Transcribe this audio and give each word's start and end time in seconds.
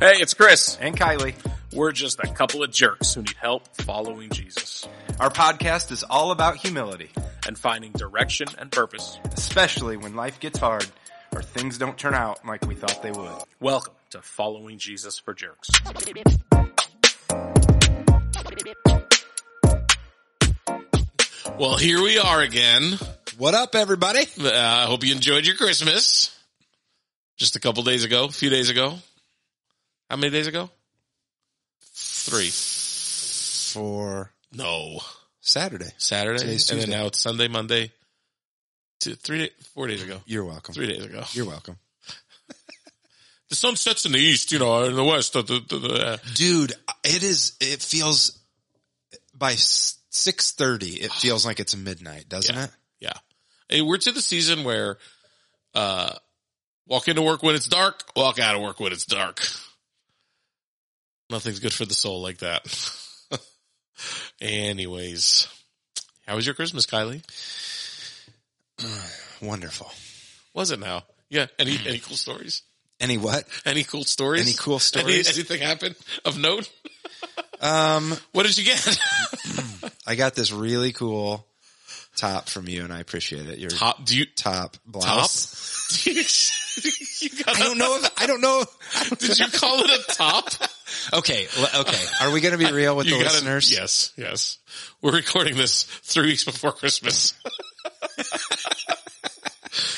Hey, 0.00 0.14
it's 0.16 0.34
Chris. 0.34 0.78
and 0.80 0.96
Kylie. 0.96 1.34
We're 1.72 1.92
just 1.92 2.18
a 2.20 2.26
couple 2.26 2.62
of 2.62 2.70
jerks 2.72 3.14
who 3.14 3.20
need 3.22 3.36
help 3.38 3.68
following 3.82 4.30
Jesus 4.30 4.88
Our 5.20 5.30
podcast 5.30 5.92
is 5.92 6.02
all 6.02 6.30
about 6.32 6.56
humility, 6.56 7.10
and 7.46 7.56
finding 7.58 7.92
direction 7.92 8.48
and 8.58 8.72
purpose. 8.72 9.18
especially 9.32 9.96
when 9.96 10.14
life 10.16 10.40
gets 10.40 10.58
hard 10.58 10.86
or 11.34 11.42
things 11.42 11.78
don't 11.78 11.96
turn 11.98 12.14
out 12.14 12.44
like 12.46 12.66
we 12.66 12.74
thought 12.74 13.02
they 13.02 13.12
would. 13.12 13.30
Welcome 13.60 13.94
to 14.10 14.22
Following 14.22 14.78
Jesus 14.78 15.18
for 15.18 15.34
Jerks. 15.34 15.68
Well, 21.58 21.76
here 21.76 22.02
we 22.02 22.18
are 22.18 22.40
again. 22.40 22.98
What 23.36 23.54
up, 23.54 23.74
everybody? 23.74 24.20
Uh, 24.40 24.50
I 24.50 24.84
hope 24.86 25.04
you 25.04 25.14
enjoyed 25.14 25.46
your 25.46 25.56
Christmas. 25.56 26.34
Just 27.36 27.56
a 27.56 27.60
couple 27.60 27.82
days 27.82 28.04
ago, 28.04 28.24
a 28.24 28.30
few 28.30 28.48
days 28.50 28.70
ago. 28.70 28.94
How 30.10 30.16
many 30.16 30.32
days 30.32 30.48
ago? 30.48 30.68
Three. 31.94 32.50
Four. 32.50 34.32
No. 34.52 34.98
Saturday. 35.40 35.90
Saturday. 35.98 36.40
Today's 36.40 36.68
And 36.70 36.80
then 36.80 36.90
now 36.90 37.06
it's 37.06 37.20
Sunday, 37.20 37.46
Monday. 37.46 37.92
Two, 38.98 39.14
three, 39.14 39.50
four 39.72 39.86
days 39.86 40.02
ago. 40.02 40.20
You're 40.26 40.44
welcome. 40.44 40.74
Three 40.74 40.88
days 40.88 41.04
ago. 41.04 41.22
You're 41.32 41.46
welcome. 41.46 41.78
The 43.48 43.56
sun 43.56 43.74
sets 43.74 44.06
in 44.06 44.12
the 44.12 44.18
east, 44.18 44.52
you 44.52 44.60
know, 44.60 44.84
in 44.84 44.94
the 44.94 45.02
west. 45.02 45.32
The, 45.32 45.42
the, 45.42 45.58
the, 45.58 46.20
Dude, 46.34 46.72
it 47.02 47.24
is, 47.24 47.56
it 47.60 47.82
feels 47.82 48.38
by 49.36 49.54
6.30, 49.54 51.02
it 51.02 51.10
feels 51.20 51.44
like 51.44 51.58
it's 51.58 51.74
midnight, 51.76 52.28
doesn't 52.28 52.54
Yeah. 52.54 52.64
it? 52.66 52.70
Yeah. 53.00 53.12
Hey, 53.68 53.82
we're 53.82 53.96
to 53.96 54.12
the 54.12 54.20
season 54.20 54.62
where, 54.62 54.98
uh, 55.74 56.12
walk 56.86 57.08
into 57.08 57.22
work 57.22 57.42
when 57.42 57.56
it's 57.56 57.66
dark, 57.66 58.04
walk 58.14 58.38
out 58.38 58.54
of 58.54 58.62
work 58.62 58.78
when 58.78 58.92
it's 58.92 59.04
dark. 59.06 59.40
Nothing's 61.30 61.60
good 61.60 61.72
for 61.72 61.84
the 61.84 61.94
soul 61.94 62.20
like 62.22 62.38
that. 62.38 62.62
Anyways, 64.40 65.48
how 66.26 66.36
was 66.36 66.46
your 66.46 66.54
Christmas, 66.54 66.86
Kylie? 66.86 67.22
Wonderful. 69.42 69.90
Was 70.54 70.70
it 70.70 70.80
now? 70.80 71.04
Yeah. 71.28 71.46
Any, 71.58 71.78
any 71.86 71.98
cool 71.98 72.16
stories? 72.16 72.62
Any 73.00 73.16
what? 73.18 73.44
Any 73.64 73.84
cool 73.84 74.04
stories? 74.04 74.42
Any 74.42 74.52
cool 74.54 74.74
Any- 74.74 74.80
stories? 74.80 75.28
anything 75.36 75.60
happen 75.62 75.94
of 76.24 76.38
note? 76.38 76.68
Um, 77.62 78.16
What 78.32 78.46
did 78.46 78.56
you 78.56 78.64
get? 78.64 78.98
I 80.06 80.14
got 80.14 80.34
this 80.34 80.50
really 80.50 80.92
cool 80.94 81.46
top 82.16 82.48
from 82.48 82.66
you 82.68 82.84
and 82.84 82.90
I 82.92 83.00
appreciate 83.00 83.46
it. 83.50 83.58
Your 83.58 83.68
Top, 83.68 84.02
do 84.06 84.16
you, 84.16 84.24
top 84.24 84.72
top? 84.72 84.80
blouse. 84.86 86.06
you 86.06 87.28
got 87.44 87.54
I 87.54 87.58
don't 87.62 87.76
know 87.76 87.96
if, 87.96 88.10
I 88.18 88.26
don't 88.26 88.40
know. 88.40 88.64
Did 89.18 89.38
you 89.40 89.48
call 89.48 89.78
it 89.80 89.90
a 89.90 90.14
top? 90.14 90.48
Okay. 91.12 91.46
Okay. 91.74 92.04
Are 92.20 92.30
we 92.30 92.40
going 92.40 92.56
to 92.58 92.64
be 92.64 92.70
real 92.72 92.96
with 92.96 93.06
the 93.10 93.12
gotta- 93.12 93.24
listeners? 93.24 93.72
Yes, 93.72 94.12
yes. 94.16 94.58
We're 95.02 95.12
recording 95.12 95.56
this 95.56 95.84
three 95.84 96.26
weeks 96.26 96.44
before 96.44 96.72
Christmas. 96.72 97.34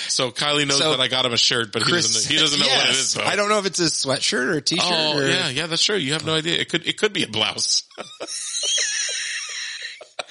so 0.09 0.31
Kylie 0.31 0.67
knows 0.67 0.79
So, 0.79 0.91
that 0.91 1.01
I 1.01 1.09
got 1.09 1.25
him 1.27 1.33
a 1.33 1.37
shirt, 1.37 1.73
but 1.73 1.83
he 1.83 1.91
doesn't. 1.93 2.31
He 2.33 2.39
doesn't 2.39 2.61
know 2.61 2.67
what 2.67 2.87
it 2.89 2.91
is. 2.91 3.15
Though. 3.15 3.23
I 3.25 3.37
don't 3.37 3.49
know 3.49 3.59
if 3.59 3.67
it's 3.67 3.81
a 3.81 3.85
sweatshirt 3.85 4.47
or 4.47 4.57
a 4.59 4.61
t-shirt 4.61 4.85
Oh 4.89 5.19
or 5.19 5.27
yeah, 5.27 5.49
yeah, 5.49 5.67
that's 5.67 5.83
true. 5.85 5.97
You 5.97 6.13
have 6.13 6.25
no 6.25 6.35
idea. 6.35 6.59
It 6.59 6.69
could. 6.69 6.87
It 6.87 6.97
could 6.99 7.13
be 7.13 7.25
a 7.25 7.29
blouse. 7.29 7.83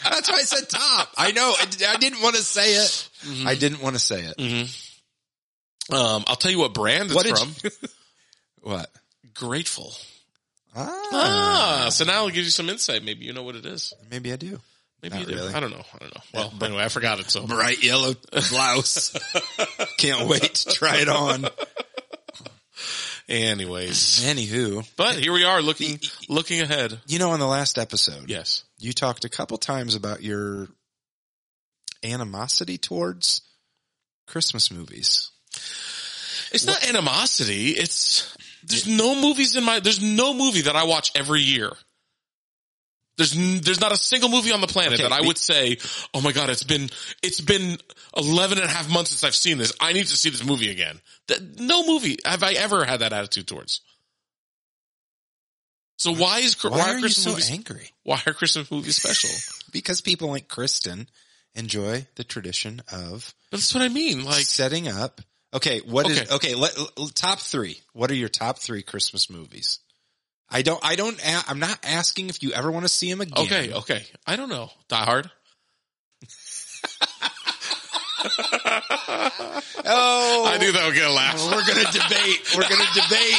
That's 0.03 0.29
why 0.31 0.37
I 0.37 0.41
said 0.41 0.67
top. 0.67 1.09
I 1.15 1.31
know. 1.31 1.53
I, 1.55 1.67
I 1.93 1.97
didn't 1.97 2.21
want 2.23 2.35
to 2.35 2.41
say 2.41 2.73
it. 2.73 3.09
Mm-hmm. 3.23 3.47
I 3.47 3.53
didn't 3.53 3.81
want 3.83 3.95
to 3.95 3.99
say 3.99 4.21
it. 4.35 4.39
Um, 5.93 6.23
I'll 6.25 6.35
tell 6.35 6.49
you 6.51 6.57
what 6.59 6.73
brand 6.73 7.11
it's 7.11 7.15
What 7.15 7.27
from. 7.27 7.71
What? 8.61 8.89
Grateful. 9.35 9.93
Ah, 10.75 11.07
Ah, 11.85 11.89
so 11.89 12.05
now 12.05 12.13
I'll 12.13 12.29
give 12.29 12.43
you 12.45 12.49
some 12.49 12.69
insight. 12.69 13.03
Maybe 13.03 13.25
you 13.25 13.33
know 13.33 13.43
what 13.43 13.55
it 13.55 13.65
is. 13.65 13.93
maybe 14.09 14.31
I 14.31 14.35
do. 14.37 14.59
Maybe 15.01 15.15
Not 15.15 15.27
you 15.27 15.33
do. 15.33 15.35
really. 15.41 15.53
I 15.53 15.59
don't 15.59 15.71
know. 15.71 15.83
I 15.93 15.97
don't 15.97 16.13
know. 16.15 16.21
Well, 16.33 16.53
anyway, 16.61 16.83
I 16.83 16.87
forgot 16.89 17.19
it. 17.19 17.29
So 17.31 17.45
Bright 17.47 17.83
yellow 17.83 18.13
blouse. 18.49 19.11
Can't 19.97 20.27
wait 20.29 20.53
to 20.53 20.69
try 20.73 20.97
it 20.97 21.09
on. 21.09 21.45
anyways, 23.27 24.23
Anywho, 24.23 24.87
but 24.97 25.15
here 25.15 25.33
we 25.33 25.43
are 25.43 25.61
looking 25.61 25.99
looking 26.29 26.61
ahead. 26.61 26.99
you 27.07 27.19
know, 27.19 27.33
in 27.33 27.39
the 27.39 27.47
last 27.47 27.77
episode, 27.77 28.29
Yes. 28.29 28.63
you 28.77 28.93
talked 28.93 29.25
a 29.25 29.29
couple 29.29 29.57
times 29.57 29.95
about 29.95 30.21
your 30.21 30.67
animosity 32.03 32.77
towards 32.77 33.41
Christmas 34.27 34.71
movies. 34.71 35.29
It's 36.53 36.65
not 36.65 36.87
animosity. 36.87 37.69
It's 37.71 38.35
there's 38.63 38.87
no 38.87 39.19
movies 39.19 39.55
in 39.55 39.63
my 39.63 39.79
there's 39.79 40.01
no 40.01 40.33
movie 40.33 40.61
that 40.61 40.75
I 40.75 40.85
watch 40.85 41.11
every 41.15 41.41
year. 41.41 41.71
There's 43.17 43.33
there's 43.61 43.79
not 43.79 43.91
a 43.91 43.97
single 43.97 44.29
movie 44.29 44.51
on 44.51 44.61
the 44.61 44.67
planet 44.67 44.93
Okay, 44.93 45.03
that 45.03 45.11
I 45.11 45.21
would 45.21 45.37
say, 45.37 45.77
"Oh 46.13 46.21
my 46.21 46.31
god, 46.31 46.49
it's 46.49 46.63
been 46.63 46.89
it's 47.21 47.41
been 47.41 47.77
11 48.17 48.57
and 48.57 48.65
a 48.65 48.69
half 48.69 48.89
months 48.89 49.11
since 49.11 49.23
I've 49.23 49.35
seen 49.35 49.57
this. 49.57 49.73
I 49.79 49.93
need 49.93 50.07
to 50.07 50.17
see 50.17 50.29
this 50.29 50.43
movie 50.43 50.71
again." 50.71 50.99
That, 51.27 51.59
no 51.59 51.85
movie 51.85 52.17
have 52.25 52.41
I 52.43 52.53
ever 52.53 52.83
had 52.85 53.01
that 53.01 53.13
attitude 53.13 53.47
towards. 53.47 53.81
So 55.97 56.15
why 56.15 56.39
is 56.39 56.61
Why, 56.63 56.69
why, 56.71 56.79
are 56.79 56.95
you 56.95 57.01
Christmas 57.01 57.23
so 57.23 57.29
movies 57.29 57.51
angry? 57.51 57.91
why 58.03 58.19
are 58.25 58.33
Christmas 58.33 58.71
movies 58.71 58.95
special? 58.95 59.29
Because 59.71 60.01
people 60.01 60.29
like 60.29 60.49
Kristen 60.49 61.07
enjoy 61.53 62.05
the 62.15 62.25
tradition 62.25 62.81
of 62.91 63.33
That's 63.51 63.73
what 63.73 63.83
I 63.83 63.87
mean. 63.87 64.25
Like 64.25 64.45
setting 64.45 64.87
up. 64.89 65.21
Okay, 65.53 65.79
what 65.85 66.09
is 66.09 66.21
Okay. 66.21 66.33
okay? 66.35 66.55
Let, 66.55 66.71
top 67.13 67.39
three. 67.39 67.79
What 67.93 68.09
are 68.09 68.15
your 68.15 68.29
top 68.29 68.57
three 68.59 68.81
Christmas 68.83 69.29
movies? 69.29 69.79
I 70.49 70.61
don't. 70.61 70.79
I 70.83 70.95
don't. 70.95 71.19
I'm 71.49 71.59
not 71.59 71.77
asking 71.83 72.29
if 72.29 72.41
you 72.43 72.51
ever 72.53 72.71
want 72.71 72.85
to 72.85 72.89
see 72.89 73.09
them 73.09 73.21
again. 73.21 73.45
okay, 73.45 73.73
okay. 73.73 74.05
I 74.25 74.35
don't 74.35 74.49
know. 74.49 74.69
Die 74.87 75.03
Hard. 75.03 75.29
Oh, 79.83 80.45
I 80.47 80.57
knew 80.59 80.71
that 80.71 80.85
would 80.85 80.93
get 80.95 81.07
a 81.09 81.11
laugh. 81.11 81.43
we're 81.43 81.65
gonna 81.65 81.91
debate. 81.91 82.53
We're 82.55 82.69
gonna 82.69 82.85
debate. 82.93 83.35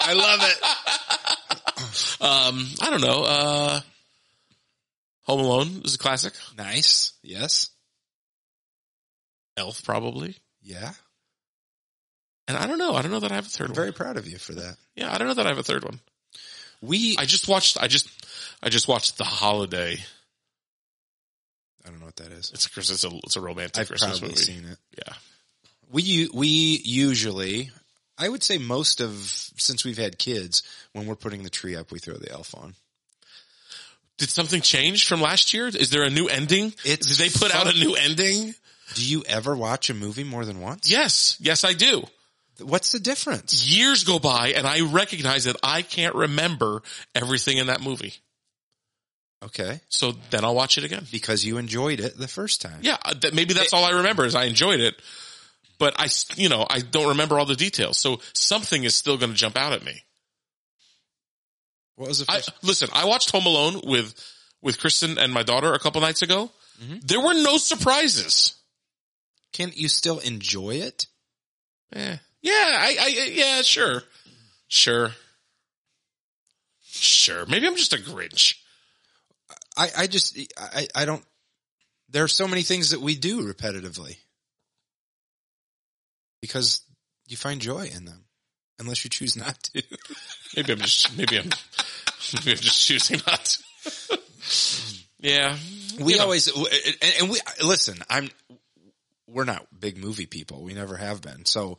I 0.00 0.12
love 0.14 0.40
it. 0.42 2.22
Um, 2.22 2.66
I 2.82 2.90
don't 2.90 3.00
know. 3.00 3.24
Uh, 3.24 3.80
Home 5.22 5.40
Alone 5.40 5.82
is 5.84 5.94
a 5.94 5.98
classic. 5.98 6.34
Nice. 6.56 7.14
Yes. 7.22 7.70
Elf 9.56 9.82
probably. 9.84 10.36
Yeah. 10.62 10.92
And 12.50 12.58
I 12.58 12.66
don't 12.66 12.78
know. 12.78 12.94
I 12.94 13.02
don't 13.02 13.10
know 13.12 13.20
that 13.20 13.30
I 13.30 13.36
have 13.36 13.46
a 13.46 13.48
3rd 13.48 13.60
I'm 13.60 13.66
one. 13.68 13.74
very 13.76 13.92
proud 13.92 14.16
of 14.16 14.26
you 14.26 14.38
for 14.38 14.52
that. 14.54 14.76
yeah, 14.96 15.12
I 15.14 15.18
don't 15.18 15.28
know 15.28 15.34
that 15.34 15.46
I 15.46 15.50
have 15.50 15.58
a 15.58 15.62
third 15.62 15.84
one. 15.84 16.00
We. 16.82 17.16
I 17.18 17.24
just 17.26 17.46
watched. 17.48 17.76
I 17.80 17.86
just. 17.86 18.08
I 18.62 18.68
just 18.68 18.88
watched 18.88 19.16
The 19.18 19.24
Holiday. 19.24 19.98
I 21.86 21.88
don't 21.90 22.00
know 22.00 22.06
what 22.06 22.16
that 22.16 22.32
is. 22.32 22.50
It's 22.52 22.66
a 22.66 22.70
Chris. 22.70 22.90
It's 22.90 23.04
a. 23.04 23.10
It's 23.24 23.36
a 23.36 23.40
romantic 23.40 23.78
I've 23.82 23.88
Christmas 23.88 24.18
probably 24.18 24.34
movie. 24.34 24.40
seen 24.42 24.64
it. 24.64 24.78
Yeah. 24.98 25.14
We 25.92 26.28
we 26.32 26.80
usually, 26.84 27.70
I 28.18 28.28
would 28.28 28.42
say 28.42 28.58
most 28.58 29.00
of 29.00 29.12
since 29.56 29.84
we've 29.84 29.98
had 29.98 30.18
kids, 30.18 30.62
when 30.92 31.06
we're 31.06 31.16
putting 31.16 31.42
the 31.42 31.50
tree 31.50 31.76
up, 31.76 31.90
we 31.92 31.98
throw 31.98 32.14
the 32.14 32.30
elf 32.32 32.54
on. 32.54 32.74
Did 34.18 34.28
something 34.28 34.60
change 34.60 35.06
from 35.08 35.20
last 35.20 35.54
year? 35.54 35.66
Is 35.68 35.90
there 35.90 36.02
a 36.02 36.10
new 36.10 36.26
ending? 36.26 36.74
It's 36.84 37.16
Did 37.16 37.30
they 37.32 37.38
put 37.38 37.54
out 37.54 37.74
a 37.74 37.78
new 37.78 37.94
ending? 37.94 38.54
Do 38.94 39.04
you 39.04 39.22
ever 39.26 39.56
watch 39.56 39.88
a 39.88 39.94
movie 39.94 40.24
more 40.24 40.44
than 40.44 40.60
once? 40.60 40.90
Yes. 40.90 41.36
Yes, 41.40 41.64
I 41.64 41.72
do. 41.72 42.04
What's 42.62 42.92
the 42.92 43.00
difference? 43.00 43.66
Years 43.66 44.04
go 44.04 44.18
by 44.18 44.48
and 44.56 44.66
I 44.66 44.80
recognize 44.80 45.44
that 45.44 45.56
I 45.62 45.82
can't 45.82 46.14
remember 46.14 46.82
everything 47.14 47.58
in 47.58 47.66
that 47.66 47.80
movie. 47.80 48.14
Okay. 49.42 49.80
So 49.88 50.12
then 50.30 50.44
I'll 50.44 50.54
watch 50.54 50.76
it 50.76 50.84
again. 50.84 51.06
Because 51.10 51.44
you 51.44 51.56
enjoyed 51.58 52.00
it 52.00 52.18
the 52.18 52.28
first 52.28 52.60
time. 52.60 52.80
Yeah, 52.82 52.98
uh, 53.04 53.14
that, 53.22 53.34
maybe 53.34 53.54
that's 53.54 53.72
all 53.72 53.84
I 53.84 53.92
remember 53.92 54.24
is 54.26 54.34
I 54.34 54.44
enjoyed 54.44 54.80
it, 54.80 54.94
but 55.78 55.94
I, 55.98 56.08
you 56.36 56.48
know, 56.48 56.66
I 56.68 56.80
don't 56.80 57.08
remember 57.08 57.38
all 57.38 57.46
the 57.46 57.56
details. 57.56 57.98
So 57.98 58.20
something 58.34 58.84
is 58.84 58.94
still 58.94 59.16
going 59.16 59.30
to 59.32 59.36
jump 59.36 59.56
out 59.56 59.72
at 59.72 59.82
me. 59.82 60.02
What 61.96 62.08
was 62.08 62.18
the 62.20 62.26
I 62.30 62.36
first? 62.36 62.52
listen. 62.62 62.88
I 62.92 63.06
watched 63.06 63.30
Home 63.30 63.46
Alone 63.46 63.80
with 63.84 64.14
with 64.62 64.78
Kristen 64.78 65.18
and 65.18 65.32
my 65.32 65.42
daughter 65.42 65.72
a 65.72 65.78
couple 65.78 66.00
nights 66.00 66.22
ago. 66.22 66.50
There 67.04 67.20
were 67.20 67.34
no 67.34 67.58
surprises. 67.58 68.54
Can't 69.52 69.76
you 69.76 69.88
still 69.88 70.18
enjoy 70.18 70.76
it? 70.76 71.06
Eh. 71.94 72.16
Yeah, 72.42 72.52
I, 72.52 72.96
I, 73.00 73.30
yeah, 73.32 73.62
sure, 73.62 74.02
sure, 74.68 75.10
sure. 76.82 77.44
Maybe 77.46 77.66
I'm 77.66 77.76
just 77.76 77.92
a 77.92 77.98
Grinch. 77.98 78.54
I, 79.76 79.88
I 79.96 80.06
just, 80.06 80.38
I, 80.58 80.86
I 80.94 81.04
don't, 81.04 81.24
there 82.08 82.24
are 82.24 82.28
so 82.28 82.48
many 82.48 82.62
things 82.62 82.90
that 82.90 83.00
we 83.00 83.14
do 83.14 83.42
repetitively 83.52 84.16
because 86.40 86.80
you 87.28 87.36
find 87.36 87.60
joy 87.60 87.90
in 87.94 88.04
them 88.04 88.24
unless 88.78 89.04
you 89.04 89.10
choose 89.10 89.36
not 89.36 89.62
to. 89.62 89.82
Maybe 90.56 90.72
I'm 90.72 90.78
just, 90.80 91.16
maybe 91.16 91.38
I'm, 91.38 91.44
maybe 92.34 92.50
I'm 92.50 92.56
just 92.56 92.84
choosing 92.84 93.20
not 93.24 93.44
to. 93.44 94.18
yeah, 95.20 95.56
We 96.00 96.16
know. 96.16 96.24
always, 96.24 96.48
and, 96.48 96.66
and 97.20 97.30
we, 97.30 97.38
listen, 97.62 97.98
I'm, 98.10 98.30
we're 99.28 99.44
not 99.44 99.64
big 99.78 99.96
movie 99.96 100.26
people. 100.26 100.64
We 100.64 100.74
never 100.74 100.96
have 100.96 101.22
been. 101.22 101.44
So 101.44 101.78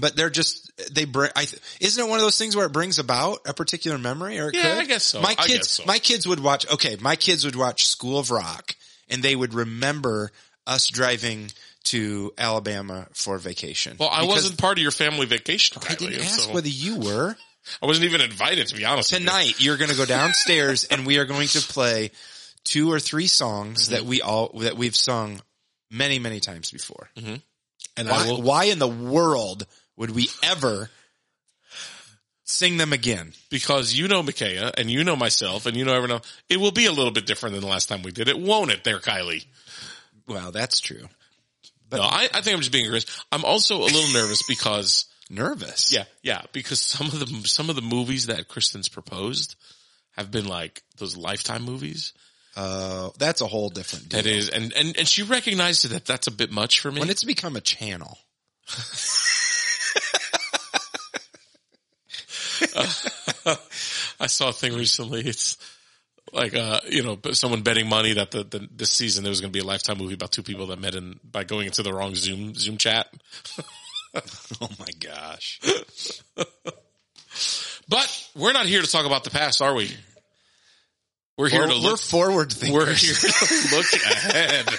but 0.00 0.16
they're 0.16 0.30
just 0.30 0.70
they 0.94 1.04
bring. 1.04 1.30
I 1.36 1.44
th- 1.44 1.60
isn't 1.80 2.04
it 2.04 2.08
one 2.08 2.18
of 2.18 2.22
those 2.24 2.38
things 2.38 2.54
where 2.56 2.66
it 2.66 2.72
brings 2.72 2.98
about 2.98 3.40
a 3.46 3.54
particular 3.54 3.98
memory? 3.98 4.38
Or 4.38 4.48
it 4.48 4.54
Yeah, 4.54 4.74
could? 4.74 4.78
I 4.82 4.84
guess 4.86 5.04
so. 5.04 5.20
My 5.20 5.34
I 5.38 5.46
kids, 5.46 5.68
so. 5.70 5.84
my 5.86 5.98
kids 5.98 6.26
would 6.26 6.40
watch. 6.40 6.70
Okay, 6.72 6.96
my 7.00 7.16
kids 7.16 7.44
would 7.44 7.56
watch 7.56 7.86
School 7.86 8.18
of 8.18 8.30
Rock, 8.30 8.74
and 9.08 9.22
they 9.22 9.34
would 9.36 9.54
remember 9.54 10.30
us 10.66 10.88
driving 10.88 11.50
to 11.84 12.32
Alabama 12.38 13.08
for 13.12 13.38
vacation. 13.38 13.96
Well, 13.98 14.08
I 14.10 14.24
wasn't 14.24 14.58
part 14.58 14.78
of 14.78 14.82
your 14.82 14.92
family 14.92 15.26
vacation. 15.26 15.82
I 15.88 15.94
didn't 15.94 16.20
ask 16.20 16.40
so 16.42 16.52
whether 16.54 16.68
you 16.68 16.98
were. 17.00 17.36
I 17.82 17.86
wasn't 17.86 18.06
even 18.06 18.20
invited 18.20 18.66
to 18.68 18.76
be 18.76 18.84
honest. 18.84 19.12
with 19.12 19.20
you. 19.20 19.26
Tonight, 19.26 19.54
you're 19.58 19.76
going 19.76 19.90
to 19.90 19.96
go 19.96 20.04
downstairs, 20.04 20.84
and 20.84 21.06
we 21.06 21.18
are 21.18 21.24
going 21.24 21.48
to 21.48 21.60
play 21.60 22.10
two 22.64 22.92
or 22.92 23.00
three 23.00 23.26
songs 23.26 23.84
Mm-hmm. 23.88 23.94
that 23.94 24.04
we 24.04 24.20
all 24.22 24.50
that 24.60 24.76
we've 24.76 24.94
sung 24.96 25.40
many, 25.90 26.18
many 26.20 26.38
times 26.40 26.70
before. 26.70 27.08
And 27.96 28.08
Why, 28.08 28.24
I 28.24 28.26
will. 28.26 28.42
why 28.42 28.64
in 28.64 28.78
the 28.78 28.88
world 28.88 29.66
would 29.96 30.10
we 30.10 30.28
ever 30.42 30.90
sing 32.44 32.76
them 32.76 32.92
again? 32.92 33.32
because 33.50 33.94
you 33.94 34.08
know 34.08 34.22
Micaiah 34.22 34.72
and 34.76 34.90
you 34.90 35.04
know 35.04 35.16
myself 35.16 35.66
and 35.66 35.76
you 35.76 35.84
know 35.84 35.92
everyone 35.92 36.16
else, 36.18 36.32
it 36.48 36.58
will 36.58 36.70
be 36.72 36.86
a 36.86 36.92
little 36.92 37.10
bit 37.12 37.26
different 37.26 37.54
than 37.54 37.62
the 37.62 37.68
last 37.70 37.88
time 37.88 38.02
we 38.02 38.10
did 38.12 38.28
it, 38.28 38.38
won't 38.38 38.70
it 38.70 38.84
there, 38.84 38.98
Kylie? 38.98 39.44
Well, 40.26 40.52
that's 40.52 40.80
true. 40.80 41.08
no, 41.92 42.00
I, 42.00 42.28
I 42.32 42.40
think 42.40 42.54
I'm 42.54 42.60
just 42.60 42.72
being 42.72 42.86
aggressive. 42.86 43.24
I'm 43.30 43.44
also 43.44 43.78
a 43.78 43.84
little 43.84 44.12
nervous 44.12 44.42
because, 44.48 45.06
Nervous. 45.28 45.92
yeah, 45.92 46.04
yeah, 46.22 46.42
because 46.52 46.80
some 46.80 47.06
of 47.08 47.18
the, 47.20 47.48
some 47.48 47.68
of 47.70 47.76
the 47.76 47.82
movies 47.82 48.26
that 48.26 48.48
Kristen's 48.48 48.88
proposed 48.88 49.56
have 50.16 50.30
been 50.30 50.46
like 50.46 50.82
those 50.98 51.16
lifetime 51.16 51.62
movies. 51.62 52.12
Uh, 52.54 53.10
that's 53.18 53.40
a 53.40 53.46
whole 53.46 53.68
different 53.70 54.08
deal. 54.08 54.22
That 54.22 54.28
is, 54.28 54.48
and, 54.48 54.72
and, 54.74 54.96
and 54.98 55.08
she 55.08 55.22
recognized 55.22 55.88
that 55.88 56.04
that's 56.04 56.26
a 56.26 56.30
bit 56.30 56.50
much 56.50 56.80
for 56.80 56.90
me. 56.92 57.00
when 57.00 57.10
it's 57.10 57.24
become 57.24 57.56
a 57.56 57.60
channel. 57.60 58.18
I 64.20 64.26
saw 64.26 64.50
a 64.50 64.52
thing 64.52 64.74
recently. 64.74 65.20
It's 65.22 65.56
like, 66.32 66.54
uh, 66.54 66.80
you 66.88 67.02
know, 67.02 67.18
someone 67.32 67.62
betting 67.62 67.88
money 67.88 68.14
that 68.14 68.30
the, 68.30 68.44
the 68.44 68.68
this 68.70 68.90
season 68.90 69.24
there 69.24 69.30
was 69.30 69.40
going 69.40 69.52
to 69.52 69.56
be 69.56 69.62
a 69.62 69.66
lifetime 69.66 69.98
movie 69.98 70.14
about 70.14 70.32
two 70.32 70.42
people 70.42 70.66
that 70.68 70.80
met 70.80 70.94
in 70.94 71.18
by 71.24 71.44
going 71.44 71.66
into 71.66 71.82
the 71.82 71.92
wrong 71.92 72.14
Zoom 72.14 72.54
Zoom 72.54 72.76
chat. 72.78 73.08
Oh 74.60 74.68
my 74.78 74.88
gosh. 75.00 75.58
But 77.88 78.28
we're 78.34 78.52
not 78.52 78.66
here 78.66 78.80
to 78.80 78.86
talk 78.86 79.06
about 79.06 79.24
the 79.24 79.30
past, 79.30 79.60
are 79.60 79.74
we? 79.74 79.90
We're 81.42 81.48
here 81.48 81.66
to 81.66 81.70
we're 81.70 81.74
look. 81.74 81.98
forward 81.98 82.52
thinkers. 82.52 82.72
We're 82.72 82.94
here 82.94 83.14
to 83.14 83.76
look 83.76 83.92
ahead. 83.94 84.70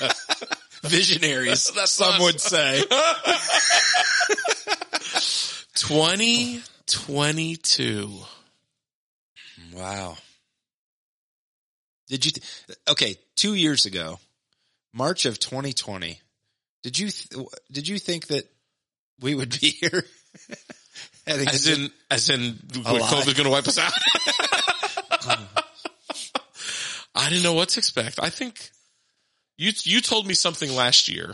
visionaries. 0.84 1.70
That's 1.76 1.92
some 1.92 2.14
us. 2.14 2.22
would 2.22 2.40
say. 2.40 2.80
2022. 5.76 8.10
Wow. 9.74 10.16
Did 12.08 12.26
you, 12.26 12.32
th- 12.32 12.48
okay, 12.92 13.18
two 13.36 13.56
years 13.56 13.86
ago, 13.86 14.20
March 14.94 15.26
of 15.26 15.40
2020, 15.40 16.22
did 16.82 16.98
you, 16.98 17.10
th- 17.10 17.46
did 17.74 17.90
you 17.90 18.00
think 18.00 18.28
that 18.28 18.50
we 19.20 19.36
would 19.36 19.60
be 19.60 19.70
here? 19.82 20.06
As 21.28 21.68
in, 21.68 21.92
as 22.10 22.30
in. 22.30 22.54
COVID's 22.54 23.34
going 23.34 23.48
to 23.48 23.50
wipe 23.50 23.68
us 23.68 23.78
out. 23.78 23.92
I 27.24 27.30
didn't 27.30 27.44
know 27.44 27.54
what 27.54 27.70
to 27.70 27.80
expect. 27.80 28.20
I 28.22 28.30
think 28.30 28.70
you, 29.58 29.72
you 29.84 30.02
told 30.02 30.28
me 30.28 30.34
something 30.34 30.72
last 30.74 31.08
year. 31.08 31.34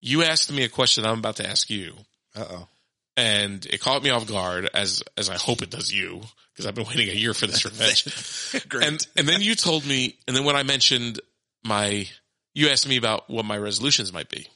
You 0.00 0.22
asked 0.22 0.52
me 0.52 0.64
a 0.64 0.68
question 0.68 1.04
I'm 1.04 1.18
about 1.18 1.36
to 1.36 1.48
ask 1.48 1.70
you. 1.70 1.94
uh-oh. 2.34 2.68
and 3.16 3.64
it 3.66 3.80
caught 3.80 4.02
me 4.02 4.10
off 4.10 4.26
guard 4.26 4.68
as 4.74 5.02
as 5.16 5.30
I 5.30 5.36
hope 5.36 5.62
it 5.62 5.70
does 5.70 5.92
you 5.92 6.22
because 6.52 6.66
I've 6.66 6.74
been 6.74 6.86
waiting 6.86 7.08
a 7.08 7.12
year 7.12 7.34
for 7.34 7.46
this 7.46 7.64
revenge. 7.64 8.68
Great. 8.68 8.86
and 8.86 9.06
and 9.16 9.28
then 9.28 9.40
you 9.40 9.54
told 9.54 9.86
me, 9.86 10.16
and 10.26 10.36
then 10.36 10.44
when 10.44 10.56
I 10.56 10.62
mentioned 10.62 11.20
my, 11.64 12.06
you 12.54 12.68
asked 12.68 12.88
me 12.88 12.96
about 12.96 13.28
what 13.28 13.44
my 13.44 13.56
resolutions 13.56 14.12
might 14.12 14.28
be, 14.28 14.46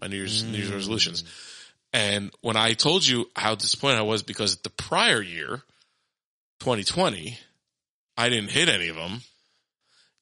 my 0.00 0.08
New 0.08 0.16
Year's 0.16 0.42
New 0.42 0.58
Year's 0.58 0.70
mm. 0.70 0.74
resolutions, 0.74 1.24
and 1.92 2.30
when 2.40 2.56
I 2.56 2.74
told 2.74 3.06
you 3.06 3.30
how 3.34 3.54
disappointed 3.54 3.98
I 3.98 4.02
was 4.02 4.22
because 4.22 4.56
the 4.56 4.70
prior 4.70 5.22
year, 5.22 5.62
2020, 6.60 7.38
I 8.16 8.28
didn't 8.28 8.50
hit 8.50 8.68
any 8.68 8.88
of 8.88 8.96
them. 8.96 9.22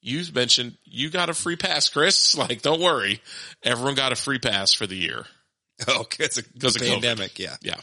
You 0.06 0.22
mentioned 0.34 0.76
you 0.84 1.08
got 1.08 1.30
a 1.30 1.34
free 1.34 1.56
pass, 1.56 1.88
Chris. 1.88 2.36
Like, 2.36 2.60
don't 2.60 2.80
worry, 2.80 3.22
everyone 3.62 3.94
got 3.94 4.12
a 4.12 4.16
free 4.16 4.38
pass 4.38 4.72
for 4.74 4.86
the 4.86 4.96
year. 4.96 5.24
Oh, 5.88 6.04
it's 6.20 6.38
a 6.38 6.42
Because 6.44 6.76
of 6.76 6.82
COVID. 6.82 6.92
pandemic. 6.92 7.38
Yeah. 7.40 7.56
Yeah. 7.60 7.80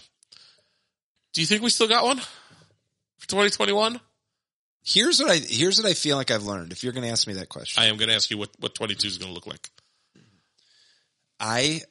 Do 1.33 1.41
you 1.41 1.47
think 1.47 1.61
we 1.61 1.69
still 1.69 1.89
got 1.89 2.05
one 2.05 2.19
for 2.19 3.27
2021? 3.27 3.99
Here's 4.83 5.19
what 5.19 5.29
I, 5.29 5.35
here's 5.35 5.77
what 5.77 5.89
I 5.89 5.93
feel 5.93 6.15
like 6.15 6.31
I've 6.31 6.43
learned. 6.45 6.71
If 6.71 6.83
you're 6.83 6.93
going 6.93 7.03
to 7.05 7.11
ask 7.11 7.27
me 7.27 7.33
that 7.33 7.49
question, 7.49 7.83
I 7.83 7.87
am 7.87 7.97
going 7.97 8.07
to 8.07 8.15
ask 8.15 8.31
you 8.31 8.37
what, 8.37 8.49
what 8.59 8.75
22 8.75 9.07
is 9.07 9.17
going 9.17 9.29
to 9.29 9.33
look 9.35 9.45
like. 9.45 9.69
I 11.39 11.81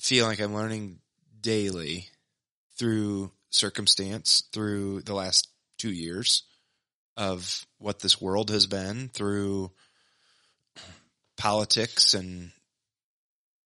feel 0.00 0.26
like 0.26 0.40
I'm 0.40 0.54
learning 0.54 0.98
daily 1.40 2.08
through 2.76 3.30
circumstance, 3.50 4.42
through 4.52 5.02
the 5.02 5.14
last 5.14 5.48
two 5.78 5.92
years 5.92 6.42
of 7.16 7.66
what 7.78 8.00
this 8.00 8.20
world 8.20 8.50
has 8.50 8.66
been, 8.66 9.08
through 9.08 9.70
politics 11.36 12.14
and 12.14 12.50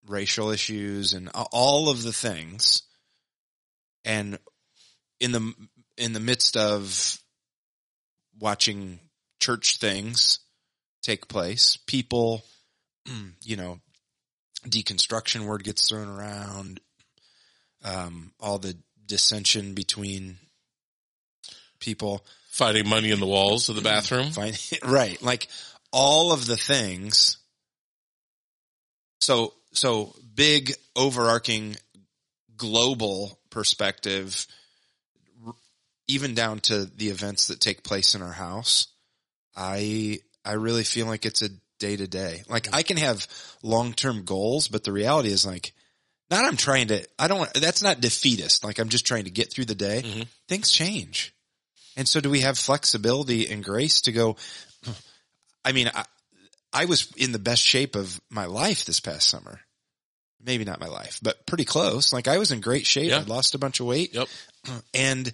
racial 0.07 0.51
issues 0.51 1.13
and 1.13 1.31
all 1.53 1.89
of 1.89 2.03
the 2.03 2.13
things. 2.13 2.83
And 4.05 4.39
in 5.19 5.33
the, 5.33 5.55
in 5.97 6.13
the 6.13 6.21
midst 6.21 6.57
of 6.57 7.19
watching 8.39 8.99
church 9.41 9.79
things 9.79 10.41
take 11.03 11.29
place, 11.29 11.77
people, 11.87 12.43
you 13.43 13.57
know, 13.57 13.81
deconstruction 14.67 15.47
word 15.47 15.65
gets 15.65 15.89
thrown 15.89 16.09
around, 16.09 16.81
um, 17.85 18.33
all 18.39 18.59
the 18.59 18.77
dissension 19.07 19.75
between 19.75 20.37
people. 21.81 22.25
finding 22.51 22.89
money 22.89 23.11
in 23.11 23.21
the 23.21 23.27
walls 23.27 23.69
of 23.69 23.77
the 23.77 23.83
bathroom. 23.83 24.31
Find, 24.31 24.57
right. 24.85 25.21
Like 25.23 25.49
all 25.93 26.33
of 26.33 26.47
the 26.47 26.57
things. 26.57 27.39
So, 29.21 29.53
so 29.73 30.15
big 30.35 30.73
overarching 30.97 31.77
global 32.57 33.39
perspective, 33.51 34.47
even 36.09 36.35
down 36.35 36.61
to 36.61 36.85
the 36.87 37.09
events 37.09 37.49
that 37.49 37.61
take 37.61 37.83
place 37.83 38.15
in 38.15 38.23
our 38.23 38.33
house. 38.33 38.89
I, 39.57 40.21
I 40.45 40.53
really 40.53 40.85
feel 40.85 41.07
like 41.07 41.27
it's 41.27 41.43
a 41.43 41.51
day 41.79 41.97
to 41.97 42.07
day. 42.07 42.43
Like 42.49 42.69
I 42.73 42.83
can 42.83 42.97
have 42.97 43.27
long 43.63 43.93
term 43.95 44.25
goals, 44.25 44.69
but 44.69 44.85
the 44.85 44.93
reality 44.93 45.31
is 45.31 45.47
like, 45.47 45.73
not 46.31 46.45
I'm 46.45 46.57
trying 46.57 46.89
to, 46.89 47.05
I 47.19 47.27
don't 47.29 47.39
want, 47.39 47.55
that's 47.55 47.83
not 47.83 48.01
defeatist. 48.01 48.65
Like 48.65 48.79
I'm 48.79 48.89
just 48.89 49.07
trying 49.07 49.25
to 49.25 49.31
get 49.31 49.53
through 49.53 49.65
the 49.67 49.75
day. 49.75 50.03
Mhm. 50.05 50.27
Things 50.49 50.71
change. 50.71 51.35
And 52.01 52.09
so 52.09 52.19
do 52.19 52.31
we 52.31 52.41
have 52.41 52.57
flexibility 52.57 53.47
and 53.51 53.63
grace 53.63 54.01
to 54.03 54.13
go, 54.13 54.37
I 55.67 55.73
mean, 55.73 55.91
I, 55.95 56.07
I 56.73 56.87
was 56.87 57.13
in 57.15 57.33
the 57.33 57.39
best 57.39 57.61
shape 57.61 57.95
of 57.95 58.19
my 58.31 58.47
life 58.47 58.87
this 58.87 59.01
past 59.01 59.29
summer. 59.29 59.61
Maybe 60.43 60.65
not 60.65 60.81
my 60.81 60.87
life, 60.87 61.21
but 61.23 61.45
pretty 61.45 61.67
close. 61.67 62.11
Like 62.15 62.27
I 62.27 62.39
was 62.39 62.53
in 62.53 62.63
great 62.63 62.87
shape. 62.87 63.11
Yeah. 63.11 63.19
I 63.19 63.23
lost 63.25 63.55
a 63.55 63.59
bunch 63.59 63.81
of 63.81 63.87
weight 63.87 64.15
Yep. 64.15 64.29
and 64.95 65.31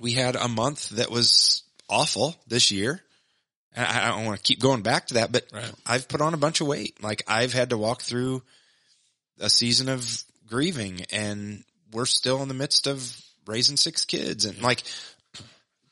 we 0.00 0.12
had 0.12 0.36
a 0.36 0.48
month 0.48 0.88
that 0.88 1.10
was 1.10 1.64
awful 1.86 2.34
this 2.46 2.70
year. 2.70 3.02
And 3.74 3.84
I 3.86 4.08
don't 4.08 4.24
want 4.24 4.38
to 4.38 4.42
keep 4.42 4.58
going 4.58 4.80
back 4.80 5.08
to 5.08 5.14
that, 5.14 5.32
but 5.32 5.44
Right. 5.52 5.70
I've 5.84 6.08
put 6.08 6.22
on 6.22 6.32
a 6.32 6.38
bunch 6.38 6.62
of 6.62 6.66
weight. 6.66 7.02
Like 7.02 7.24
I've 7.28 7.52
had 7.52 7.68
to 7.70 7.76
walk 7.76 8.00
through 8.00 8.42
a 9.38 9.50
season 9.50 9.90
of 9.90 10.24
grieving 10.46 11.04
and 11.12 11.62
we're 11.92 12.06
still 12.06 12.40
in 12.40 12.48
the 12.48 12.54
midst 12.54 12.86
of 12.86 13.20
raising 13.46 13.76
six 13.76 14.06
kids. 14.06 14.46
And 14.46 14.62
like 14.62 14.82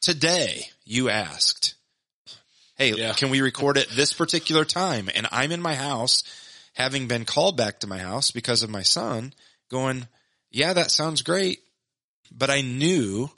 today 0.01 0.69
you 0.85 1.09
asked, 1.09 1.75
Hey, 2.77 2.95
Yeah. 2.95 3.13
can 3.13 3.29
we 3.29 3.43
record 3.43 3.77
at 3.77 3.89
this 3.89 4.15
particular 4.15 4.65
time? 4.65 5.11
And 5.15 5.27
I'm 5.31 5.53
in 5.53 5.61
my 5.61 5.75
house 5.75 6.25
having 6.73 7.09
been 7.09 7.27
called 7.27 7.57
back 7.57 7.81
to 7.81 7.87
my 7.87 7.99
house 7.99 8.31
because 8.31 8.63
of 8.63 8.71
my 8.71 8.83
son 8.83 9.35
going, 9.69 10.09
yeah, 10.51 10.73
that 10.73 10.91
sounds 10.91 11.21
great. 11.23 11.61
But 12.33 12.49
I 12.49 12.63
knew 12.63 13.31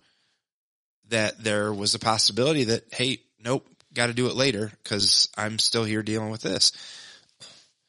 that 1.09 1.43
there 1.43 1.73
was 1.73 1.95
a 1.95 1.99
possibility 1.99 2.65
that, 2.65 2.85
hey, 2.93 3.19
nope, 3.43 3.67
got 3.93 4.07
to 4.07 4.15
do 4.15 4.29
it 4.29 4.37
later 4.37 4.71
because 4.83 5.29
I'm 5.37 5.59
still 5.59 5.85
here 5.85 6.03
dealing 6.03 6.31
with 6.31 6.43
this. 6.43 6.73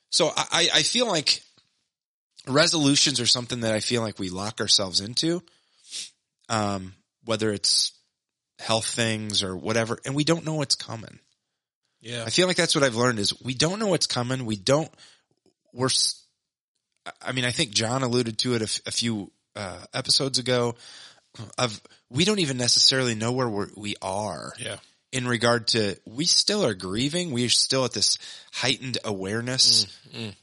So 0.09 0.31
I, 0.35 0.69
I 0.73 0.83
feel 0.83 1.07
like 1.07 1.41
resolutions 2.47 3.19
are 3.19 3.25
something 3.25 3.61
that 3.61 3.73
I 3.73 3.79
feel 3.79 4.01
like 4.01 4.19
we 4.19 4.29
lock 4.29 4.59
ourselves 4.59 4.99
into, 5.01 5.41
um, 6.49 6.93
whether 7.25 7.51
it's 7.51 7.93
health 8.59 8.85
things 8.85 9.43
or 9.43 9.55
whatever, 9.55 9.97
and 10.05 10.15
we 10.15 10.23
don't 10.23 10.45
know 10.45 10.53
what's 10.55 10.75
coming. 10.75 11.19
Yeah. 12.01 12.23
I 12.25 12.29
feel 12.29 12.47
like 12.47 12.57
that's 12.57 12.75
what 12.75 12.83
I've 12.83 12.95
learned 12.95 13.19
is 13.19 13.33
we 13.41 13.53
don't 13.53 13.79
know 13.79 13.87
what's 13.87 14.07
coming. 14.07 14.45
We 14.45 14.55
don't, 14.57 14.89
we're, 15.73 15.89
I 17.21 17.31
mean, 17.31 17.45
I 17.45 17.51
think 17.51 17.71
John 17.71 18.03
alluded 18.03 18.37
to 18.39 18.55
it 18.55 18.61
a, 18.61 18.65
f- 18.65 18.81
a 18.85 18.91
few 18.91 19.31
uh, 19.55 19.79
episodes 19.93 20.39
ago. 20.39 20.75
Of 21.57 21.81
we 22.11 22.25
don't 22.25 22.39
even 22.39 22.57
necessarily 22.57 23.15
know 23.15 23.31
where 23.31 23.49
we're, 23.49 23.69
we 23.75 23.95
are 24.03 24.53
Yeah. 24.59 24.77
in 25.11 25.27
regard 25.27 25.67
to 25.69 25.95
we 26.05 26.25
still 26.25 26.63
are 26.65 26.75
grieving. 26.75 27.31
We 27.31 27.45
are 27.45 27.49
still 27.49 27.85
at 27.85 27.93
this 27.93 28.19
heightened 28.51 28.99
awareness, 29.03 29.87
Mm, 30.15 30.35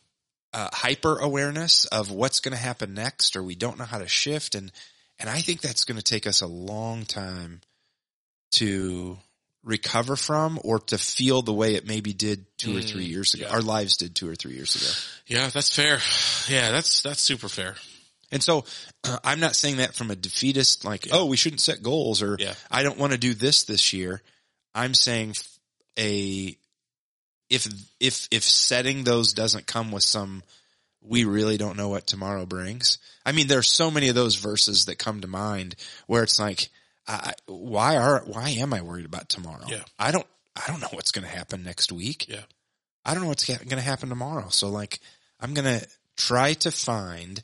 uh, 0.53 0.69
hyper 0.73 1.17
awareness 1.19 1.85
of 1.85 2.11
what's 2.11 2.41
going 2.41 2.57
to 2.57 2.61
happen 2.63 2.95
next, 2.95 3.37
or 3.37 3.43
we 3.45 3.55
don't 3.55 3.79
know 3.79 3.85
how 3.85 3.99
to 3.99 4.09
shift. 4.09 4.57
And, 4.57 4.73
and 5.21 5.31
I 5.31 5.43
think 5.43 5.61
that's 5.61 5.85
going 5.85 5.99
to 5.99 6.03
take 6.03 6.27
us 6.27 6.41
a 6.41 6.49
long 6.49 7.05
time 7.05 7.61
to 8.53 9.19
recover 9.63 10.17
from 10.17 10.59
or 10.65 10.79
to 10.79 10.97
feel 10.99 11.43
the 11.43 11.53
way 11.53 11.75
it 11.75 11.87
maybe 11.87 12.13
did 12.13 12.47
two 12.57 12.77
or 12.77 12.81
three 12.81 13.05
years 13.05 13.35
ago. 13.35 13.47
yeah. 13.47 13.53
Our 13.53 13.61
lives 13.61 13.97
did 13.97 14.15
two 14.15 14.29
or 14.29 14.35
three 14.35 14.55
years 14.55 14.75
ago. 14.77 14.91
Yeah, 15.27 15.49
that's 15.49 15.75
fair. 15.75 15.99
Yeah, 16.49 16.71
that's 16.71 17.03
that's 17.03 17.21
super 17.21 17.49
fair. 17.49 17.77
And 18.33 18.43
so 18.43 18.65
uh, 19.05 19.19
I'm 19.25 19.41
not 19.41 19.57
saying 19.57 19.79
that 19.79 19.95
from 19.95 20.11
a 20.11 20.17
defeatist, 20.17 20.85
like, 20.85 21.09
oh, 21.13 21.27
we 21.27 21.37
shouldn't 21.37 21.61
set 21.61 21.83
goals 21.83 22.23
or 22.23 22.37
Yeah. 22.39 22.55
I 22.71 22.83
don't 22.83 22.99
want 22.99 23.13
to 23.13 23.19
do 23.19 23.35
this 23.35 23.65
this 23.65 23.93
year. 23.93 24.23
I'm 24.75 24.95
saying 24.95 25.35
a 25.99 26.57
if, 27.49 27.67
if, 27.99 28.29
if 28.31 28.45
setting 28.45 29.03
those 29.03 29.33
doesn't 29.33 29.67
come 29.67 29.91
with 29.91 30.05
some, 30.05 30.45
we 31.03 31.25
really 31.25 31.57
don't 31.57 31.77
know 31.77 31.89
what 31.89 32.07
tomorrow 32.07 32.47
brings. 32.47 32.99
I 33.27 33.33
mean, 33.33 33.49
there's 33.49 33.69
so 33.69 33.91
many 33.91 34.09
of 34.09 34.15
those 34.15 34.37
verses 34.37 34.85
that 34.85 34.99
come 34.99 35.21
to 35.21 35.27
mind 35.27 35.75
where 36.07 36.23
it's 36.23 36.39
like, 36.39 36.69
I, 37.15 37.33
why 37.47 37.97
are, 37.97 38.23
why 38.27 38.51
am 38.51 38.73
I 38.73 38.83
worried 38.83 39.07
about 39.07 39.29
tomorrow? 39.29 39.65
Yeah. 39.67 39.83
I 39.99 40.11
don't, 40.13 40.27
I 40.57 40.67
don't 40.71 40.81
know 40.81 40.89
what's 40.93 41.11
going 41.13 41.27
to 41.27 41.31
happen 41.35 41.63
next 41.63 41.91
week. 41.93 42.27
Yeah. 42.29 42.43
I 43.05 43.15
don't 43.15 43.23
know 43.23 43.29
what's 43.29 43.47
going 43.47 43.69
to 43.69 43.81
happen 43.81 44.09
tomorrow. 44.09 44.49
So 44.51 44.69
like, 44.69 45.01
I'm 45.41 45.55
going 45.55 45.81
to 45.81 45.87
try 46.17 46.53
to 46.55 46.71
find, 46.71 47.43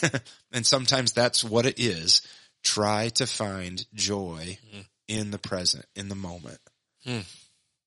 and 0.52 0.66
sometimes 0.66 1.12
that's 1.12 1.44
what 1.44 1.66
it 1.66 1.78
is. 1.78 2.22
Try 2.62 3.10
to 3.10 3.26
find 3.26 3.84
joy 3.94 4.58
in 5.06 5.30
the 5.30 5.38
present, 5.38 5.84
in 5.94 6.08
the 6.08 6.14
moment, 6.14 6.58
Hmm. 7.04 7.20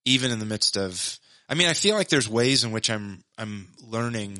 even 0.06 0.32
in 0.32 0.40
the 0.40 0.46
midst 0.46 0.78
of. 0.78 1.20
I 1.50 1.56
mean, 1.56 1.68
I 1.68 1.74
feel 1.74 1.96
like 1.96 2.10
there's 2.10 2.30
ways 2.30 2.64
in 2.64 2.72
which 2.72 2.90
I'm 2.92 3.24
I'm 3.40 3.70
learning, 3.82 4.38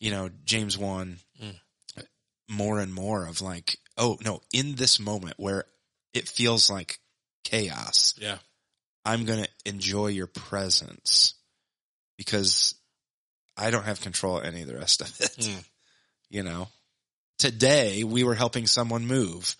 you 0.00 0.10
know, 0.10 0.30
James 0.44 0.76
one 0.76 1.18
more 2.48 2.80
and 2.80 2.92
more 2.92 3.26
of 3.26 3.40
like, 3.40 3.76
oh 3.96 4.18
no, 4.24 4.40
in 4.52 4.74
this 4.74 4.98
moment 4.98 5.34
where 5.38 5.64
it 6.14 6.28
feels 6.28 6.70
like 6.70 6.98
chaos, 7.44 8.14
Yeah. 8.18 8.38
I'm 9.04 9.24
going 9.24 9.42
to 9.44 9.50
enjoy 9.64 10.08
your 10.08 10.28
presence 10.28 11.34
because 12.16 12.74
I 13.56 13.70
don't 13.70 13.84
have 13.84 14.00
control 14.00 14.38
of 14.38 14.44
any 14.44 14.62
of 14.62 14.68
the 14.68 14.76
rest 14.76 15.00
of 15.00 15.08
it. 15.20 15.36
Mm. 15.38 15.64
You 16.30 16.42
know, 16.42 16.68
today 17.38 18.04
we 18.04 18.24
were 18.24 18.34
helping 18.34 18.66
someone 18.66 19.06
move 19.06 19.54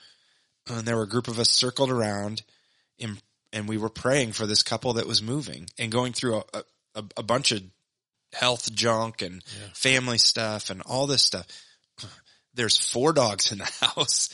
and 0.66 0.86
there 0.86 0.96
were 0.96 1.02
a 1.02 1.08
group 1.08 1.28
of 1.28 1.38
us 1.38 1.50
circled 1.50 1.90
around 1.90 2.42
in, 2.98 3.18
and 3.52 3.68
we 3.68 3.76
were 3.76 3.90
praying 3.90 4.32
for 4.32 4.46
this 4.46 4.62
couple 4.62 4.94
that 4.94 5.06
was 5.06 5.20
moving 5.20 5.68
and 5.78 5.92
going 5.92 6.14
through 6.14 6.36
a, 6.54 6.62
a, 6.94 7.04
a 7.18 7.22
bunch 7.22 7.52
of 7.52 7.62
health 8.32 8.72
junk 8.72 9.20
and 9.20 9.44
Yeah. 9.60 9.68
family 9.74 10.16
stuff 10.16 10.70
and 10.70 10.80
all 10.86 11.06
this 11.06 11.20
stuff. 11.22 11.46
There's 12.54 12.78
four 12.78 13.12
dogs 13.12 13.52
in 13.52 13.58
the 13.58 13.64
house. 13.94 14.30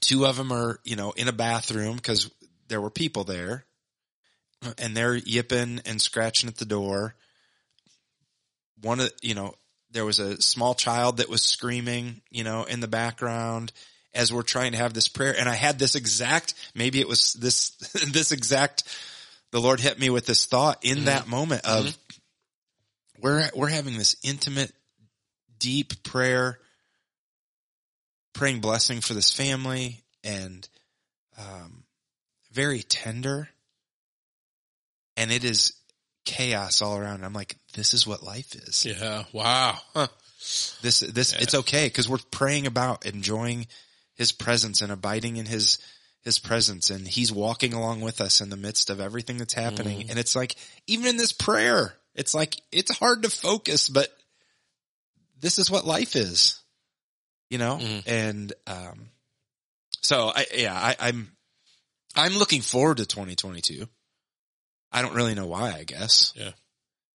Two 0.00 0.26
of 0.26 0.36
them 0.36 0.52
are, 0.52 0.80
you 0.84 0.96
know, 0.96 1.12
in 1.12 1.28
a 1.28 1.32
bathroom 1.32 1.96
because 1.96 2.30
there 2.68 2.80
were 2.80 2.90
people 2.90 3.24
there 3.24 3.64
and 4.78 4.96
they're 4.96 5.14
yipping 5.14 5.80
and 5.84 6.00
scratching 6.00 6.48
at 6.48 6.56
the 6.56 6.64
door. 6.64 7.14
One 8.82 9.00
of, 9.00 9.12
you 9.22 9.34
know, 9.34 9.54
there 9.90 10.04
was 10.04 10.18
a 10.18 10.40
small 10.40 10.74
child 10.74 11.18
that 11.18 11.28
was 11.28 11.42
screaming, 11.42 12.20
you 12.30 12.44
know, 12.44 12.64
in 12.64 12.80
the 12.80 12.88
background 12.88 13.72
as 14.14 14.32
we're 14.32 14.42
trying 14.42 14.72
to 14.72 14.78
have 14.78 14.94
this 14.94 15.08
prayer. 15.08 15.34
And 15.38 15.48
I 15.48 15.54
had 15.54 15.78
this 15.78 15.94
exact, 15.94 16.54
maybe 16.74 17.00
it 17.00 17.08
was 17.08 17.34
this, 17.34 17.70
this 18.10 18.32
exact, 18.32 18.84
the 19.52 19.60
Lord 19.60 19.80
hit 19.80 19.98
me 19.98 20.10
with 20.10 20.26
this 20.26 20.46
thought 20.46 20.84
in 20.84 20.98
mm-hmm. 20.98 21.06
that 21.06 21.28
moment 21.28 21.64
of 21.64 21.86
mm-hmm. 21.86 23.22
we're, 23.22 23.50
we're 23.54 23.68
having 23.68 23.96
this 23.96 24.16
intimate, 24.22 24.72
deep 25.58 26.02
prayer, 26.02 26.58
praying 28.36 28.60
blessing 28.60 29.00
for 29.00 29.14
this 29.14 29.32
family 29.32 30.00
and, 30.22 30.68
um, 31.38 31.84
very 32.52 32.82
tender 32.82 33.48
and 35.16 35.32
it 35.32 35.44
is 35.44 35.72
chaos 36.24 36.82
all 36.82 36.96
around. 36.96 37.24
I'm 37.24 37.32
like, 37.32 37.56
this 37.74 37.94
is 37.94 38.06
what 38.06 38.22
life 38.22 38.54
is. 38.54 38.84
Yeah. 38.84 39.24
Wow. 39.32 39.78
Huh. 39.94 40.08
This, 40.82 41.00
this, 41.00 41.32
it's 41.32 41.54
okay 41.54 41.86
because 41.86 42.08
we're 42.08 42.18
praying 42.30 42.66
about 42.66 43.06
enjoying 43.06 43.66
his 44.14 44.32
presence 44.32 44.82
and 44.82 44.92
abiding 44.92 45.36
in 45.36 45.46
his, 45.46 45.78
his 46.22 46.38
presence 46.38 46.90
and 46.90 47.06
he's 47.06 47.32
walking 47.32 47.72
along 47.72 48.00
with 48.00 48.20
us 48.20 48.40
in 48.40 48.50
the 48.50 48.56
midst 48.56 48.90
of 48.90 49.00
everything 49.00 49.38
that's 49.38 49.54
happening. 49.54 50.10
And 50.10 50.18
it's 50.18 50.36
like, 50.36 50.56
even 50.86 51.06
in 51.06 51.16
this 51.16 51.32
prayer, 51.32 51.94
it's 52.14 52.34
like, 52.34 52.56
it's 52.72 52.96
hard 52.98 53.22
to 53.22 53.30
focus, 53.30 53.88
but 53.88 54.08
this 55.40 55.58
is 55.58 55.70
what 55.70 55.86
life 55.86 56.16
is, 56.16 56.60
you 57.50 57.58
know? 57.58 57.78
Mhm. 57.80 58.02
And, 58.06 58.52
um, 58.66 59.10
so 60.00 60.32
I, 60.34 60.46
yeah, 60.54 60.74
I, 60.74 60.96
I'm, 61.00 61.32
I'm 62.14 62.36
looking 62.36 62.62
forward 62.62 62.98
to 62.98 63.06
2022. 63.06 63.88
I 64.92 65.02
don't 65.02 65.14
really 65.14 65.34
know 65.34 65.46
why, 65.46 65.72
I 65.72 65.84
guess. 65.84 66.32
Yeah. 66.36 66.52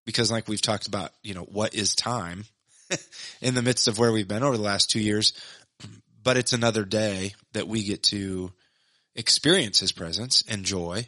Because 0.05 0.31
like 0.31 0.47
we've 0.47 0.61
talked 0.61 0.88
about, 0.88 1.11
you 1.23 1.33
know, 1.33 1.43
what 1.43 1.73
is 1.73 1.95
time 1.95 2.45
in 3.41 3.55
the 3.55 3.61
midst 3.61 3.88
of 3.88 3.97
where 3.97 4.11
we've 4.11 4.27
been 4.27 4.43
over 4.43 4.57
the 4.57 4.63
last 4.63 4.89
two 4.89 5.00
years, 5.00 5.33
but 6.23 6.38
it's 6.38 6.53
another 6.53 6.83
day 6.85 7.33
that 7.53 7.67
we 7.67 7.83
get 7.83 8.03
to 8.03 8.51
experience 9.15 9.79
his 9.79 9.91
presence 9.91 10.43
and 10.47 10.63
joy, 10.65 11.07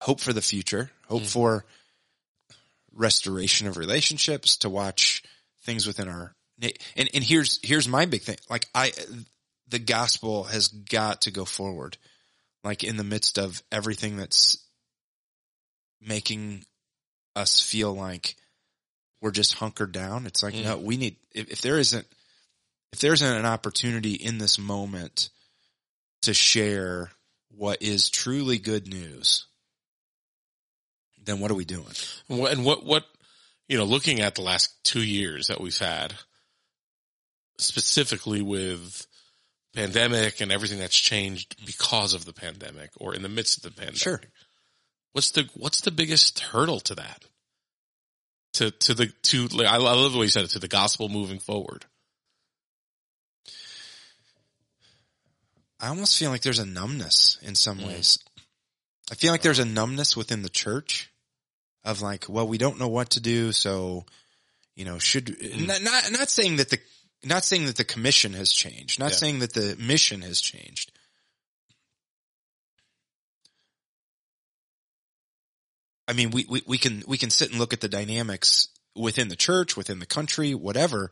hope 0.00 0.20
for 0.20 0.32
the 0.32 0.42
future, 0.42 0.90
hope 1.08 1.22
Mm. 1.22 1.26
for 1.32 1.64
restoration 2.92 3.66
of 3.66 3.76
relationships, 3.76 4.56
to 4.58 4.68
watch 4.68 5.22
things 5.64 5.86
within 5.86 6.08
our, 6.08 6.34
and, 6.96 7.10
and 7.14 7.24
here's, 7.24 7.58
here's 7.62 7.88
my 7.88 8.06
big 8.06 8.22
thing. 8.22 8.36
Like 8.48 8.68
I, 8.74 8.92
the 9.68 9.78
gospel 9.78 10.44
has 10.44 10.68
got 10.68 11.22
to 11.22 11.30
go 11.30 11.44
forward, 11.44 11.96
like 12.62 12.84
in 12.84 12.96
the 12.96 13.04
midst 13.04 13.38
of 13.38 13.62
everything 13.72 14.16
that's 14.16 14.58
making 16.00 16.64
us 17.34 17.60
feel 17.60 17.92
like 17.92 18.36
we're 19.20 19.30
just 19.30 19.54
hunkered 19.54 19.92
down. 19.92 20.26
It's 20.26 20.42
like, 20.42 20.54
Mm. 20.54 20.64
no, 20.64 20.78
we 20.78 20.96
need, 20.96 21.16
if, 21.32 21.50
if 21.50 21.60
there 21.62 21.78
isn't, 21.78 22.06
if 22.92 23.00
there 23.00 23.12
isn't 23.12 23.36
an 23.36 23.46
opportunity 23.46 24.14
in 24.14 24.38
this 24.38 24.58
moment 24.58 25.30
to 26.22 26.34
share 26.34 27.10
what 27.56 27.82
is 27.82 28.10
truly 28.10 28.58
good 28.58 28.86
news, 28.86 29.46
then 31.24 31.40
what 31.40 31.50
are 31.50 31.54
we 31.54 31.64
doing? 31.64 31.86
And 32.28 32.38
what, 32.38 32.52
and 32.52 32.64
what, 32.64 32.84
what, 32.84 33.04
you 33.68 33.78
know, 33.78 33.84
looking 33.84 34.20
at 34.20 34.34
the 34.34 34.42
last 34.42 34.72
two 34.84 35.02
years 35.02 35.46
that 35.46 35.60
we've 35.60 35.78
had, 35.78 36.14
specifically 37.62 38.42
with 38.42 39.06
pandemic 39.74 40.40
and 40.40 40.52
everything 40.52 40.78
that's 40.78 40.98
changed 40.98 41.64
because 41.64 42.14
of 42.14 42.24
the 42.24 42.32
pandemic 42.32 42.90
or 42.96 43.14
in 43.14 43.22
the 43.22 43.28
midst 43.28 43.56
of 43.58 43.62
the 43.62 43.70
pandemic. 43.70 44.00
Sure. 44.00 44.20
What's 45.12 45.30
the, 45.30 45.48
what's 45.54 45.80
the 45.80 45.90
biggest 45.90 46.40
hurdle 46.40 46.80
to 46.80 46.94
that? 46.96 47.24
To, 48.54 48.70
to 48.70 48.94
the, 48.94 49.06
to, 49.06 49.46
like, 49.48 49.66
I 49.66 49.78
love 49.78 50.12
the 50.12 50.18
way 50.18 50.24
you 50.24 50.30
said 50.30 50.44
it, 50.44 50.50
to 50.50 50.58
the 50.58 50.68
gospel 50.68 51.08
moving 51.08 51.38
forward. 51.38 51.86
I 55.80 55.88
almost 55.88 56.18
feel 56.18 56.30
like 56.30 56.42
there's 56.42 56.58
a 56.58 56.66
numbness 56.66 57.38
in 57.42 57.54
some 57.54 57.78
mm-hmm. 57.78 57.88
ways. 57.88 58.18
I 59.10 59.14
feel 59.14 59.32
like 59.32 59.42
there's 59.42 59.58
a 59.58 59.64
numbness 59.64 60.16
within 60.16 60.42
the 60.42 60.48
church 60.48 61.10
of 61.84 62.02
like, 62.02 62.26
well, 62.28 62.46
we 62.46 62.58
don't 62.58 62.78
know 62.78 62.88
what 62.88 63.10
to 63.10 63.20
do. 63.20 63.52
So, 63.52 64.04
you 64.76 64.84
know, 64.84 64.98
should 64.98 65.26
mm-hmm. 65.26 65.66
not, 65.66 65.82
not, 65.82 66.12
not 66.12 66.30
saying 66.30 66.56
that 66.56 66.68
the, 66.68 66.78
not 67.24 67.44
saying 67.44 67.66
that 67.66 67.76
the 67.76 67.84
commission 67.84 68.32
has 68.34 68.52
changed, 68.52 68.98
not 68.98 69.10
Yeah. 69.12 69.16
saying 69.16 69.38
that 69.40 69.52
the 69.54 69.76
mission 69.78 70.22
has 70.22 70.40
changed. 70.40 70.92
I 76.08 76.14
mean, 76.14 76.30
we, 76.30 76.44
we, 76.48 76.62
we 76.66 76.78
can, 76.78 77.02
we 77.06 77.16
can 77.16 77.30
sit 77.30 77.50
and 77.50 77.58
look 77.58 77.72
at 77.72 77.80
the 77.80 77.88
dynamics 77.88 78.68
within 78.96 79.28
the 79.28 79.36
church, 79.36 79.76
within 79.76 79.98
the 79.98 80.06
country, 80.06 80.54
whatever, 80.54 81.10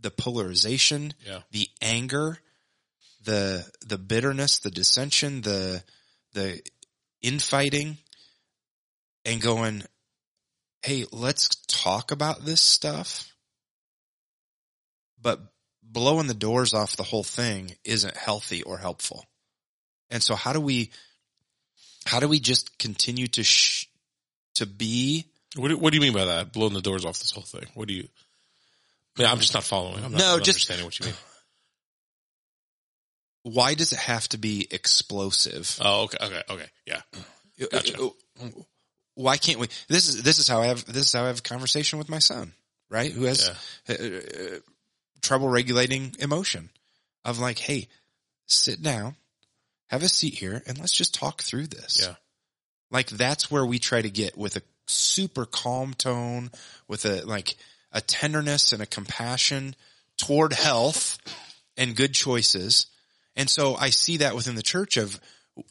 the 0.00 0.10
polarization, 0.10 1.14
Yeah. 1.26 1.40
the 1.50 1.68
anger, 1.82 2.38
the 3.24 3.68
the 3.84 3.98
bitterness, 3.98 4.60
the 4.60 4.70
dissension, 4.70 5.40
the 5.42 5.82
the 6.32 6.62
infighting, 7.22 7.98
and 9.24 9.40
going, 9.40 9.82
hey, 10.82 11.06
let's 11.10 11.48
talk 11.66 12.12
about 12.12 12.44
this 12.44 12.60
stuff. 12.60 13.32
But 15.26 15.40
blowing 15.82 16.28
the 16.28 16.34
doors 16.34 16.72
off 16.72 16.94
the 16.94 17.02
whole 17.02 17.24
thing 17.24 17.74
isn't 17.82 18.16
healthy 18.16 18.62
or 18.62 18.78
helpful. 18.78 19.24
And 20.08 20.22
so 20.22 20.36
how 20.36 20.52
do 20.52 20.60
we 20.60 20.92
how 22.04 22.20
do 22.20 22.28
we 22.28 22.38
just 22.38 22.78
continue 22.78 23.26
to 23.26 23.42
sh- 23.42 23.88
to 24.54 24.66
be 24.66 25.24
What 25.56 25.66
do, 25.66 25.78
what 25.78 25.90
do 25.90 25.96
you 25.96 26.00
mean 26.00 26.12
by 26.12 26.26
that? 26.26 26.52
Blowing 26.52 26.74
the 26.74 26.80
doors 26.80 27.04
off 27.04 27.18
this 27.18 27.32
whole 27.32 27.42
thing. 27.42 27.66
What 27.74 27.88
do 27.88 27.94
you? 27.94 28.06
Yeah, 29.18 29.32
I'm 29.32 29.40
just 29.40 29.52
not 29.52 29.64
following. 29.64 30.04
I'm 30.04 30.12
not, 30.12 30.18
No, 30.20 30.34
I'm 30.34 30.38
just- 30.44 30.50
understanding 30.50 30.84
what 30.86 30.96
you 31.00 31.06
mean. 31.06 31.14
Why 33.42 33.74
does 33.74 33.92
it 33.92 33.98
have 33.98 34.28
to 34.28 34.38
be 34.38 34.68
explosive? 34.70 35.76
Oh, 35.80 36.04
okay, 36.04 36.18
okay, 36.24 36.42
okay. 36.50 36.66
Yeah, 36.86 37.00
Gotcha. 37.72 38.10
Why 39.14 39.38
can't 39.38 39.58
we? 39.58 39.66
This 39.88 40.08
is 40.08 40.22
this 40.22 40.38
is 40.38 40.46
how 40.46 40.60
I 40.62 40.66
have 40.66 40.84
this 40.84 41.06
is 41.06 41.12
how 41.12 41.24
I 41.24 41.28
have 41.28 41.40
a 41.40 41.42
conversation 41.42 41.98
with 41.98 42.08
my 42.08 42.20
son, 42.20 42.52
right? 42.90 43.10
Who 43.10 43.24
has 43.24 43.48
uh, 43.88 43.92
uh, 43.92 44.58
trouble 45.22 45.48
regulating 45.48 46.14
emotion. 46.18 46.70
Of 47.24 47.40
like, 47.40 47.58
hey, 47.58 47.88
sit 48.46 48.80
down, 48.80 49.16
have 49.88 50.04
a 50.04 50.08
seat 50.08 50.34
here, 50.34 50.62
and 50.66 50.78
let's 50.78 50.92
just 50.92 51.12
talk 51.14 51.42
through 51.42 51.66
this. 51.66 51.98
yeah, 52.00 52.14
Like 52.90 53.08
that's 53.08 53.50
where 53.50 53.66
we 53.66 53.80
try 53.80 54.00
to 54.00 54.10
get 54.10 54.38
with 54.38 54.56
a 54.56 54.62
super 54.86 55.44
calm 55.44 55.94
tone, 55.94 56.50
with 56.86 57.04
a 57.04 57.24
like 57.26 57.56
a 57.90 58.00
tenderness 58.00 58.72
and 58.72 58.80
a 58.80 58.86
compassion 58.86 59.74
toward 60.16 60.52
health 60.52 61.18
and 61.76 61.96
good 61.96 62.14
choices. 62.14 62.86
And 63.34 63.50
so 63.50 63.74
I 63.74 63.90
see 63.90 64.18
that 64.18 64.34
within 64.34 64.54
the 64.54 64.62
church 64.62 64.96
of 64.96 65.18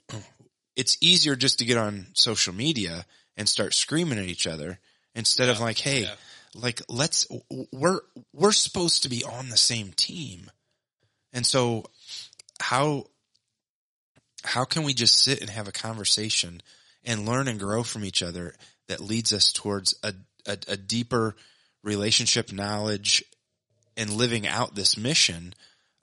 it's 0.76 0.98
easier 1.02 1.36
just 1.36 1.60
to 1.60 1.66
get 1.66 1.78
on 1.78 2.08
social 2.14 2.54
media 2.54 3.06
and 3.38 3.48
start 3.48 3.74
screaming 3.74 4.20
at 4.20 4.26
each 4.26 4.48
other 4.48 4.80
instead 5.14 5.50
of 5.50 5.60
like, 5.60 5.78
hey, 5.78 6.02
yeah. 6.02 6.14
Like 6.56 6.82
let's 6.90 7.28
we're 7.72 8.00
we're 8.34 8.52
supposed 8.52 9.04
to 9.04 9.10
be 9.10 9.24
on 9.24 9.50
the 9.50 9.58
same 9.58 9.92
team. 9.92 10.50
And 11.34 11.46
so 11.46 11.86
how 12.60 13.06
how 14.44 14.64
can 14.64 14.84
we 14.84 14.94
just 14.94 15.18
sit 15.22 15.42
and 15.42 15.50
have 15.50 15.68
a 15.68 15.74
conversation 15.74 16.62
and 17.04 17.28
learn 17.28 17.48
and 17.48 17.60
grow 17.60 17.84
from 17.84 18.06
each 18.06 18.24
other 18.24 18.56
that 18.88 19.02
leads 19.02 19.34
us 19.34 19.52
towards 19.52 19.96
a, 20.04 20.14
a, 20.46 20.58
a 20.70 20.78
deeper 20.78 21.36
relationship 21.84 22.52
knowledge 22.52 23.24
and 23.98 24.12
living 24.12 24.48
out 24.48 24.76
this 24.76 24.98
mission 24.98 25.54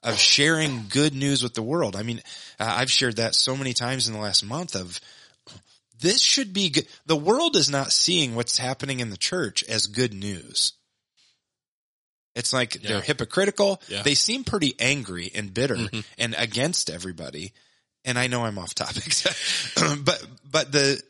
of 0.01 0.17
sharing 0.17 0.85
good 0.89 1.13
news 1.13 1.41
with 1.41 1.53
the 1.53 1.63
world. 1.63 1.95
I 1.95 2.03
mean, 2.03 2.21
uh, 2.59 2.73
I've 2.77 2.91
shared 2.91 3.17
that 3.17 3.35
so 3.35 3.55
many 3.55 3.73
times 3.73 4.07
in 4.07 4.13
the 4.13 4.19
last 4.19 4.43
month 4.43 4.75
of 4.75 4.99
this 6.03 6.21
should 6.21 6.53
be 6.53 6.69
good. 6.69 6.85
The 7.07 7.15
world 7.15 7.55
is 7.55 7.69
not 7.69 7.91
seeing 7.91 8.35
what's 8.35 8.57
happening 8.59 8.99
in 8.99 9.09
the 9.09 9.17
church 9.17 9.63
as 9.63 9.87
good 9.87 10.13
news. 10.13 10.73
It's 12.35 12.53
like 12.53 12.75
Yeah. 12.75 12.81
they're 12.89 13.01
hypocritical. 13.01 13.81
Yeah. 13.87 14.01
They 14.03 14.15
seem 14.15 14.43
pretty 14.43 14.75
angry 14.79 15.31
and 15.33 15.53
bitter 15.53 15.75
Mhm. 15.75 16.03
and 16.17 16.35
against 16.37 16.89
everybody. 16.89 17.53
And 18.05 18.19
I 18.19 18.27
know 18.27 18.45
I'm 18.45 18.57
off 18.57 18.75
topic, 18.75 19.13
but, 20.03 20.23
but 20.43 20.71
the, 20.71 21.01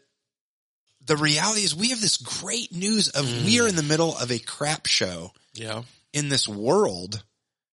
the 1.05 1.17
reality 1.17 1.62
is 1.63 1.73
we 1.75 1.89
have 1.89 2.01
this 2.01 2.17
great 2.17 2.71
news 2.71 3.09
of 3.09 3.25
we 3.45 3.59
are 3.59 3.67
in 3.67 3.75
the 3.75 3.83
middle 3.83 4.15
of 4.17 4.31
a 4.31 4.39
crap 4.39 4.85
show 4.85 5.33
yeah, 5.53 5.83
in 6.13 6.29
this 6.29 6.47
world, 6.47 7.23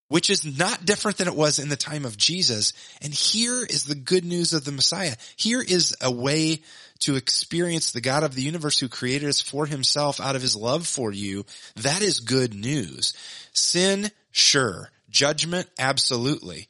which 0.08 0.30
is 0.30 0.44
not 0.44 0.84
different 0.86 1.18
than 1.18 1.28
it 1.28 1.36
was 1.36 1.58
in 1.58 1.68
the 1.68 1.76
time 1.76 2.04
of 2.04 2.16
Jesus. 2.16 2.72
And 3.02 3.12
here 3.14 3.62
is 3.64 3.84
the 3.84 3.94
good 3.94 4.24
news 4.24 4.52
of 4.52 4.64
the 4.64 4.72
Messiah. 4.72 5.16
Here 5.36 5.60
is 5.62 5.94
a 6.00 6.10
way 6.10 6.62
to 7.00 7.16
experience 7.16 7.92
the 7.92 8.00
God 8.00 8.22
of 8.22 8.34
the 8.34 8.42
universe 8.42 8.78
who 8.78 8.88
created 8.88 9.28
us 9.28 9.40
for 9.40 9.66
himself 9.66 10.20
out 10.20 10.36
of 10.36 10.42
his 10.42 10.56
love 10.56 10.86
for 10.86 11.12
you. 11.12 11.44
That 11.76 12.02
is 12.02 12.20
good 12.20 12.54
news. 12.54 13.14
Sin, 13.52 14.10
sure. 14.30 14.90
Judgment, 15.08 15.68
absolutely. 15.78 16.68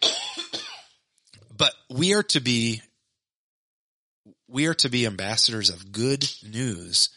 But 1.57 1.75
we 1.91 2.15
are 2.15 2.23
to 2.25 2.41
be, 2.41 2.81
we 4.49 4.67
are 4.67 4.75
to 4.75 4.89
be 4.89 5.07
ambassadors 5.07 5.69
of 5.69 5.93
good 5.93 6.27
news 6.49 7.11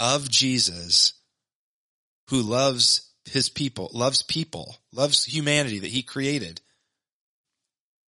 of 0.00 0.30
Jesus 0.30 1.12
who 2.30 2.40
loves 2.40 3.10
his 3.26 3.48
people, 3.48 3.90
loves 3.92 4.22
people, 4.22 4.76
loves 4.92 5.24
humanity 5.24 5.80
that 5.80 5.90
he 5.90 6.02
created. 6.02 6.60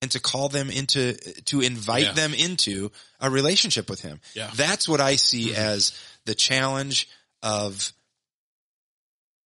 And 0.02 0.10
to 0.10 0.20
call 0.20 0.48
them 0.50 0.70
into, 0.70 1.14
to 1.44 1.62
invite 1.62 2.04
Yeah. 2.04 2.12
them 2.12 2.34
into 2.34 2.92
a 3.18 3.30
relationship 3.30 3.88
with 3.88 4.00
him. 4.00 4.20
Yeah. 4.34 4.50
That's 4.54 4.86
what 4.86 5.00
I 5.00 5.16
see 5.16 5.48
Mhm. 5.50 5.54
as 5.54 5.92
the 6.26 6.34
challenge 6.34 7.08
of 7.42 7.92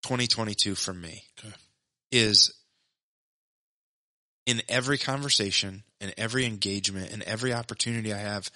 2022 0.03 0.75
for 0.75 0.93
me 0.93 1.25
Okay. 1.39 1.55
is 2.11 2.53
in 4.47 4.63
every 4.69 4.99
conversation 4.99 5.85
in 6.01 6.13
every 6.17 6.47
engagement 6.47 7.11
in 7.13 7.23
every 7.25 7.53
opportunity 7.53 8.13
I 8.13 8.19
have 8.19 8.51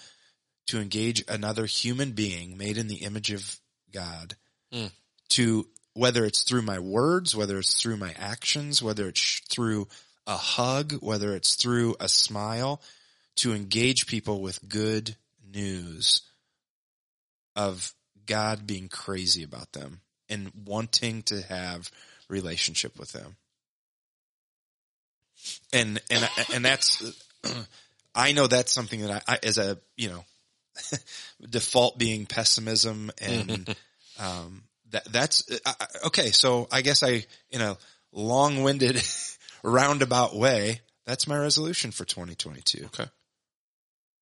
to 0.67 0.79
engage 0.81 1.23
another 1.27 1.65
human 1.67 2.11
being 2.13 2.57
made 2.57 2.77
in 2.77 2.87
the 2.87 3.03
image 3.03 3.31
of 3.31 3.59
God 3.91 4.35
Mm. 4.73 4.91
to 5.29 5.69
whether 5.93 6.25
it's 6.25 6.41
through 6.41 6.63
my 6.63 6.79
words, 6.79 7.35
whether 7.35 7.57
it's 7.59 7.79
through 7.79 7.97
my 7.97 8.11
actions, 8.13 8.81
whether 8.81 9.07
it's 9.07 9.39
through 9.47 9.87
a 10.27 10.37
hug, 10.37 10.93
whether 11.01 11.35
it's 11.35 11.55
through 11.55 11.95
a 11.99 12.09
smile, 12.09 12.81
to 13.37 13.53
engage 13.53 14.07
people 14.07 14.41
with 14.41 14.67
good 14.67 15.15
news 15.53 16.21
of 17.55 17.93
God 18.25 18.65
being 18.65 18.87
crazy 18.87 19.43
about 19.43 19.71
them 19.73 20.01
and 20.29 20.51
wanting 20.65 21.21
to 21.23 21.41
have 21.41 21.91
relationship 22.27 22.97
with 22.97 23.11
them. 23.11 23.35
And, 25.71 26.01
and, 26.09 26.29
and 26.53 26.65
that's, 26.65 27.03
I 28.15 28.31
know 28.31 28.47
that's 28.47 28.71
something 28.71 29.01
that 29.01 29.23
I, 29.27 29.33
I 29.33 29.39
as 29.43 29.57
a, 29.57 29.77
you 29.95 30.09
know, 30.09 30.25
default 31.49 31.97
being 31.99 32.25
pessimism 32.25 33.11
and, 33.21 33.75
um, 34.19 34.63
that, 34.91 35.05
that's, 35.11 35.43
I- 35.65 35.75
okay. 36.07 36.31
So 36.31 36.67
I 36.71 36.81
guess 36.81 37.03
I, 37.03 37.25
in 37.51 37.61
a 37.61 37.77
long-winded 38.11 38.95
roundabout 39.69 40.35
way, 40.35 40.81
that's 41.05 41.27
my 41.27 41.37
resolution 41.37 41.91
for 41.91 42.05
2022. 42.05 42.85
okay. 42.85 43.05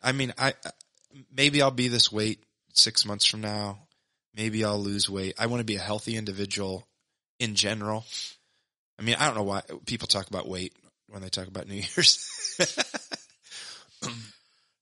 I 0.02 0.12
mean, 0.12 0.34
I, 0.38 0.54
maybe 1.36 1.62
I'll 1.62 1.72
be 1.72 1.88
this 1.88 2.12
weight 2.12 2.44
six 2.74 3.06
months 3.06 3.26
from 3.26 3.42
now. 3.42 3.80
Maybe 4.36 4.66
I'll 4.66 4.80
lose 4.82 5.10
weight. 5.10 5.36
I 5.40 5.46
want 5.46 5.60
to 5.62 5.66
be 5.66 5.76
a 5.76 5.80
healthy 5.80 6.18
individual 6.18 6.86
in 7.40 7.56
general. 7.56 8.06
I 9.00 9.04
mean, 9.04 9.16
I 9.20 9.26
don't 9.28 9.36
know 9.36 9.44
why 9.44 9.62
people 9.86 10.08
talk 10.08 10.28
about 10.28 10.48
weight 10.50 10.74
when 11.08 11.22
they 11.22 11.30
talk 11.30 11.48
about 11.48 11.68
New 11.68 11.76
Year's. 11.76 12.58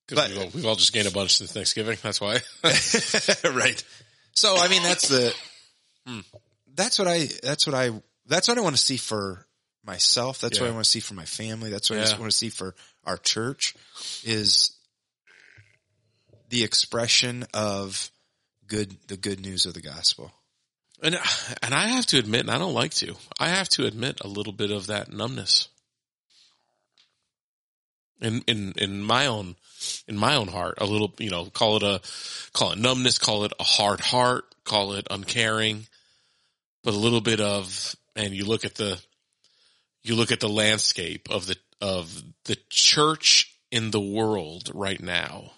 Because 0.08 0.26
But- 0.26 0.30
we've, 0.30 0.40
all- 0.40 0.50
we've 0.54 0.66
all 0.66 0.76
just 0.76 0.92
gained 0.94 1.08
a 1.08 1.12
bunch 1.12 1.38
since 1.38 1.52
Thanksgiving. 1.54 1.98
That's 2.02 2.20
why. 2.20 2.40
right. 3.50 3.84
So, 4.36 4.58
I 4.58 4.68
mean, 4.68 4.84
that's 4.84 5.08
the, 5.08 5.34
Hmm. 6.08 6.20
that's 6.74 6.98
what 7.00 7.08
I, 7.08 7.28
that's 7.44 7.66
what 7.68 7.76
I, 7.76 7.92
that's 8.26 8.48
what 8.48 8.58
I 8.58 8.62
want 8.62 8.76
to 8.76 8.82
see 8.82 8.98
for 8.98 9.46
myself. 9.84 10.40
That's 10.40 10.60
what 10.60 10.70
I 10.70 10.72
want 10.72 10.86
to 10.86 10.90
see 10.90 11.00
for 11.00 11.14
my 11.14 11.26
family. 11.26 11.70
That's 11.70 11.90
what 11.90 12.00
I 12.00 12.04
Yeah. 12.04 12.18
want 12.18 12.32
to 12.32 12.38
see 12.38 12.50
for 12.50 12.76
our 13.04 13.18
church 13.18 13.76
is 14.24 14.72
the 16.50 16.64
expression 16.64 17.46
of 17.54 18.12
good, 18.68 18.96
the 19.08 19.18
good 19.18 19.40
news 19.40 19.66
of 19.66 19.74
the 19.74 19.82
gospel. 19.82 20.32
And 21.04 21.16
and 21.64 21.74
I 21.74 21.88
have 21.88 22.06
to 22.08 22.20
admit, 22.20 22.42
and 22.42 22.52
I 22.52 22.60
don't 22.60 22.76
like 22.76 22.94
to, 22.96 23.16
I 23.40 23.50
have 23.50 23.68
to 23.70 23.86
admit 23.86 24.22
a 24.22 24.28
little 24.28 24.54
bit 24.54 24.70
of 24.70 24.88
that 24.88 25.12
numbness. 25.12 25.68
In 28.22 28.44
in 28.46 28.74
in 28.78 29.02
my 29.02 29.26
own 29.26 29.56
in 30.08 30.16
my 30.16 30.36
own 30.36 30.48
heart, 30.48 30.76
a 30.78 30.86
little 30.86 31.12
you 31.18 31.32
know, 31.32 31.46
call 31.46 31.78
it 31.78 31.84
a 31.84 32.02
call 32.54 32.74
it 32.74 32.78
numbness, 32.78 33.18
call 33.18 33.46
it 33.46 33.54
a 33.60 33.64
hard 33.64 34.00
heart, 34.00 34.46
call 34.64 34.94
it 34.94 35.08
uncaring, 35.10 35.88
but 36.84 36.94
a 36.94 36.98
little 36.98 37.22
bit 37.22 37.40
of 37.40 37.96
and 38.16 38.36
you 38.36 38.46
look 38.46 38.64
at 38.64 38.76
the 38.76 39.02
you 40.04 40.16
look 40.16 40.32
at 40.32 40.40
the 40.40 40.50
landscape 40.50 41.30
of 41.30 41.48
the 41.48 41.58
of 41.80 42.24
the 42.46 42.58
church 42.70 43.56
in 43.72 43.92
the 43.92 44.02
world 44.02 44.70
right 44.74 45.02
now, 45.02 45.52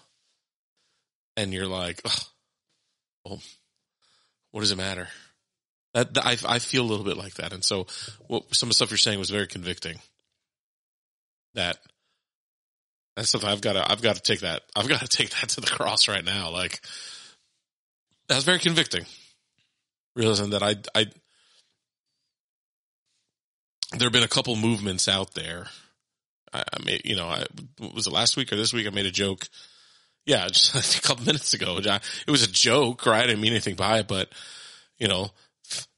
and 1.36 1.52
you're 1.52 1.66
like, 1.66 2.00
Ugh, 2.04 2.20
well, 3.24 3.42
what 4.52 4.60
does 4.60 4.70
it 4.70 4.76
matter? 4.76 5.08
That, 5.94 6.14
that- 6.14 6.26
I 6.26 6.36
I 6.46 6.58
feel 6.58 6.82
a 6.82 6.88
little 6.90 7.04
bit 7.04 7.16
like 7.16 7.34
that, 7.34 7.52
and 7.52 7.64
so 7.64 7.86
what 8.26 8.54
some 8.54 8.68
of 8.68 8.70
the 8.70 8.74
stuff 8.74 8.90
you're 8.90 8.98
saying 8.98 9.18
was 9.18 9.30
very 9.30 9.46
convicting. 9.46 9.98
That 11.54 11.78
that's 13.16 13.30
something 13.30 13.48
I've 13.48 13.60
got 13.60 13.74
to 13.74 13.90
I've 13.90 14.02
got 14.02 14.16
to 14.16 14.22
take 14.22 14.40
that 14.40 14.62
I've 14.74 14.88
got 14.88 15.00
to 15.00 15.08
take 15.16 15.30
that 15.30 15.50
to 15.50 15.60
the 15.60 15.66
cross 15.68 16.08
right 16.08 16.24
now. 16.24 16.50
Like 16.50 16.80
that's 18.28 18.44
very 18.44 18.58
convicting. 18.58 19.04
Realizing 20.16 20.50
that 20.50 20.62
I 20.62 20.76
I 20.94 21.06
there 23.92 24.06
have 24.06 24.12
been 24.12 24.22
a 24.22 24.28
couple 24.28 24.56
movements 24.56 25.08
out 25.08 25.34
there. 25.34 25.66
I, 26.52 26.60
I 26.60 26.84
made 26.84 27.02
you 27.04 27.16
know 27.16 27.26
I 27.28 27.44
was 27.94 28.06
it 28.06 28.12
last 28.12 28.36
week 28.36 28.52
or 28.52 28.56
this 28.56 28.72
week 28.72 28.86
I 28.86 28.90
made 28.90 29.06
a 29.06 29.10
joke. 29.10 29.46
Yeah, 30.26 30.46
just 30.48 30.98
a 30.98 31.02
couple 31.02 31.24
minutes 31.26 31.52
ago. 31.54 31.78
It 31.78 32.30
was 32.30 32.42
a 32.42 32.50
joke, 32.50 33.04
right? 33.06 33.24
I 33.24 33.26
didn't 33.26 33.42
mean 33.42 33.52
anything 33.52 33.74
by 33.74 33.98
it, 33.98 34.08
but 34.08 34.30
you 34.98 35.08
know, 35.08 35.30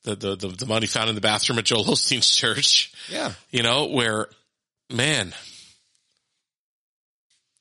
the, 0.04 0.16
the, 0.16 0.36
the, 0.36 0.48
the 0.48 0.66
money 0.66 0.86
found 0.86 1.08
in 1.08 1.14
the 1.14 1.20
bathroom 1.20 1.58
at 1.58 1.64
Joel 1.66 1.84
Osteen's 1.84 2.34
church, 2.34 2.92
Yeah. 3.10 3.32
you 3.50 3.62
know, 3.62 3.86
where, 3.86 4.28
man, 4.90 5.32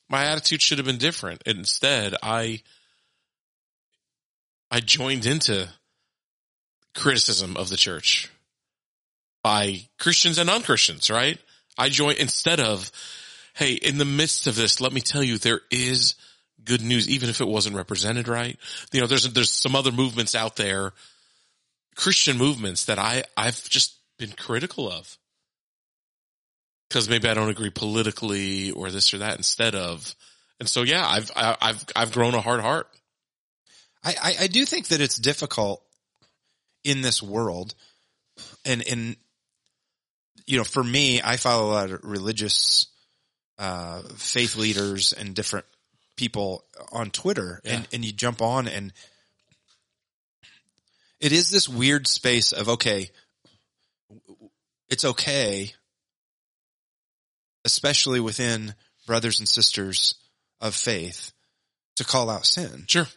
my 0.10 0.26
attitude 0.26 0.62
should 0.62 0.78
have 0.78 0.86
been 0.88 0.98
different. 0.98 1.42
Instead, 1.46 2.16
I, 2.24 2.62
I 4.72 4.80
joined 4.80 5.26
into 5.26 5.68
criticism 6.94 7.58
of 7.58 7.70
the 7.70 7.78
church 7.78 8.30
by 9.46 9.80
Christians 10.00 10.40
and 10.40 10.48
non-Christians, 10.48 11.12
right? 11.12 11.38
I 11.78 11.90
join 11.90 12.16
instead 12.16 12.60
of, 12.60 12.92
hey, 13.54 13.74
in 13.74 14.00
the 14.00 14.04
midst 14.04 14.48
of 14.48 14.56
this, 14.56 14.82
let 14.82 14.92
me 14.92 15.02
tell 15.02 15.22
you, 15.22 15.38
there 15.38 15.62
is 15.70 16.16
good 16.64 16.82
news, 16.82 17.08
even 17.08 17.30
if 17.30 17.42
it 17.42 17.48
wasn't 17.48 17.76
represented 17.76 18.28
right. 18.28 18.58
You 18.92 19.02
know, 19.02 19.06
there's, 19.06 19.32
there's 19.34 19.52
some 19.52 19.76
other 19.76 19.92
movements 19.92 20.34
out 20.34 20.56
there, 20.56 20.94
Christian 21.96 22.40
movements 22.40 22.86
that 22.86 22.98
I, 22.98 23.24
I've 23.38 23.70
just 23.70 23.94
been 24.18 24.32
critical 24.32 24.92
of. 24.92 25.16
Cause 26.90 27.08
maybe 27.08 27.30
I 27.30 27.36
don't 27.36 27.50
agree 27.50 27.70
politically 27.70 28.72
or 28.72 28.90
this 28.90 29.14
or 29.14 29.20
that 29.20 29.38
instead 29.38 29.76
of, 29.76 30.16
and 30.60 30.68
so 30.68 30.82
yeah, 30.82 31.06
I've, 31.08 31.30
I, 31.36 31.44
have 31.44 31.58
i 31.62 31.68
have 31.68 31.86
I've 31.96 32.12
grown 32.14 32.34
a 32.34 32.42
hard 32.42 32.62
heart. 32.62 32.88
I, 34.04 34.16
I, 34.20 34.36
I 34.40 34.48
do 34.48 34.66
think 34.66 34.88
that 34.88 35.02
it's 35.02 35.18
difficult 35.18 35.84
in 36.84 37.02
this 37.02 37.22
world 37.22 37.76
and, 38.66 38.84
and, 38.88 39.18
you 40.46 40.58
know, 40.58 40.64
for 40.64 40.84
me, 40.84 41.22
I 41.22 41.38
follow 41.38 41.72
a 41.72 41.74
lot 41.74 41.92
of 41.92 42.04
religious, 42.04 42.88
uh, 43.58 44.02
faith 44.16 44.56
leaders 44.56 45.14
and 45.14 45.34
different 45.34 45.66
people 46.18 46.64
on 46.92 47.10
Twitter 47.12 47.62
Yeah. 47.64 47.78
and, 47.78 47.88
and 47.94 48.06
you 48.06 48.12
jump 48.12 48.42
on 48.42 48.68
and 48.68 48.94
it 51.20 51.32
is 51.32 51.50
this 51.50 51.68
weird 51.68 52.08
space 52.08 52.52
of, 52.52 52.70
okay, 52.70 53.10
it's 54.90 55.06
okay, 55.06 55.74
especially 57.64 58.20
within 58.20 58.76
brothers 59.08 59.40
and 59.40 59.48
sisters 59.48 60.16
of 60.62 60.76
faith 60.76 61.32
to 61.96 62.04
call 62.04 62.30
out 62.30 62.46
sin. 62.46 62.86
Sure. 62.88 63.08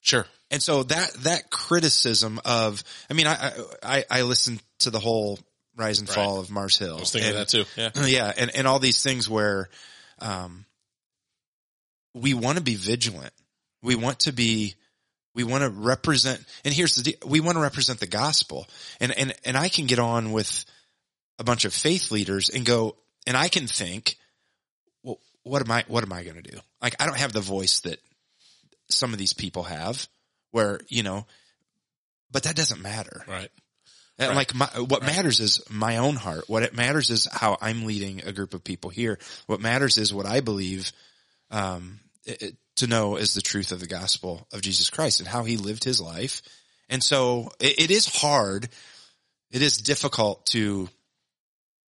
Sure. 0.00 0.26
And 0.50 0.62
so 0.62 0.84
that, 0.84 1.12
that 1.24 1.50
criticism 1.50 2.40
of, 2.44 2.82
I 3.10 3.14
mean, 3.14 3.26
I, 3.26 3.52
I, 3.82 4.04
I 4.10 4.22
listened 4.22 4.62
to 4.80 4.90
the 4.90 5.00
whole 5.00 5.38
rise 5.78 6.00
and 6.00 6.08
Right. 6.08 6.14
fall 6.14 6.40
of 6.40 6.50
Mars 6.50 6.76
Hill. 6.76 6.96
I 6.96 7.00
was 7.00 7.12
thinking 7.12 7.30
and, 7.30 7.38
of 7.38 7.50
that 7.50 7.64
too. 7.64 7.64
Yeah. 7.76 8.06
yeah. 8.06 8.32
And, 8.36 8.54
and 8.54 8.66
all 8.66 8.78
these 8.78 9.02
things 9.02 9.28
where, 9.28 9.68
um, 10.18 10.64
we 12.14 12.34
want 12.34 12.58
to 12.58 12.64
be 12.64 12.74
vigilant. 12.74 13.32
We 13.82 13.94
want 13.94 14.20
to 14.20 14.32
be, 14.32 14.74
we 15.34 15.44
want 15.44 15.62
to 15.62 15.70
represent, 15.70 16.44
and 16.64 16.74
here's 16.74 16.96
the 16.96 17.02
deal, 17.04 17.14
we 17.24 17.40
want 17.40 17.56
to 17.56 17.62
represent 17.62 18.00
the 18.00 18.06
gospel. 18.06 18.66
And, 19.00 19.16
and, 19.16 19.34
and 19.44 19.56
I 19.56 19.68
can 19.68 19.86
get 19.86 20.00
on 20.00 20.32
with 20.32 20.64
a 21.38 21.44
bunch 21.44 21.64
of 21.64 21.72
faith 21.72 22.10
leaders 22.10 22.48
and 22.48 22.66
go, 22.66 22.96
and 23.26 23.36
I 23.36 23.48
can 23.48 23.68
think, 23.68 24.16
well, 25.04 25.20
what 25.44 25.62
am 25.62 25.70
I, 25.70 25.84
what 25.86 26.02
am 26.02 26.12
I 26.12 26.24
going 26.24 26.42
to 26.42 26.50
do? 26.50 26.58
Like, 26.82 26.96
I 27.00 27.06
don't 27.06 27.18
have 27.18 27.32
the 27.32 27.40
voice 27.40 27.80
that 27.80 28.00
some 28.88 29.12
of 29.12 29.18
these 29.18 29.32
people 29.32 29.62
have 29.64 30.08
where, 30.50 30.80
you 30.88 31.04
know, 31.04 31.26
but 32.32 32.42
that 32.44 32.56
doesn't 32.56 32.82
matter. 32.82 33.22
Right. 33.28 33.50
And 34.18 34.28
Right. 34.30 34.36
like 34.36 34.54
my, 34.54 34.66
what 34.80 35.02
matters 35.02 35.38
is 35.40 35.60
my 35.70 35.98
own 35.98 36.16
heart. 36.16 36.48
What 36.48 36.62
it 36.64 36.74
matters 36.74 37.10
is 37.10 37.28
how 37.30 37.56
I'm 37.60 37.84
leading 37.84 38.24
a 38.24 38.32
group 38.32 38.52
of 38.52 38.64
people 38.64 38.90
here. 38.90 39.18
What 39.46 39.60
matters 39.60 39.96
is 39.96 40.12
what 40.12 40.26
I 40.26 40.40
believe, 40.40 40.92
um, 41.50 42.00
it- 42.24 42.42
it- 42.42 42.56
to 42.76 42.86
know 42.86 43.16
is 43.16 43.34
the 43.34 43.42
truth 43.42 43.72
of 43.72 43.80
the 43.80 43.86
gospel 43.86 44.46
of 44.52 44.60
Jesus 44.60 44.88
Christ 44.90 45.18
and 45.20 45.28
how 45.28 45.44
he 45.44 45.56
lived 45.56 45.82
his 45.84 46.00
life. 46.00 46.42
And 46.88 47.02
so 47.02 47.52
it, 47.60 47.78
it 47.80 47.90
is 47.90 48.06
hard. 48.06 48.68
It 49.50 49.62
is 49.62 49.78
difficult 49.78 50.46
to 50.46 50.88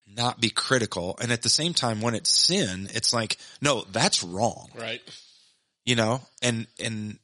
not 0.06 0.40
be 0.40 0.50
critical. 0.50 1.16
And 1.20 1.30
at 1.32 1.42
the 1.42 1.48
same 1.48 1.74
time, 1.74 2.00
when 2.00 2.14
it's 2.14 2.30
sin, 2.30 2.88
it's 2.92 3.12
like, 3.12 3.38
no, 3.60 3.82
that's 3.92 4.24
wrong, 4.24 4.68
Right. 4.74 5.00
you 5.84 5.94
know? 5.94 6.20
And, 6.42 6.66
and 6.80 7.18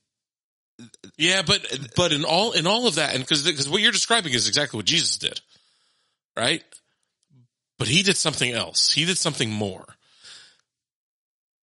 Yeah, 1.16 1.42
but 1.46 1.66
but 1.96 2.12
in 2.12 2.24
all 2.24 2.52
in 2.52 2.66
all 2.66 2.86
of 2.86 2.96
that, 2.96 3.14
and 3.14 3.22
because 3.22 3.42
because 3.42 3.68
what 3.68 3.80
you're 3.80 3.92
describing 3.92 4.32
is 4.32 4.48
exactly 4.48 4.76
what 4.76 4.86
Jesus 4.86 5.16
did, 5.16 5.40
right? 6.36 6.62
But 7.78 7.88
he 7.88 8.02
did 8.02 8.16
something 8.16 8.52
else. 8.52 8.92
He 8.92 9.04
did 9.04 9.18
something 9.18 9.50
more. 9.50 9.84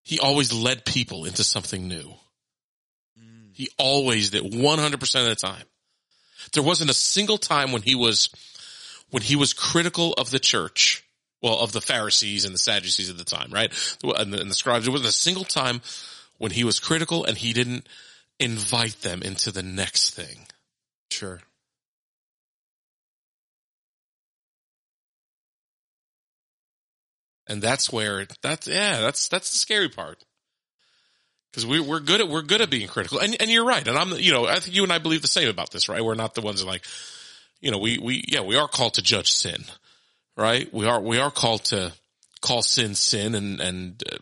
He 0.03 0.19
always 0.19 0.51
led 0.51 0.85
people 0.85 1.25
into 1.25 1.43
something 1.43 1.87
new. 1.87 2.13
Mm. 3.19 3.53
He 3.53 3.69
always 3.77 4.31
did, 4.31 4.55
one 4.55 4.79
hundred 4.79 4.99
percent 4.99 5.29
of 5.29 5.37
the 5.37 5.47
time. 5.47 5.65
There 6.53 6.63
wasn't 6.63 6.89
a 6.89 6.95
single 6.95 7.37
time 7.37 7.71
when 7.71 7.83
he 7.83 7.95
was 7.95 8.29
when 9.11 9.21
he 9.21 9.35
was 9.35 9.53
critical 9.53 10.13
of 10.13 10.31
the 10.31 10.39
church, 10.39 11.03
well, 11.41 11.59
of 11.59 11.71
the 11.71 11.81
Pharisees 11.81 12.45
and 12.45 12.53
the 12.53 12.59
Sadducees 12.59 13.11
at 13.11 13.17
the 13.17 13.23
time, 13.23 13.51
right? 13.51 13.71
And 14.03 14.33
the, 14.33 14.41
and 14.41 14.49
the 14.49 14.55
scribes. 14.55 14.85
There 14.85 14.91
wasn't 14.91 15.09
a 15.09 15.13
single 15.13 15.45
time 15.45 15.81
when 16.39 16.51
he 16.51 16.63
was 16.63 16.79
critical 16.79 17.25
and 17.25 17.37
he 17.37 17.53
didn't 17.53 17.87
invite 18.39 19.01
them 19.01 19.21
into 19.21 19.51
the 19.51 19.63
next 19.63 20.11
thing. 20.11 20.47
sure. 21.11 21.41
And 27.47 27.61
that's 27.61 27.91
where 27.91 28.25
that's 28.41 28.67
yeah, 28.67 29.01
that's 29.01 29.27
that's 29.27 29.51
the 29.51 29.57
scary 29.57 29.89
part. 29.89 30.23
Cause 31.53 31.67
we, 31.67 31.79
we're 31.79 31.99
good 31.99 32.19
at, 32.19 32.27
we're 32.27 32.41
good 32.41 32.61
at 32.61 32.71
being 32.71 32.87
critical. 32.87 33.19
And, 33.19 33.39
and 33.39 33.49
you're 33.49 33.65
right. 33.65 33.87
And 33.87 33.95
I'm, 33.95 34.13
you 34.13 34.31
know, 34.31 34.47
I 34.47 34.59
think 34.59 34.75
you 34.75 34.81
and 34.81 34.91
I 34.91 34.97
believe 34.97 35.21
the 35.21 35.27
same 35.27 35.49
about 35.49 35.69
this, 35.69 35.87
right? 35.87 36.03
We're 36.03 36.15
not 36.15 36.33
the 36.33 36.41
ones 36.41 36.61
that 36.61 36.65
like, 36.65 36.83
you 37.61 37.69
know, 37.69 37.77
we, 37.77 37.99
we, 37.99 38.23
yeah, 38.27 38.41
we 38.41 38.55
are 38.55 38.67
called 38.67 38.95
to 38.95 39.03
judge 39.03 39.31
sin, 39.31 39.63
right? 40.35 40.73
We 40.73 40.87
are, 40.87 40.99
we 40.99 41.19
are 41.19 41.29
called 41.29 41.65
to 41.65 41.93
call 42.41 42.63
sin 42.63 42.95
sin 42.95 43.35
and, 43.35 43.61
and, 43.61 44.03
uh, 44.11 44.17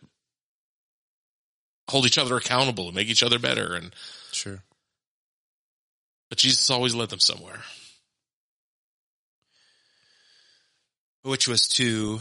hold 1.92 2.06
each 2.06 2.18
other 2.18 2.36
accountable 2.38 2.88
and 2.88 2.96
make 2.96 3.08
each 3.10 3.24
other 3.24 3.38
better. 3.40 3.76
And, 3.76 3.94
Sure. 4.32 4.64
but 6.30 6.38
Jesus 6.40 6.70
always 6.70 6.96
led 6.96 7.10
them 7.10 7.20
somewhere. 7.20 7.62
which 11.24 11.48
was 11.48 11.68
to 11.68 12.20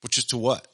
which 0.00 0.18
is 0.18 0.24
to 0.24 0.36
what 0.36 0.66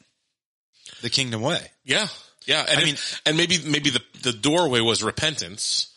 the 1.03 1.11
kingdom 1.11 1.43
way 1.43 1.61
Yeah. 1.85 2.09
Yeah. 2.47 2.65
And 2.69 2.81
I 2.81 2.85
mean- 2.85 2.97
and 3.27 3.37
maybe, 3.37 3.59
maybe 3.65 3.91
the, 3.91 4.03
the 4.23 4.33
doorway 4.33 4.81
was 4.81 5.03
repentance. 5.03 5.91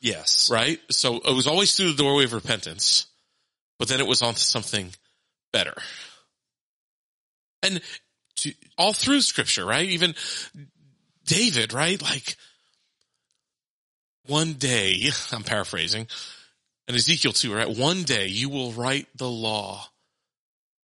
yes 0.00 0.48
right? 0.50 0.80
So 0.90 1.16
it 1.18 1.34
was 1.34 1.46
always 1.46 1.74
through 1.76 1.92
the 1.92 2.02
doorway 2.02 2.24
of 2.24 2.32
repentance, 2.32 3.06
but 3.78 3.88
then 3.88 4.00
it 4.00 4.06
was 4.06 4.22
onto 4.22 4.40
something 4.40 4.92
better. 5.52 5.74
And 7.62 7.80
all 8.76 8.92
through 8.92 9.20
scripture, 9.20 9.64
right? 9.64 9.88
Even 9.88 10.14
David, 11.26 11.72
right? 11.72 12.00
Like 12.00 12.36
one 14.26 14.54
day, 14.54 15.10
I'm 15.32 15.42
paraphrasing, 15.42 16.06
and 16.88 16.96
Ezekiel 16.96 17.32
too, 17.32 17.54
right? 17.54 17.68
One 17.68 18.02
day 18.02 18.26
you 18.26 18.48
will 18.48 18.72
write 18.72 19.08
the 19.16 19.28
law. 19.28 19.86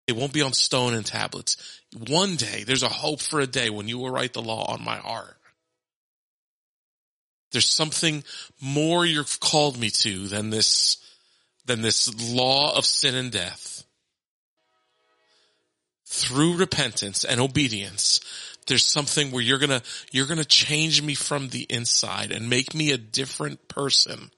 It 0.07 0.15
won't 0.15 0.33
be 0.33 0.41
on 0.41 0.53
stone 0.53 0.93
and 0.95 1.05
tablets. 1.05 1.81
One 2.07 2.35
day, 2.35 2.63
there's 2.63 2.83
a 2.83 2.89
hope 2.89 3.21
for 3.21 3.39
a 3.39 3.47
day 3.47 3.69
when 3.69 3.87
you 3.87 3.99
will 3.99 4.09
write 4.09 4.33
the 4.33 4.41
law 4.41 4.71
on 4.71 4.83
my 4.83 4.97
heart. 4.97 5.37
There's 7.51 7.67
something 7.67 8.23
more 8.61 9.05
you've 9.05 9.39
called 9.39 9.77
me 9.79 9.89
to 9.89 10.27
than 10.27 10.49
this, 10.49 10.97
than 11.65 11.81
this 11.81 12.33
law 12.33 12.75
of 12.75 12.85
sin 12.85 13.15
and 13.15 13.31
death. 13.31 13.78
Through 16.11 16.57
repentance 16.57 17.23
and 17.23 17.39
obedience, 17.39 18.19
there's 18.65 18.83
something 18.83 19.29
where 19.29 19.43
you're 19.43 19.59
gonna, 19.59 19.83
you're 20.11 20.25
gonna 20.25 20.43
change 20.43 21.03
me 21.03 21.13
from 21.13 21.49
the 21.49 21.67
inside 21.69 22.31
and 22.31 22.49
make 22.49 22.73
me 22.73 22.91
a 22.91 22.97
different 22.97 23.67
person. 23.67 24.31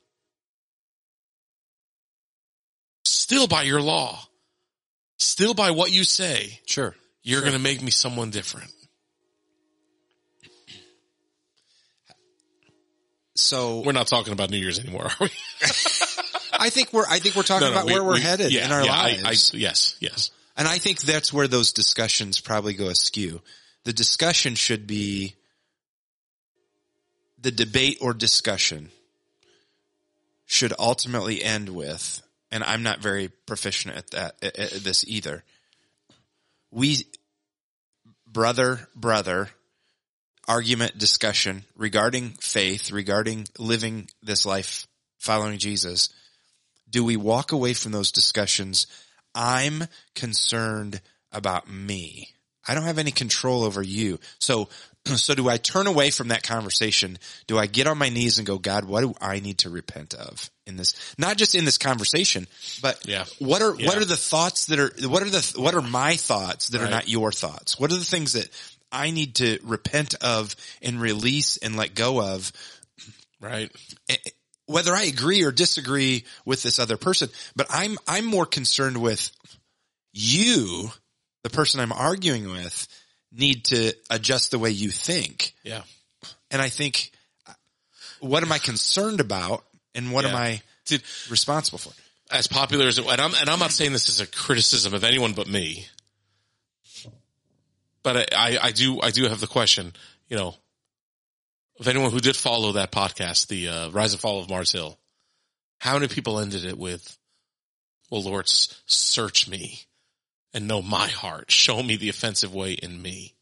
Still 3.05 3.47
by 3.47 3.63
your 3.63 3.81
law. 3.81 4.19
Still 5.17 5.53
by 5.53 5.71
what 5.71 5.91
you 5.91 6.03
say. 6.03 6.59
sure 6.65 6.93
You're 7.23 7.41
gonna 7.41 7.57
make 7.59 7.81
me 7.81 7.89
someone 7.91 8.31
different. 8.31 8.69
so 13.35 13.81
We're 13.85 13.93
not 13.93 14.07
talking 14.07 14.33
about 14.33 14.49
New 14.49 14.57
Year's 14.57 14.79
anymore, 14.79 15.05
are 15.05 15.11
we? 15.21 15.29
i 16.53 16.69
think 16.69 16.91
we're 16.91 17.05
i 17.09 17.17
think 17.19 17.35
we're 17.35 17.43
talking 17.43 17.65
No, 17.67 17.73
no, 17.73 17.77
about 17.77 17.85
we- 17.87 17.93
where 17.93 18.03
we're 18.03 18.13
we- 18.15 18.21
headed 18.21 18.51
yeah, 18.51 18.65
in 18.65 18.71
our 18.73 18.83
yeah, 18.83 18.91
I- 18.93 19.21
lives 19.23 19.51
I, 19.55 19.57
yes, 19.57 19.95
yes. 20.01 20.31
And 20.57 20.67
i 20.67 20.77
think 20.77 21.01
that's 21.01 21.33
where 21.33 21.47
those 21.47 21.71
discussions 21.73 22.39
probably 22.39 22.73
go 22.73 22.87
askew. 22.87 23.41
The 23.83 23.93
discussion 23.93 24.53
should 24.55 24.85
be 24.85 25.35
the 27.39 27.51
debate 27.51 27.97
or 27.99 28.13
discussion 28.13 28.91
should 30.45 30.73
ultimately 30.77 31.43
end 31.43 31.69
with 31.69 32.21
and 32.51 32.63
i'm 32.63 32.83
not 32.83 32.99
very 32.99 33.29
proficient 33.45 33.95
at 33.95 34.11
that 34.11 34.35
at, 34.43 34.71
this 34.83 35.03
either. 35.07 35.43
We 36.69 36.97
brother 38.27 38.87
brother 38.95 39.49
argument 40.47 40.97
discussion 40.97 41.63
regarding 41.75 42.29
faith 42.29 42.91
regarding 42.91 43.47
living 43.57 44.09
this 44.23 44.45
life 44.45 44.87
following 45.19 45.59
jesus 45.59 46.09
do 46.89 47.03
we 47.03 47.15
walk 47.15 47.51
away 47.51 47.73
from 47.73 47.91
those 47.91 48.11
discussions 48.11 48.87
i'm 49.35 49.83
concerned 50.15 51.01
about 51.31 51.69
me 51.69 52.29
i 52.67 52.73
don't 52.73 52.83
have 52.83 52.99
any 52.99 53.11
control 53.11 53.63
over 53.63 53.81
you 53.81 54.19
so 54.39 54.69
so 55.05 55.35
do 55.35 55.49
I 55.49 55.57
turn 55.57 55.87
away 55.87 56.11
from 56.11 56.29
that 56.29 56.43
conversation? 56.43 57.17
Do 57.47 57.57
I 57.57 57.65
get 57.65 57.87
on 57.87 57.97
my 57.97 58.09
knees 58.09 58.37
and 58.37 58.45
go, 58.45 58.57
God, 58.57 58.85
what 58.85 59.01
do 59.01 59.13
I 59.19 59.39
need 59.39 59.59
to 59.59 59.69
repent 59.69 60.13
of 60.13 60.49
in 60.67 60.77
this? 60.77 60.93
Not 61.17 61.37
just 61.37 61.55
in 61.55 61.65
this 61.65 61.77
conversation, 61.77 62.47
but 62.81 63.05
Yeah. 63.07 63.25
what 63.39 63.61
are, 63.61 63.75
Yeah. 63.75 63.87
what 63.87 63.97
are 63.97 64.05
the 64.05 64.17
thoughts 64.17 64.67
that 64.67 64.79
are, 64.79 64.91
what 65.07 65.23
are 65.23 65.29
the, 65.29 65.53
what 65.55 65.73
are 65.73 65.81
my 65.81 66.15
thoughts 66.15 66.69
that 66.69 66.81
are 66.81 66.89
not 66.89 67.07
your 67.09 67.31
thoughts? 67.31 67.79
What 67.79 67.91
are 67.91 67.97
the 67.97 68.05
things 68.05 68.33
that 68.33 68.47
I 68.91 69.11
need 69.11 69.35
to 69.35 69.59
repent 69.63 70.15
of 70.15 70.55
and 70.81 71.01
release 71.01 71.57
and 71.57 71.75
let 71.75 71.95
go 71.95 72.21
of? 72.21 72.51
Right. 73.39 73.71
Whether 74.71 74.93
I 74.93 75.03
agree 75.03 75.43
or 75.43 75.51
disagree 75.51 76.25
with 76.45 76.63
this 76.63 76.79
other 76.79 76.97
person, 76.97 77.29
but 77.55 77.67
I'm, 77.69 77.97
I'm 78.07 78.25
more 78.25 78.45
concerned 78.45 78.97
with 78.97 79.31
you, 80.13 80.89
the 81.43 81.49
person 81.49 81.79
I'm 81.79 81.91
arguing 81.91 82.49
with, 82.49 82.87
need 83.31 83.65
to 83.65 83.93
adjust 84.09 84.51
the 84.51 84.59
way 84.59 84.71
you 84.71 84.89
think. 84.89 85.53
Yeah. 85.63 85.83
And 86.49 86.61
I 86.61 86.69
think, 86.69 87.11
what 88.19 88.43
am 88.43 88.51
I 88.51 88.57
concerned 88.57 89.19
about 89.19 89.63
and 89.95 90.11
what 90.11 90.25
am 90.25 90.31
Yeah. 90.31 90.37
I 90.39 90.61
Dude, 90.85 91.03
responsible 91.29 91.79
for? 91.79 91.93
as 92.31 92.47
popular 92.47 92.87
as 92.87 92.97
it, 92.97 93.05
and 93.05 93.21
I'm, 93.21 93.33
and 93.35 93.49
I'm 93.49 93.59
not 93.59 93.71
saying 93.71 93.91
this 93.91 94.09
as 94.09 94.19
a 94.21 94.27
criticism 94.27 94.93
of 94.93 95.03
anyone 95.03 95.33
but 95.33 95.47
me, 95.47 95.85
but 98.03 98.17
I, 98.17 98.25
I, 98.35 98.57
I 98.63 98.71
do, 98.71 99.01
I 99.01 99.11
do 99.11 99.27
have 99.27 99.39
the 99.39 99.47
question, 99.47 99.93
you 100.29 100.37
know, 100.37 100.55
of 101.81 101.87
anyone 101.87 102.11
who 102.11 102.19
did 102.19 102.35
follow 102.35 102.73
that 102.73 102.91
podcast, 102.91 103.47
the 103.47 103.67
uh, 103.67 103.89
Rise 103.89 104.13
and 104.13 104.21
Fall 104.21 104.39
of 104.39 104.49
Mars 104.49 104.71
Hill, 104.71 104.97
how 105.79 105.93
many 105.95 106.07
people 106.07 106.39
ended 106.39 106.63
it 106.63 106.77
with, 106.77 107.17
well, 108.11 108.21
Lord, 108.21 108.45
search 108.47 109.47
me 109.49 109.79
and 110.53 110.67
know 110.67 110.83
my 110.83 111.07
heart. 111.07 111.49
Show 111.49 111.81
me 111.81 111.95
the 111.95 112.09
offensive 112.09 112.53
way 112.53 112.73
in 112.73 113.01
me. 113.01 113.33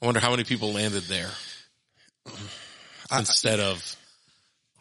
I 0.00 0.06
wonder 0.06 0.18
how 0.20 0.30
many 0.30 0.44
people 0.44 0.72
landed 0.72 1.02
there 1.04 1.30
instead 3.14 3.60
of, 3.60 3.96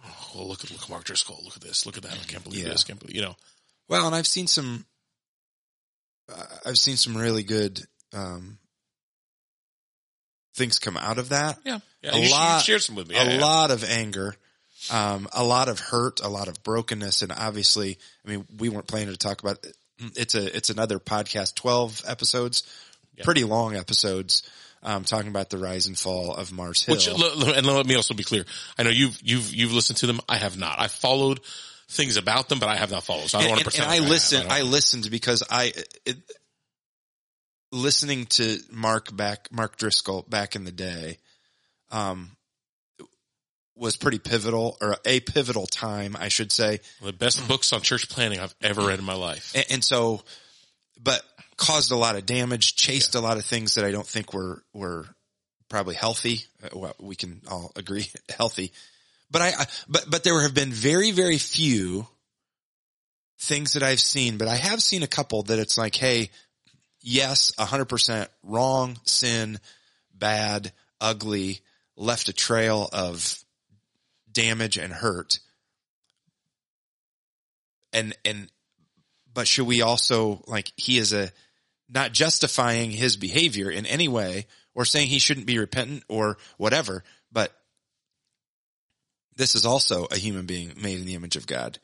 oh, 0.05 0.31
well, 0.35 0.47
look 0.47 0.63
at, 0.63 0.71
look 0.71 0.83
at 0.83 0.89
Mark 0.89 1.03
Driscoll. 1.03 1.41
Look 1.43 1.57
at 1.57 1.61
this. 1.61 1.85
Look 1.85 1.97
at 1.97 2.03
that. 2.03 2.13
I 2.13 2.25
can't 2.25 2.43
believe 2.45 2.63
Yeah. 2.63 2.69
this. 2.69 2.85
Can't 2.85 2.99
believe, 2.99 3.17
you 3.17 3.21
know, 3.21 3.35
Well, 3.89 4.05
and 4.07 4.15
I've 4.15 4.27
seen 4.27 4.47
some, 4.47 4.85
I've 6.65 6.77
seen 6.77 6.95
some 6.95 7.17
really 7.17 7.43
good, 7.43 7.81
um, 8.13 8.59
things 10.55 10.79
come 10.79 10.97
out 10.97 11.17
of 11.17 11.29
that. 11.29 11.59
yeah. 11.65 11.79
yeah 12.01 12.15
A 12.15 12.19
you, 12.19 12.31
lot- 12.31 12.63
shared 12.63 12.81
some 12.81 12.95
with 12.95 13.07
me. 13.07 13.15
a 13.15 13.23
Yeah, 13.23 13.33
yeah. 13.35 13.41
lot 13.45 13.71
of 13.71 13.83
anger, 13.83 14.35
um, 14.91 15.27
a 15.33 15.43
lot 15.43 15.67
of 15.69 15.79
hurt, 15.79 16.19
a 16.21 16.27
lot 16.29 16.47
of 16.47 16.63
brokenness, 16.63 17.21
and 17.21 17.31
obviously, 17.31 17.97
I 18.25 18.29
mean, 18.29 18.45
we 18.57 18.69
weren't 18.69 18.87
planning 18.87 19.09
to 19.09 19.17
talk 19.17 19.41
about. 19.41 19.63
It. 19.65 19.75
It's 20.15 20.35
a 20.35 20.55
it's 20.55 20.69
another 20.69 20.97
podcast, 20.99 21.55
twelve 21.55 22.01
episodes, 22.07 22.63
pretty 23.23 23.43
long 23.43 23.75
episodes, 23.75 24.43
um, 24.81 25.03
talking 25.03 25.27
about 25.27 25.49
the 25.49 25.57
rise 25.57 25.87
and 25.87 25.97
fall 25.99 26.33
of 26.33 26.53
Mars 26.53 26.81
Hill. 26.83 26.95
Which, 26.95 27.07
and 27.07 27.65
let 27.67 27.85
me 27.85 27.95
also 27.95 28.13
be 28.13 28.23
clear. 28.23 28.45
I 28.77 28.83
know 28.83 28.91
you've, 28.91 29.19
you've, 29.21 29.53
you've 29.53 29.73
listened 29.73 29.97
to 29.97 30.07
them. 30.07 30.21
I 30.29 30.37
have 30.37 30.57
not. 30.57 30.79
I 30.79 30.87
followed 30.87 31.41
things 31.89 32.15
about 32.15 32.47
them, 32.47 32.59
but 32.59 32.69
I 32.69 32.77
have 32.77 32.91
not 32.91 33.03
followed. 33.03 33.27
So 33.29 33.39
I 33.39 33.41
don't 33.41 33.49
want 33.49 33.59
to 33.59 33.65
pretend. 33.65 33.87
and 33.91 33.93
I 33.95 33.99
like 33.99 34.09
listened. 34.09 34.43
have. 34.43 34.51
I, 34.51 34.61
listened 34.61 35.11
because 35.11 35.43
I 35.51 35.73
it, 36.05 36.17
listening 37.71 38.25
to 38.25 38.59
Mark 38.71 39.15
back, 39.15 39.49
Mark 39.51 39.77
Driscoll 39.77 40.25
back 40.27 40.55
in 40.55 40.63
the 40.63 40.71
day, 40.71 41.17
um, 41.91 42.31
was 43.75 43.95
pretty 43.95 44.19
pivotal 44.19 44.77
or 44.81 44.97
a 45.05 45.19
pivotal 45.21 45.65
time, 45.65 46.15
I 46.19 46.27
should 46.27 46.51
say. 46.51 46.79
the 47.01 47.13
best 47.13 47.47
books 47.47 47.71
on 47.71 47.81
church 47.81 48.09
planning 48.09 48.39
I've 48.39 48.53
ever 48.61 48.85
read 48.85 48.99
in 48.99 49.05
my 49.05 49.13
life. 49.13 49.53
and, 49.55 49.65
and 49.69 49.83
so, 49.83 50.21
but 51.01 51.23
caused 51.55 51.91
a 51.91 51.95
lot 51.95 52.15
of 52.15 52.25
damage, 52.25 52.75
chased 52.75 53.15
a 53.15 53.21
lot 53.21 53.37
of 53.37 53.45
things 53.45 53.75
that 53.75 53.85
I 53.85 53.91
don't 53.91 54.05
think 54.05 54.33
were 54.33 54.63
were 54.73 55.05
probably 55.69 55.95
healthy. 55.95 56.41
Uh, 56.63 56.69
Well, 56.73 56.95
we 56.99 57.15
can 57.15 57.41
all 57.49 57.71
agree 57.75 58.09
healthy, 58.37 58.73
but 59.31 59.41
I, 59.41 59.47
I 59.47 59.65
but 59.87 60.05
but 60.09 60.23
there 60.23 60.41
have 60.41 60.53
been 60.53 60.71
very 60.71 61.11
very 61.11 61.37
few 61.37 62.07
things 63.39 63.73
that 63.73 63.83
I've 63.83 64.01
seen, 64.01 64.37
but 64.37 64.49
I 64.49 64.55
have 64.55 64.81
seen 64.81 65.03
a 65.03 65.07
couple 65.07 65.43
that 65.43 65.59
it's 65.59 65.77
like, 65.77 65.95
hey, 65.95 66.29
yes, 67.01 67.53
a 67.57 67.65
hundred 67.65 67.85
percent 67.85 68.29
wrong, 68.43 68.97
sin, 69.03 69.59
bad, 70.13 70.71
ugly, 70.99 71.61
left 71.95 72.29
a 72.29 72.33
trail 72.33 72.89
of 72.91 73.43
damage 74.31 74.77
and 74.77 74.93
hurt. 74.93 75.39
And, 77.91 78.15
and, 78.23 78.49
but 79.33 79.47
should 79.47 79.67
we 79.67 79.81
also, 79.81 80.43
like, 80.47 80.71
he 80.75 80.97
is 80.97 81.13
a, 81.13 81.31
not 81.89 82.11
justifying 82.11 82.91
his 82.91 83.17
behavior 83.17 83.69
in 83.69 83.85
any 83.85 84.07
way 84.07 84.45
or 84.75 84.85
saying 84.85 85.07
he 85.07 85.19
shouldn't 85.19 85.47
be 85.47 85.57
repentant 85.57 86.03
or 86.07 86.37
whatever, 86.57 87.03
but 87.31 87.51
this 89.35 89.55
is 89.55 89.65
also 89.65 90.05
a 90.11 90.17
human 90.17 90.45
being 90.45 90.73
made 90.81 90.99
in 90.99 91.05
the 91.05 91.15
image 91.15 91.35
of 91.35 91.47
God 91.47 91.79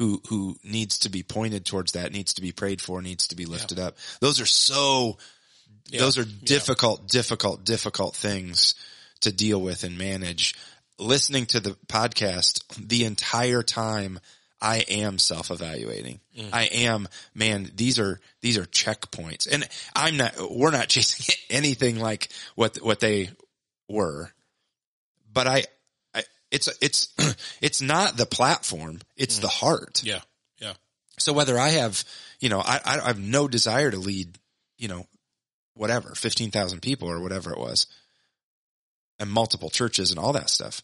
who, 0.00 0.22
who 0.30 0.56
needs 0.64 1.00
to 1.00 1.10
be 1.10 1.22
pointed 1.22 1.66
towards 1.66 1.92
that, 1.92 2.10
needs 2.10 2.32
to 2.32 2.40
be 2.40 2.52
prayed 2.52 2.80
for, 2.80 3.02
needs 3.02 3.28
to 3.28 3.36
be 3.36 3.44
lifted 3.44 3.78
up. 3.78 3.98
Those 4.20 4.40
are 4.40 4.46
so, 4.46 5.18
those 5.92 6.16
are 6.16 6.24
difficult, 6.24 7.06
difficult, 7.06 7.66
difficult 7.66 8.16
things 8.16 8.76
to 9.20 9.30
deal 9.30 9.60
with 9.60 9.84
and 9.84 9.98
manage. 9.98 10.54
Listening 10.98 11.44
to 11.46 11.60
the 11.60 11.76
podcast 11.86 12.62
the 12.78 13.04
entire 13.04 13.62
time, 13.62 14.20
I 14.58 14.86
am 14.88 15.18
self-evaluating. 15.18 16.20
Mm. 16.38 16.48
I 16.50 16.62
am, 16.64 17.06
man, 17.34 17.70
these 17.74 17.98
are, 17.98 18.20
these 18.40 18.56
are 18.56 18.64
checkpoints 18.64 19.52
and 19.52 19.68
I'm 19.94 20.16
not, 20.16 20.32
we're 20.50 20.70
not 20.70 20.88
chasing 20.88 21.34
anything 21.50 22.00
like 22.00 22.30
what, 22.54 22.78
what 22.78 23.00
they 23.00 23.28
were, 23.86 24.32
but 25.30 25.46
I, 25.46 25.56
I 25.56 25.64
it's, 26.50 26.68
it's, 26.80 27.08
it's 27.60 27.80
not 27.80 28.16
the 28.16 28.26
platform. 28.26 29.00
It's 29.16 29.38
mm. 29.38 29.42
the 29.42 29.48
heart. 29.48 30.02
Yeah. 30.04 30.20
Yeah. 30.58 30.74
So 31.18 31.32
whether 31.32 31.58
I 31.58 31.70
have, 31.70 32.04
you 32.40 32.48
know, 32.48 32.60
I, 32.60 32.80
I 32.84 33.06
have 33.06 33.20
no 33.20 33.48
desire 33.48 33.90
to 33.90 33.98
lead, 33.98 34.38
you 34.78 34.88
know, 34.88 35.06
whatever, 35.74 36.14
15,000 36.14 36.80
people 36.80 37.08
or 37.08 37.20
whatever 37.20 37.52
it 37.52 37.58
was 37.58 37.86
and 39.18 39.30
multiple 39.30 39.70
churches 39.70 40.10
and 40.10 40.18
all 40.18 40.32
that 40.32 40.50
stuff. 40.50 40.82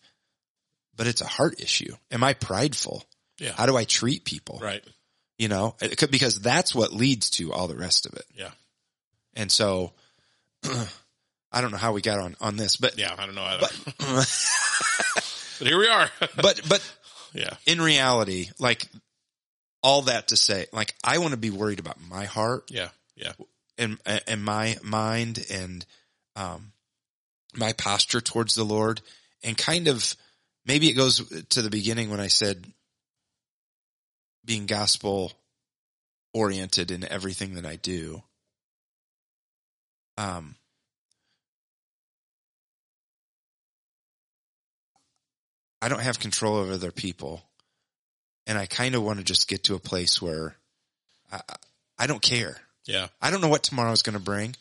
But 0.96 1.07
it's 1.07 1.20
a 1.20 1.26
heart 1.26 1.61
issue. 1.61 1.94
Am 2.11 2.22
I 2.22 2.35
prideful? 2.35 3.05
Yeah. 3.38 3.52
How 3.52 3.66
do 3.66 3.76
I 3.76 3.85
treat 3.85 4.24
people? 4.24 4.61
Right. 4.62 4.85
You 5.38 5.48
know, 5.48 5.74
it 5.81 5.98
could, 5.98 6.11
because 6.11 6.40
that's 6.40 6.74
what 6.74 6.92
leads 6.92 7.31
to 7.31 7.52
all 7.52 7.68
the 7.68 7.76
rest 7.76 8.07
of 8.07 8.14
it. 8.14 8.24
Yeah. 8.35 8.50
And 9.35 9.52
so 9.52 9.92
I 11.52 11.61
don't 11.61 11.70
know 11.70 11.76
how 11.76 11.92
we 11.92 12.00
got 12.00 12.18
on, 12.18 12.37
on 12.40 12.57
this, 12.57 12.76
but, 12.76 12.98
Yeah. 12.98 13.14
I 13.16 13.26
don't 13.26 13.35
know. 13.35 13.42
Either. 13.42 13.66
But, 13.98 14.52
here 15.68 15.78
we 15.78 15.88
are. 15.88 16.10
but, 16.36 16.60
but 16.68 16.94
yeah. 17.32 17.54
in 17.66 17.80
reality, 17.80 18.48
like 18.58 18.86
all 19.82 20.02
that 20.02 20.28
to 20.28 20.36
say, 20.36 20.66
like 20.72 20.94
I 21.04 21.18
want 21.18 21.30
to 21.32 21.36
be 21.36 21.50
worried 21.50 21.78
about 21.78 21.98
my 22.08 22.24
heart 22.24 22.70
Yeah. 22.70 22.88
Yeah. 23.14 23.32
and 23.78 23.98
and 24.26 24.44
my 24.44 24.76
mind 24.82 25.44
and 25.50 25.86
um 26.34 26.72
my 27.54 27.72
posture 27.72 28.20
towards 28.20 28.54
the 28.54 28.64
Lord 28.64 29.00
and 29.42 29.56
kind 29.56 29.88
of 29.88 30.14
maybe 30.66 30.88
it 30.88 30.94
goes 30.94 31.26
to 31.50 31.62
the 31.62 31.70
beginning 31.70 32.10
when 32.10 32.20
I 32.20 32.26
said 32.26 32.66
being 34.44 34.66
gospel 34.66 35.32
oriented 36.34 36.90
in 36.90 37.10
everything 37.10 37.54
that 37.54 37.64
I 37.64 37.76
do. 37.76 38.22
Um 40.18 40.56
I 45.87 45.88
don't 45.88 46.03
have 46.03 46.18
control 46.18 46.57
over 46.57 46.72
other 46.72 46.90
people 46.90 47.44
and 48.44 48.59
I 48.59 48.66
kind 48.66 48.96
of 48.96 49.05
want 49.05 49.20
to 49.20 49.25
just 49.25 49.46
get 49.46 49.62
to 49.64 49.77
a 49.77 49.79
place 49.79 50.20
where 50.20 50.57
I 51.31 51.40
I 51.96 52.09
don't 52.09 52.20
care. 52.20 52.57
Yeah. 52.87 53.07
I 53.22 53.31
don't 53.31 53.40
know 53.40 53.46
what 53.46 53.62
tomorrow 53.62 53.92
is 53.92 54.03
going 54.03 54.18
to 54.18 54.22
bring. 54.22 54.57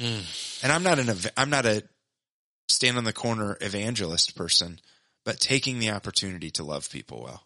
Hmm. 0.00 0.20
And 0.62 0.72
I'm 0.72 0.82
not 0.82 0.98
an, 0.98 1.14
I'm 1.36 1.50
not 1.50 1.66
a 1.66 1.82
stand 2.68 2.96
on 2.96 3.04
the 3.04 3.12
corner 3.12 3.58
evangelist 3.60 4.34
person, 4.34 4.80
but 5.26 5.40
taking 5.40 5.78
the 5.78 5.90
opportunity 5.90 6.50
to 6.52 6.64
love 6.64 6.90
people 6.90 7.22
well 7.22 7.44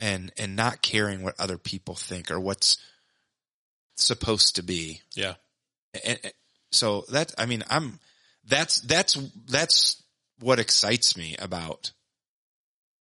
and, 0.00 0.32
and 0.36 0.56
not 0.56 0.82
caring 0.82 1.22
what 1.22 1.38
other 1.38 1.56
people 1.56 1.94
think 1.94 2.32
or 2.32 2.40
what's 2.40 2.78
supposed 3.94 4.56
to 4.56 4.64
be. 4.64 5.02
Yeah. 5.14 5.34
And, 6.04 6.18
and 6.24 6.32
so 6.72 7.04
that, 7.10 7.32
I 7.38 7.46
mean, 7.46 7.62
I'm, 7.70 8.00
that's, 8.44 8.80
that's, 8.80 9.14
that's 9.48 10.02
what 10.40 10.58
excites 10.58 11.16
me 11.16 11.36
about 11.38 11.92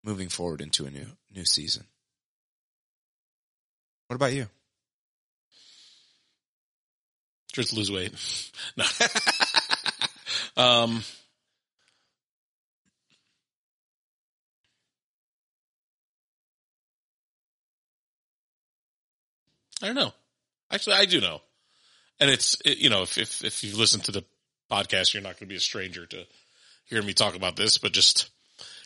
moving 0.03 0.29
forward 0.29 0.61
into 0.61 0.85
a 0.85 0.91
new, 0.91 1.07
new 1.33 1.45
season. 1.45 1.85
What 4.07 4.15
about 4.15 4.33
you? 4.33 4.47
Just 7.53 7.73
lose 7.73 7.91
weight. 7.91 8.13
No. 8.77 8.83
um, 10.57 11.03
I 19.81 19.87
don't 19.87 19.95
know. 19.95 20.13
Actually, 20.71 20.95
I 20.95 21.05
do 21.05 21.21
know. 21.21 21.41
And 22.19 22.29
it's, 22.29 22.57
it, 22.65 22.77
you 22.79 22.89
know, 22.89 23.03
if, 23.03 23.17
if, 23.17 23.43
if 23.43 23.63
you 23.63 23.77
listen 23.77 24.01
to 24.01 24.11
the 24.11 24.23
podcast, 24.71 25.13
you're 25.13 25.23
not 25.23 25.33
going 25.33 25.41
to 25.41 25.45
be 25.45 25.55
a 25.55 25.59
stranger 25.59 26.05
to 26.05 26.25
hearing 26.85 27.05
me 27.05 27.13
talk 27.13 27.35
about 27.35 27.55
this, 27.55 27.77
but 27.77 27.91
just 27.91 28.29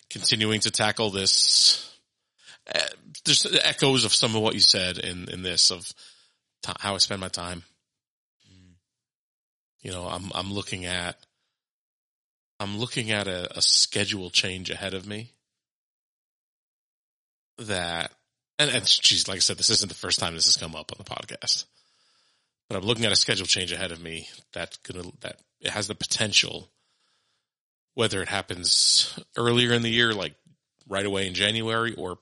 continuing 0.10 0.60
to 0.62 0.72
tackle 0.72 1.10
this. 1.10 1.98
Uh, 2.74 2.80
there's 3.26 3.46
echoes 3.64 4.06
of 4.06 4.14
some 4.14 4.36
of 4.36 4.42
what 4.42 4.54
you 4.54 4.60
said 4.60 4.98
in, 4.98 5.30
in 5.30 5.42
this 5.42 5.72
of 5.72 5.92
t- 6.64 6.74
how 6.80 6.96
I 6.96 6.98
spend 6.98 7.22
my 7.22 7.30
time. 7.30 7.64
You 9.82 9.92
know, 9.92 10.08
I'm, 10.08 10.32
I'm 10.36 10.52
looking 10.52 10.86
at, 10.86 11.16
I'm 12.60 12.78
looking 12.78 13.12
at 13.12 13.28
a, 13.28 13.58
a 13.58 13.62
schedule 13.62 14.30
change 14.30 14.70
ahead 14.70 14.94
of 14.94 15.08
me 15.08 15.32
that, 17.58 18.12
and, 18.58 18.70
and 18.70 18.86
geez, 18.86 19.28
like 19.28 19.38
I 19.38 19.40
said, 19.40 19.58
this 19.58 19.70
isn't 19.70 19.90
the 19.90 19.96
first 19.96 20.20
time 20.20 20.36
this 20.36 20.48
has 20.48 20.58
come 20.58 20.76
up 20.76 20.92
on 20.92 20.98
the 20.98 21.10
podcast, 21.10 21.66
but 22.68 22.78
I'm 22.78 22.84
looking 22.84 23.06
at 23.06 23.14
a 23.14 23.18
schedule 23.18 23.46
change 23.46 23.72
ahead 23.72 23.92
of 23.92 24.02
me 24.02 24.28
that 24.54 24.78
gonna, 24.84 25.10
that 25.22 25.40
it 25.62 25.72
has 25.72 25.88
the 25.88 25.96
potential, 25.96 26.70
whether 28.00 28.22
it 28.22 28.30
happens 28.30 29.20
earlier 29.36 29.74
in 29.74 29.82
the 29.82 29.90
year, 29.90 30.14
like 30.14 30.34
right 30.88 31.06
away 31.06 31.28
in 31.28 31.34
January 31.34 31.94
or 31.96 32.18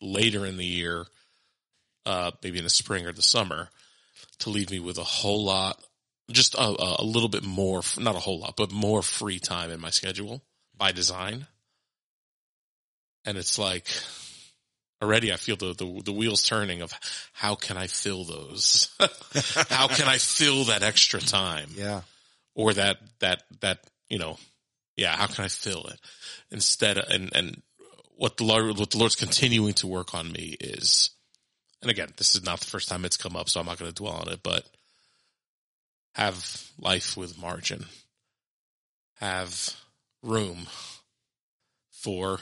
later 0.00 0.46
in 0.46 0.56
the 0.56 0.64
year, 0.64 1.04
uh, 2.06 2.30
maybe 2.42 2.56
in 2.56 2.64
the 2.64 2.70
spring 2.70 3.06
or 3.06 3.12
the 3.12 3.20
summer 3.20 3.68
to 4.38 4.48
leave 4.48 4.70
me 4.70 4.80
with 4.80 4.96
a 4.96 5.04
whole 5.04 5.44
lot, 5.44 5.78
just 6.30 6.54
a, 6.54 6.74
a 7.00 7.04
little 7.04 7.28
bit 7.28 7.44
more, 7.44 7.82
not 7.98 8.16
a 8.16 8.18
whole 8.18 8.38
lot, 8.40 8.56
but 8.56 8.72
more 8.72 9.02
free 9.02 9.38
time 9.38 9.70
in 9.70 9.78
my 9.78 9.90
schedule 9.90 10.40
by 10.74 10.90
design. 10.90 11.46
And 13.26 13.36
it's 13.36 13.58
like 13.58 13.88
already 15.02 15.34
I 15.34 15.36
feel 15.36 15.56
the, 15.56 15.74
the, 15.74 16.00
the 16.02 16.12
wheels 16.12 16.42
turning 16.44 16.80
of 16.80 16.94
how 17.34 17.56
can 17.56 17.76
I 17.76 17.88
fill 17.88 18.24
those? 18.24 18.88
how 19.68 19.86
can 19.86 20.08
I 20.08 20.16
fill 20.16 20.64
that 20.64 20.82
extra 20.82 21.20
time? 21.20 21.68
Yeah. 21.76 22.00
or 22.54 22.72
that 22.72 23.00
that 23.18 23.42
that 23.60 23.80
you 24.08 24.18
know 24.18 24.38
yeah 25.00 25.16
how 25.16 25.26
can 25.26 25.44
i 25.44 25.48
fill 25.48 25.84
it? 25.86 25.98
Instead 26.50 26.98
of, 26.98 27.04
and 27.10 27.30
and 27.34 27.62
what 28.16 28.36
the 28.36 28.44
lord 28.44 28.78
what 28.78 28.90
the 28.90 28.98
lord's 28.98 29.16
continuing 29.16 29.74
to 29.74 29.86
work 29.86 30.14
on 30.14 30.30
me 30.30 30.56
is 30.60 31.10
and 31.82 31.90
again 31.90 32.10
this 32.16 32.34
is 32.34 32.44
not 32.44 32.60
the 32.60 32.66
first 32.66 32.88
time 32.88 33.04
it's 33.04 33.16
come 33.16 33.34
up 33.34 33.48
so 33.48 33.58
i'm 33.58 33.66
not 33.66 33.78
going 33.78 33.90
to 33.90 34.02
dwell 34.02 34.22
on 34.24 34.28
it 34.32 34.40
but 34.42 34.64
have 36.14 36.70
life 36.78 37.16
with 37.16 37.40
margin. 37.40 37.86
Have 39.20 39.74
room 40.22 40.66
for 41.90 42.40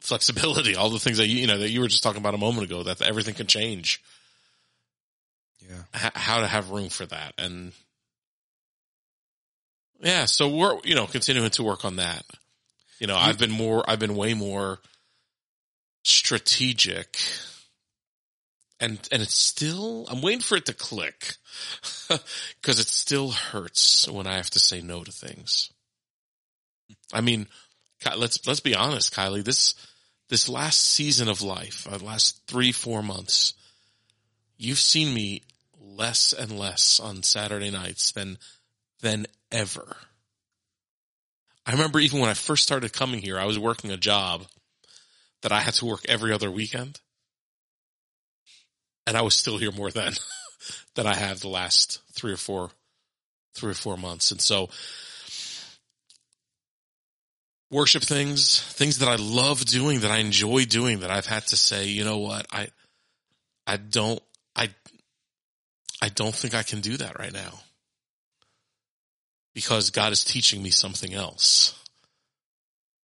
flexibility. 0.00 0.76
All 0.76 0.90
the 0.90 0.98
things 0.98 1.18
that 1.18 1.28
you, 1.28 1.38
you 1.38 1.46
know 1.46 1.58
that 1.58 1.70
you 1.70 1.80
were 1.80 1.88
just 1.88 2.02
talking 2.02 2.20
about 2.20 2.34
a 2.34 2.38
moment 2.38 2.70
ago 2.70 2.82
that 2.82 3.02
everything 3.02 3.34
can 3.34 3.46
change. 3.46 4.02
Yeah. 5.68 5.82
h- 5.94 6.12
how 6.14 6.40
to 6.40 6.46
have 6.46 6.70
room 6.70 6.88
for 6.88 7.06
that. 7.06 7.34
And 7.38 7.72
yeah 10.00 10.24
so 10.24 10.48
we're 10.48 10.78
you 10.84 10.94
know 10.94 11.06
continuing 11.06 11.50
to 11.50 11.62
work 11.62 11.84
on 11.84 11.96
that. 11.96 12.24
You 12.98 13.06
know 13.06 13.16
i've 13.16 13.38
been 13.38 13.50
more 13.50 13.88
i've 13.88 13.98
been 13.98 14.16
way 14.16 14.34
more 14.34 14.78
strategic. 16.04 17.16
And 18.82 18.98
and 19.12 19.20
it's 19.22 19.34
still 19.34 20.06
i'm 20.10 20.22
waiting 20.22 20.40
for 20.40 20.56
it 20.56 20.66
to 20.66 20.74
click. 20.74 21.36
Because 22.60 22.80
it 22.80 22.88
still 22.88 23.30
hurts 23.30 24.08
when 24.08 24.26
i 24.26 24.36
have 24.36 24.50
to 24.50 24.58
say 24.58 24.80
no 24.80 25.04
to 25.04 25.12
things. 25.12 25.70
I 27.12 27.20
mean 27.20 27.46
let's 28.16 28.46
let's 28.46 28.60
be 28.60 28.74
honest 28.74 29.14
kylie 29.14 29.44
this 29.44 29.74
this 30.28 30.48
last 30.48 30.82
season 30.82 31.28
of 31.28 31.42
life 31.42 31.86
uh, 31.90 31.98
last 31.98 32.40
three 32.46 32.72
four 32.72 33.02
months 33.02 33.54
you've 34.56 34.78
seen 34.78 35.12
me 35.12 35.42
less 35.80 36.32
and 36.32 36.58
less 36.58 37.00
on 37.00 37.22
Saturday 37.22 37.70
nights 37.70 38.12
than 38.12 38.38
than 39.00 39.26
ever. 39.52 39.96
I 41.66 41.72
remember 41.72 42.00
even 42.00 42.20
when 42.20 42.30
I 42.30 42.34
first 42.34 42.62
started 42.62 42.92
coming 42.92 43.20
here, 43.20 43.38
I 43.38 43.44
was 43.44 43.58
working 43.58 43.90
a 43.90 43.96
job 43.96 44.46
that 45.42 45.52
I 45.52 45.60
had 45.60 45.74
to 45.74 45.86
work 45.86 46.00
every 46.08 46.32
other 46.32 46.50
weekend. 46.50 47.00
And 49.06 49.16
I 49.16 49.22
was 49.22 49.34
still 49.34 49.58
here 49.58 49.72
more 49.72 49.90
than 49.90 50.14
than 50.94 51.06
I 51.06 51.14
have 51.14 51.40
the 51.40 51.48
last 51.48 52.00
three 52.12 52.32
or 52.32 52.36
four 52.36 52.70
three 53.54 53.72
or 53.72 53.74
four 53.74 53.96
months. 53.96 54.30
And 54.30 54.40
so 54.40 54.68
worship 57.70 58.02
things, 58.02 58.60
things 58.60 58.98
that 58.98 59.08
I 59.08 59.16
love 59.16 59.64
doing, 59.64 60.00
that 60.00 60.10
I 60.10 60.18
enjoy 60.18 60.64
doing, 60.64 61.00
that 61.00 61.10
I've 61.10 61.26
had 61.26 61.46
to 61.48 61.56
say, 61.56 61.86
you 61.86 62.04
know 62.04 62.18
what, 62.18 62.46
I 62.52 62.68
I 63.66 63.76
don't 63.76 64.20
I 64.54 64.70
I 66.02 66.08
don't 66.08 66.34
think 66.34 66.54
I 66.54 66.62
can 66.62 66.80
do 66.80 66.96
that 66.98 67.18
right 67.18 67.32
now. 67.32 67.60
Because 69.54 69.90
God 69.90 70.12
is 70.12 70.24
teaching 70.24 70.62
me 70.62 70.70
something 70.70 71.12
else. 71.12 71.74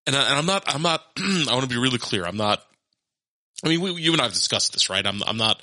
And, 0.07 0.15
I, 0.15 0.29
and 0.31 0.39
I'm 0.39 0.47
not, 0.47 0.63
I'm 0.73 0.83
not, 0.83 1.05
I 1.19 1.47
want 1.51 1.63
to 1.63 1.69
be 1.69 1.81
really 1.81 1.99
clear. 1.99 2.25
I'm 2.25 2.37
not, 2.37 2.63
I 3.65 3.69
mean, 3.69 3.81
we, 3.81 3.93
you 3.95 4.13
and 4.13 4.21
I 4.21 4.25
have 4.25 4.33
discussed 4.33 4.73
this, 4.73 4.89
right? 4.89 5.05
I'm, 5.05 5.23
I'm 5.25 5.37
not, 5.37 5.61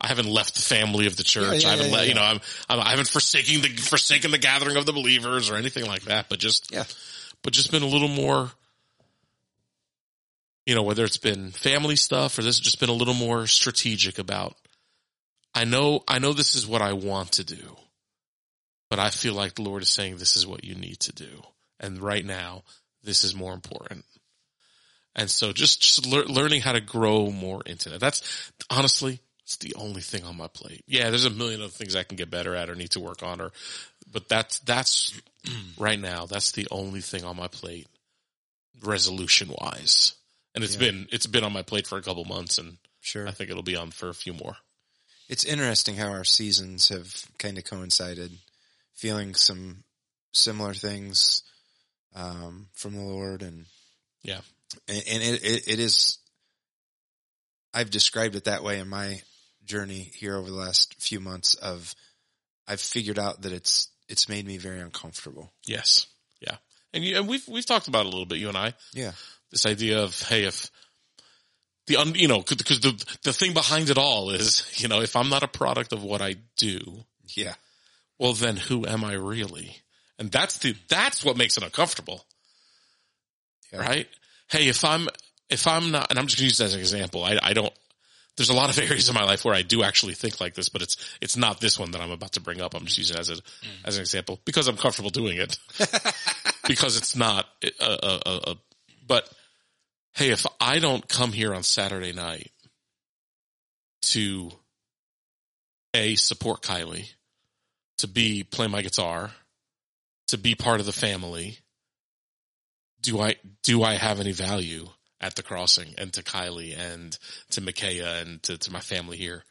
I 0.00 0.08
haven't 0.08 0.28
left 0.28 0.54
the 0.54 0.62
family 0.62 1.06
of 1.06 1.16
the 1.16 1.24
church. 1.24 1.64
Yeah, 1.64 1.68
yeah, 1.68 1.68
I 1.68 1.70
haven't 1.70 1.86
yeah, 1.86 1.96
let, 1.96 2.02
yeah, 2.02 2.08
you 2.08 2.14
know, 2.14 2.22
I'm, 2.22 2.40
I'm, 2.68 2.80
I 2.80 2.90
haven't 2.90 3.08
forsaken 3.08 3.62
the, 3.62 3.68
forsaken 3.68 4.30
the 4.30 4.38
gathering 4.38 4.76
of 4.76 4.86
the 4.86 4.92
believers 4.92 5.50
or 5.50 5.56
anything 5.56 5.86
like 5.86 6.02
that, 6.02 6.28
but 6.28 6.38
just, 6.38 6.70
Yeah. 6.72 6.84
but 7.42 7.52
just 7.52 7.70
been 7.70 7.82
a 7.82 7.86
little 7.86 8.08
more, 8.08 8.50
you 10.66 10.74
know, 10.74 10.82
whether 10.82 11.04
it's 11.04 11.16
been 11.16 11.50
family 11.50 11.96
stuff 11.96 12.38
or 12.38 12.42
this 12.42 12.58
has 12.58 12.60
just 12.60 12.78
been 12.78 12.90
a 12.90 12.94
little 12.94 13.14
more 13.14 13.46
strategic 13.46 14.18
about, 14.18 14.54
I 15.54 15.64
know, 15.64 16.04
I 16.06 16.18
know 16.18 16.32
this 16.34 16.54
is 16.54 16.66
what 16.66 16.82
I 16.82 16.92
want 16.92 17.32
to 17.32 17.44
do, 17.44 17.76
but 18.90 18.98
I 18.98 19.10
feel 19.10 19.34
like 19.34 19.54
the 19.54 19.62
Lord 19.62 19.82
is 19.82 19.88
saying 19.88 20.16
this 20.16 20.36
is 20.36 20.46
what 20.46 20.64
you 20.64 20.74
need 20.74 21.00
to 21.00 21.12
do. 21.12 21.42
And 21.80 21.98
right 22.00 22.24
now, 22.24 22.62
this 23.02 23.24
is 23.24 23.34
more 23.34 23.54
important. 23.54 24.04
And 25.14 25.30
so 25.30 25.52
just, 25.52 25.80
just 25.80 26.06
lear- 26.06 26.24
learning 26.24 26.60
how 26.62 26.72
to 26.72 26.80
grow 26.80 27.30
more 27.30 27.62
into 27.66 27.90
that. 27.90 28.00
That's 28.00 28.50
honestly, 28.70 29.20
it's 29.44 29.56
the 29.56 29.74
only 29.76 30.00
thing 30.00 30.24
on 30.24 30.36
my 30.36 30.48
plate. 30.48 30.84
Yeah, 30.86 31.10
there's 31.10 31.24
a 31.24 31.30
million 31.30 31.60
other 31.60 31.70
things 31.70 31.96
I 31.96 32.02
can 32.02 32.16
get 32.16 32.30
better 32.30 32.54
at 32.54 32.68
or 32.70 32.74
need 32.74 32.90
to 32.90 33.00
work 33.00 33.22
on 33.22 33.40
or, 33.40 33.50
but 34.12 34.28
that's, 34.28 34.58
that's 34.60 35.18
right 35.78 35.98
now, 35.98 36.26
that's 36.26 36.52
the 36.52 36.68
only 36.70 37.00
thing 37.00 37.24
on 37.24 37.36
my 37.36 37.48
plate 37.48 37.88
resolution 38.82 39.52
wise. 39.60 40.14
And 40.54 40.64
it's 40.64 40.74
Yeah. 40.74 40.90
been, 40.90 41.08
it's 41.12 41.26
been 41.26 41.44
on 41.44 41.52
my 41.52 41.62
plate 41.62 41.86
for 41.86 41.98
a 41.98 42.02
couple 42.02 42.24
months 42.24 42.58
and 42.58 42.78
Sure. 43.00 43.26
I 43.26 43.30
think 43.30 43.50
it'll 43.50 43.62
be 43.62 43.76
on 43.76 43.90
for 43.90 44.08
a 44.08 44.14
few 44.14 44.34
more. 44.34 44.56
It's 45.28 45.44
interesting 45.44 45.96
how 45.96 46.08
our 46.08 46.24
seasons 46.24 46.88
have 46.88 47.24
kind 47.38 47.58
of 47.58 47.64
coincided, 47.64 48.32
feeling 48.98 49.34
some 49.34 49.84
similar 50.32 50.74
things 50.74 51.42
um, 52.14 52.68
from 52.74 52.94
the 52.94 53.02
Lord, 53.02 53.42
and 53.42 53.64
Yeah. 54.22 54.40
and, 54.86 55.02
and 55.08 55.22
it, 55.22 55.44
it 55.44 55.68
it 55.68 55.78
is. 55.78 56.18
I've 57.72 57.90
described 57.90 58.34
it 58.34 58.44
that 58.44 58.62
way 58.62 58.78
in 58.80 58.88
my 58.88 59.20
journey 59.64 60.10
here 60.14 60.36
over 60.36 60.50
the 60.50 60.56
last 60.56 60.94
few 60.98 61.20
months. 61.20 61.54
Of 61.54 61.94
I've 62.66 62.80
figured 62.80 63.18
out 63.18 63.42
that 63.42 63.52
it's 63.52 63.88
it's 64.08 64.28
made 64.28 64.46
me 64.46 64.56
very 64.58 64.80
uncomfortable. 64.80 65.52
Yes. 65.66 66.06
Yeah. 66.40 66.56
And 66.94 67.04
you, 67.04 67.16
and 67.18 67.28
we've, 67.28 67.46
we've 67.46 67.66
talked 67.66 67.88
about 67.88 68.06
it 68.06 68.08
a 68.08 68.10
little 68.10 68.24
bit, 68.26 68.38
you 68.38 68.48
and 68.48 68.56
I, 68.56 68.72
Yeah, 68.94 69.12
this 69.50 69.66
idea 69.66 70.02
of, 70.02 70.18
hey, 70.22 70.44
if 70.44 70.70
the, 71.86 71.96
un, 71.96 72.14
you 72.14 72.28
know, 72.28 72.40
because 72.40 72.80
the, 72.80 72.92
the 73.24 73.34
thing 73.34 73.52
behind 73.52 73.90
it 73.90 73.98
all 73.98 74.30
is, 74.30 74.64
you 74.80 74.88
know, 74.88 75.02
if 75.02 75.14
I'm 75.14 75.28
not 75.28 75.42
a 75.42 75.48
product 75.48 75.92
of 75.92 76.02
what 76.02 76.22
I 76.22 76.36
do, 76.56 77.04
yeah, 77.26 77.52
well, 78.18 78.32
then 78.32 78.56
who 78.56 78.86
am 78.86 79.04
I 79.04 79.14
really? 79.14 79.76
And 80.18 80.30
that's 80.30 80.58
the, 80.58 80.74
that's 80.88 81.24
what 81.24 81.36
makes 81.36 81.56
it 81.56 81.62
uncomfortable. 81.62 82.24
Yeah. 83.72 83.80
Right? 83.80 84.08
Hey, 84.48 84.68
if 84.68 84.84
I'm, 84.84 85.08
if 85.48 85.66
I'm 85.66 85.90
not, 85.90 86.10
and 86.10 86.18
I'm 86.18 86.26
just 86.26 86.38
going 86.38 86.48
to 86.48 86.50
use 86.50 86.58
that 86.58 86.64
as 86.64 86.74
an 86.74 86.80
example, 86.80 87.22
I, 87.22 87.38
I 87.42 87.52
don't, 87.52 87.72
there's 88.36 88.50
a 88.50 88.54
lot 88.54 88.70
of 88.70 88.78
areas 88.90 89.08
in 89.08 89.14
my 89.14 89.24
life 89.24 89.44
where 89.44 89.54
I 89.54 89.62
do 89.62 89.82
actually 89.82 90.14
think 90.14 90.40
like 90.40 90.54
this, 90.54 90.68
but 90.68 90.82
it's, 90.82 90.96
it's 91.20 91.36
not 91.36 91.60
this 91.60 91.78
one 91.78 91.92
that 91.92 92.00
I'm 92.00 92.10
about 92.10 92.32
to 92.32 92.40
bring 92.40 92.60
up. 92.60 92.74
I'm 92.74 92.84
just 92.86 92.98
using 92.98 93.16
it 93.16 93.20
as 93.20 93.30
a, 93.30 93.34
mm. 93.34 93.40
as 93.84 93.96
an 93.96 94.02
example 94.02 94.40
because 94.44 94.68
I'm 94.68 94.76
comfortable 94.76 95.10
doing 95.10 95.38
it. 95.38 95.58
because 96.66 96.96
it's 96.96 97.14
not 97.14 97.46
a, 97.62 97.70
a, 97.80 98.20
a, 98.26 98.40
a, 98.50 98.56
but 99.06 99.28
hey, 100.14 100.30
if 100.30 100.46
I 100.60 100.80
don't 100.80 101.06
come 101.08 101.32
here 101.32 101.54
on 101.54 101.62
Saturday 101.62 102.12
night 102.12 102.50
to 104.02 104.50
A, 105.94 106.14
support 106.16 106.62
Kylie, 106.62 107.08
to 107.98 108.08
be 108.08 108.42
play 108.44 108.66
my 108.66 108.82
guitar, 108.82 109.30
to 110.28 110.38
be 110.38 110.54
part 110.54 110.80
of 110.80 110.86
the 110.86 110.92
family, 110.92 111.58
do 113.00 113.20
I, 113.20 113.36
do 113.62 113.82
I 113.82 113.94
have 113.94 114.20
any 114.20 114.32
value 114.32 114.88
at 115.20 115.34
the 115.34 115.42
crossing 115.42 115.94
and 115.98 116.12
to 116.12 116.22
Kylie 116.22 116.76
and 116.78 117.18
to 117.50 117.60
Micaiah 117.60 118.20
and 118.20 118.42
to, 118.44 118.58
to 118.58 118.72
my 118.72 118.80
family 118.80 119.16
here? 119.16 119.44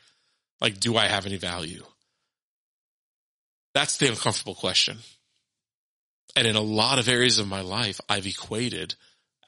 Like, 0.59 0.79
do 0.79 0.97
I 0.97 1.07
have 1.07 1.25
any 1.25 1.37
value? 1.37 1.83
That's 3.73 3.97
the 3.97 4.09
uncomfortable 4.09 4.55
question. 4.55 4.97
And 6.35 6.47
in 6.47 6.55
a 6.55 6.61
lot 6.61 6.99
of 6.99 7.07
areas 7.07 7.39
of 7.39 7.47
my 7.47 7.61
life, 7.61 7.99
I've 8.09 8.25
equated, 8.25 8.95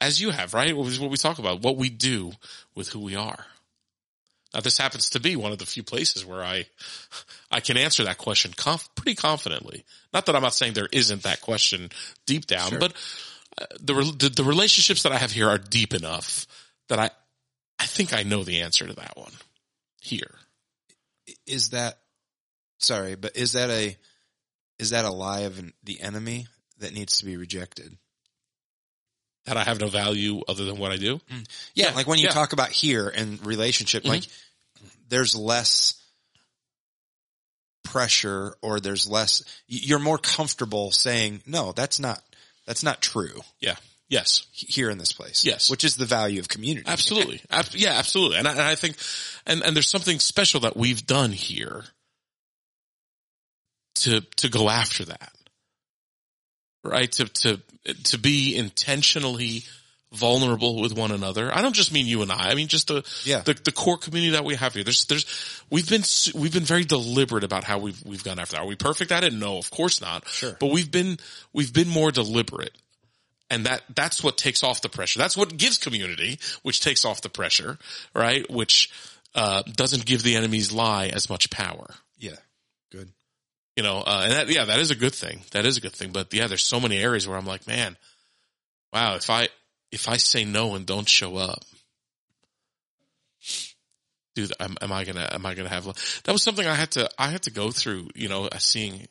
as 0.00 0.20
you 0.20 0.30
have, 0.30 0.54
right? 0.54 0.76
What 0.76 1.10
we 1.10 1.16
talk 1.16 1.38
about, 1.38 1.62
what 1.62 1.76
we 1.76 1.90
do 1.90 2.32
with 2.74 2.88
who 2.90 3.00
we 3.00 3.16
are. 3.16 3.44
Now 4.52 4.60
this 4.60 4.78
happens 4.78 5.10
to 5.10 5.20
be 5.20 5.36
one 5.36 5.52
of 5.52 5.58
the 5.58 5.66
few 5.66 5.82
places 5.82 6.26
where 6.26 6.42
I, 6.42 6.66
I 7.50 7.60
can 7.60 7.76
answer 7.76 8.04
that 8.04 8.18
question 8.18 8.52
conf- 8.56 8.88
pretty 8.94 9.14
confidently. 9.14 9.84
Not 10.12 10.26
that 10.26 10.34
I'm 10.36 10.42
not 10.42 10.54
saying 10.54 10.72
there 10.72 10.88
isn't 10.90 11.22
that 11.22 11.40
question 11.40 11.90
deep 12.26 12.46
down, 12.46 12.78
but 12.78 12.92
uh, 13.60 13.66
the, 13.80 13.94
re- 13.94 14.12
the 14.18 14.28
the 14.28 14.44
relationships 14.44 15.04
that 15.04 15.12
I 15.12 15.18
have 15.18 15.32
here 15.32 15.48
are 15.48 15.58
deep 15.58 15.94
enough 15.94 16.46
that 16.88 16.98
I, 16.98 17.10
I 17.78 17.86
think 17.86 18.12
I 18.12 18.24
know 18.24 18.42
the 18.42 18.62
answer 18.62 18.86
to 18.86 18.94
that 18.94 19.16
one 19.16 19.32
here. 20.00 20.34
Is 21.46 21.70
that 21.70 21.98
sorry, 22.78 23.14
but 23.14 23.36
is 23.36 23.52
that 23.52 23.70
a 23.70 23.96
is 24.78 24.90
that 24.90 25.04
a 25.04 25.10
lie 25.10 25.40
of 25.40 25.58
an, 25.58 25.72
the 25.84 26.00
enemy 26.00 26.48
that 26.78 26.92
needs 26.92 27.18
to 27.18 27.24
be 27.24 27.36
rejected? 27.36 27.96
That 29.46 29.56
I 29.56 29.64
have 29.64 29.80
no 29.80 29.88
value 29.88 30.42
other 30.46 30.64
than 30.64 30.78
what 30.78 30.92
I 30.92 30.96
do. 30.96 31.16
Mm. 31.32 31.46
Yeah, 31.74 31.88
Yeah, 31.88 31.94
like 31.94 32.06
when 32.06 32.18
you 32.18 32.24
yeah. 32.26 32.30
talk 32.30 32.52
about 32.52 32.68
here 32.70 33.08
and 33.08 33.44
relationship, 33.44 34.04
like 34.04 34.22
mm-hmm. 34.22 34.86
there's 35.08 35.34
less 35.34 36.00
pressure 37.82 38.54
or 38.62 38.78
there's 38.78 39.08
less 39.08 39.42
you're 39.66 39.98
more 39.98 40.18
comfortable 40.18 40.92
saying 40.92 41.42
no 41.46 41.72
that's 41.72 41.98
not 41.98 42.22
that's 42.66 42.84
not 42.84 43.00
true 43.00 43.40
Yeah. 43.58 43.74
Yes. 44.08 44.46
here 44.52 44.90
in 44.90 44.98
this 44.98 45.12
place 45.12 45.44
Yes. 45.44 45.70
which 45.70 45.82
is 45.82 45.96
the 45.96 46.04
value 46.04 46.38
of 46.40 46.48
community 46.48 46.86
Absolutely. 46.86 47.40
Ab- 47.50 47.66
yeah, 47.72 47.92
absolutely. 47.94 48.36
And 48.36 48.46
I, 48.46 48.52
and 48.52 48.60
I 48.60 48.74
think, 48.76 48.96
and, 49.46 49.62
and 49.64 49.74
there's 49.74 49.88
something 49.88 50.20
special 50.20 50.60
that 50.60 50.76
we've 50.76 51.04
done 51.04 51.32
here 51.32 51.84
to, 53.96 54.20
to 54.20 54.48
go 54.48 54.68
after 54.68 55.04
that. 55.06 55.32
Right? 56.82 57.10
To, 57.12 57.24
to, 57.26 57.60
to 58.04 58.18
be 58.18 58.56
intentionally 58.56 59.64
vulnerable 60.12 60.80
with 60.80 60.92
one 60.96 61.12
another. 61.12 61.54
I 61.54 61.62
don't 61.62 61.74
just 61.74 61.92
mean 61.92 62.06
you 62.06 62.22
and 62.22 62.32
I. 62.32 62.50
I 62.50 62.54
mean 62.54 62.66
just 62.68 62.88
the, 62.88 63.04
Yeah. 63.24 63.40
the, 63.40 63.54
the 63.54 63.70
core 63.70 63.96
community 63.96 64.32
that 64.32 64.44
we 64.44 64.56
have 64.56 64.74
here. 64.74 64.82
There's, 64.82 65.04
there's, 65.04 65.24
we've 65.70 65.88
been, 65.88 66.02
we've 66.34 66.52
been 66.52 66.64
very 66.64 66.84
deliberate 66.84 67.44
about 67.44 67.62
how 67.64 67.78
we've, 67.78 68.02
we've 68.04 68.24
gone 68.24 68.38
after 68.40 68.56
that. 68.56 68.62
Are 68.62 68.66
we 68.66 68.74
perfect 68.76 69.12
at 69.12 69.22
it? 69.22 69.32
No, 69.32 69.58
of 69.58 69.70
course 69.70 70.00
not. 70.00 70.26
Sure. 70.26 70.56
But 70.58 70.72
we've 70.72 70.90
been, 70.90 71.18
we've 71.52 71.72
been 71.72 71.88
more 71.88 72.10
deliberate 72.10 72.76
and 73.50 73.66
that 73.66 73.82
that's 73.94 74.22
what 74.22 74.38
takes 74.38 74.62
off 74.62 74.80
the 74.80 74.88
pressure. 74.88 75.18
That's 75.18 75.36
what 75.36 75.56
gives 75.56 75.76
community, 75.76 76.38
which 76.62 76.80
takes 76.80 77.04
off 77.04 77.20
the 77.20 77.28
pressure, 77.28 77.78
right? 78.14 78.48
Which 78.50 78.90
uh, 79.34 79.62
doesn't 79.62 80.06
give 80.06 80.22
the 80.22 80.36
enemy's 80.36 80.72
lie 80.72 81.06
as 81.08 81.28
much 81.28 81.50
power. 81.50 81.94
yeah 82.18 82.36
You 83.80 83.86
know, 83.86 84.02
uh, 84.06 84.24
and 84.24 84.32
that 84.32 84.48
yeah, 84.50 84.66
that 84.66 84.78
is 84.78 84.90
a 84.90 84.94
good 84.94 85.14
thing. 85.14 85.40
That 85.52 85.64
is 85.64 85.78
a 85.78 85.80
good 85.80 85.94
thing. 85.94 86.12
But 86.12 86.34
yeah, 86.34 86.48
there's 86.48 86.62
so 86.62 86.80
many 86.80 86.98
areas 86.98 87.26
where 87.26 87.38
I'm 87.38 87.46
like, 87.46 87.66
man, 87.66 87.96
wow, 88.92 89.14
if 89.14 89.30
I 89.30 89.48
if 89.90 90.06
I 90.06 90.18
say 90.18 90.44
no 90.44 90.74
and 90.74 90.84
don't 90.84 91.08
show 91.08 91.38
up, 91.38 91.64
dude, 94.34 94.52
am, 94.60 94.76
am 94.82 94.92
I 94.92 95.04
gonna 95.04 95.26
am 95.32 95.46
I 95.46 95.54
gonna 95.54 95.70
have 95.70 95.86
that 96.24 96.32
was 96.32 96.42
something 96.42 96.66
I 96.66 96.74
had 96.74 96.90
to 96.90 97.08
I 97.18 97.28
had 97.28 97.44
to 97.44 97.50
go 97.50 97.70
through. 97.70 98.10
You 98.14 98.28
know, 98.28 98.48
uh, 98.48 98.58
seeing. 98.58 99.08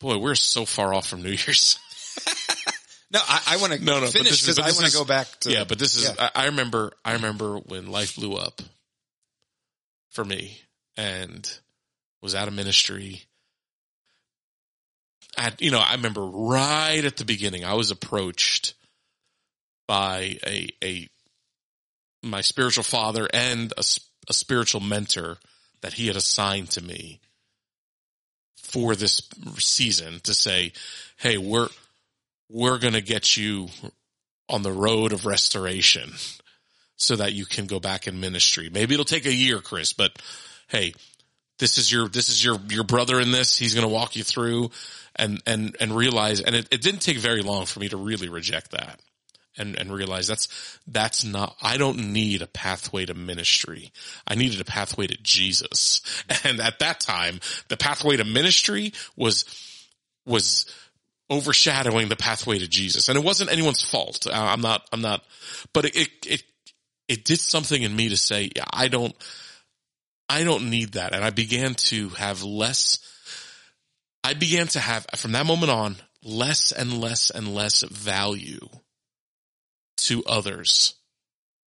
Boy, 0.00 0.18
we're 0.18 0.34
so 0.34 0.64
far 0.64 0.92
off 0.92 1.06
from 1.06 1.22
New 1.22 1.30
Year's. 1.30 1.78
no 3.12 3.20
i, 3.28 3.42
I 3.46 3.56
want 3.58 3.74
to 3.74 3.84
No, 3.84 4.00
no, 4.00 4.08
finish 4.08 4.40
because 4.40 4.58
i 4.58 4.72
want 4.72 4.90
to 4.90 4.92
go 4.92 5.04
back 5.04 5.28
to 5.40 5.52
yeah, 5.52 5.62
but 5.64 5.78
this 5.78 5.94
is 5.94 6.04
yeah. 6.04 6.30
I, 6.34 6.42
I 6.42 6.46
remember 6.46 6.94
I 7.04 7.12
remember 7.12 7.58
when 7.58 7.86
life 7.86 8.16
blew 8.16 8.34
up 8.34 8.60
for 10.10 10.24
me 10.24 10.58
and 10.96 11.48
was 12.20 12.34
out 12.34 12.48
of 12.48 12.54
ministry. 12.54 13.22
You 15.58 15.70
know, 15.70 15.80
I 15.80 15.94
remember 15.94 16.24
right 16.24 17.04
at 17.04 17.16
the 17.16 17.24
beginning, 17.24 17.64
I 17.64 17.74
was 17.74 17.90
approached 17.90 18.74
by 19.88 20.38
a 20.46 20.68
a 20.82 21.08
my 22.22 22.40
spiritual 22.40 22.84
father 22.84 23.28
and 23.32 23.72
a 23.76 24.32
spiritual 24.32 24.80
mentor 24.80 25.38
that 25.80 25.94
he 25.94 26.06
had 26.06 26.16
assigned 26.16 26.70
to 26.70 26.82
me 26.82 27.20
for 28.56 28.94
this 28.94 29.20
season 29.58 30.20
to 30.20 30.34
say, 30.34 30.72
"Hey, 31.16 31.38
we're 31.38 31.68
we're 32.48 32.78
going 32.78 32.94
to 32.94 33.00
get 33.00 33.36
you 33.36 33.68
on 34.48 34.62
the 34.62 34.72
road 34.72 35.12
of 35.12 35.26
restoration 35.26 36.12
so 36.96 37.16
that 37.16 37.32
you 37.32 37.46
can 37.46 37.66
go 37.66 37.80
back 37.80 38.06
in 38.06 38.20
ministry. 38.20 38.70
Maybe 38.70 38.94
it'll 38.94 39.04
take 39.04 39.26
a 39.26 39.34
year, 39.34 39.60
Chris, 39.60 39.92
but 39.92 40.12
hey, 40.68 40.94
this 41.62 41.78
is 41.78 41.92
your, 41.92 42.08
this 42.08 42.28
is 42.28 42.44
your, 42.44 42.58
your 42.70 42.82
brother 42.82 43.20
in 43.20 43.30
this. 43.30 43.56
He's 43.56 43.72
going 43.72 43.86
to 43.86 43.92
walk 43.92 44.16
you 44.16 44.24
through 44.24 44.72
and, 45.14 45.40
and, 45.46 45.76
and 45.78 45.94
realize, 45.94 46.40
and 46.40 46.56
it, 46.56 46.66
it 46.72 46.82
didn't 46.82 47.02
take 47.02 47.18
very 47.18 47.40
long 47.40 47.66
for 47.66 47.78
me 47.78 47.88
to 47.90 47.96
really 47.96 48.28
reject 48.28 48.72
that 48.72 48.98
and, 49.56 49.78
and 49.78 49.92
realize 49.92 50.26
that's, 50.26 50.48
that's 50.88 51.24
not, 51.24 51.56
I 51.62 51.76
don't 51.76 52.12
need 52.12 52.42
a 52.42 52.48
pathway 52.48 53.06
to 53.06 53.14
ministry. 53.14 53.92
I 54.26 54.34
needed 54.34 54.60
a 54.60 54.64
pathway 54.64 55.06
to 55.06 55.16
Jesus. 55.22 56.02
And 56.44 56.58
at 56.58 56.80
that 56.80 56.98
time, 56.98 57.38
the 57.68 57.76
pathway 57.76 58.16
to 58.16 58.24
ministry 58.24 58.92
was, 59.14 59.44
was 60.26 60.66
overshadowing 61.30 62.08
the 62.08 62.16
pathway 62.16 62.58
to 62.58 62.66
Jesus. 62.66 63.08
And 63.08 63.16
it 63.16 63.24
wasn't 63.24 63.52
anyone's 63.52 63.88
fault. 63.88 64.26
I'm 64.28 64.62
not, 64.62 64.82
I'm 64.92 65.00
not, 65.00 65.22
but 65.72 65.84
it, 65.84 65.94
it, 65.94 66.10
it, 66.26 66.42
it 67.06 67.24
did 67.24 67.38
something 67.38 67.80
in 67.80 67.94
me 67.94 68.08
to 68.08 68.16
say, 68.16 68.50
I 68.72 68.88
don't, 68.88 69.14
I 70.32 70.44
don't 70.44 70.70
need 70.70 70.92
that. 70.92 71.14
And 71.14 71.22
I 71.22 71.28
began 71.28 71.74
to 71.74 72.08
have 72.10 72.42
less, 72.42 73.00
I 74.24 74.32
began 74.32 74.66
to 74.68 74.80
have 74.80 75.04
from 75.16 75.32
that 75.32 75.44
moment 75.44 75.70
on 75.70 75.96
less 76.24 76.72
and 76.72 77.02
less 77.02 77.28
and 77.28 77.54
less 77.54 77.82
value 77.82 78.66
to 79.98 80.24
others 80.24 80.94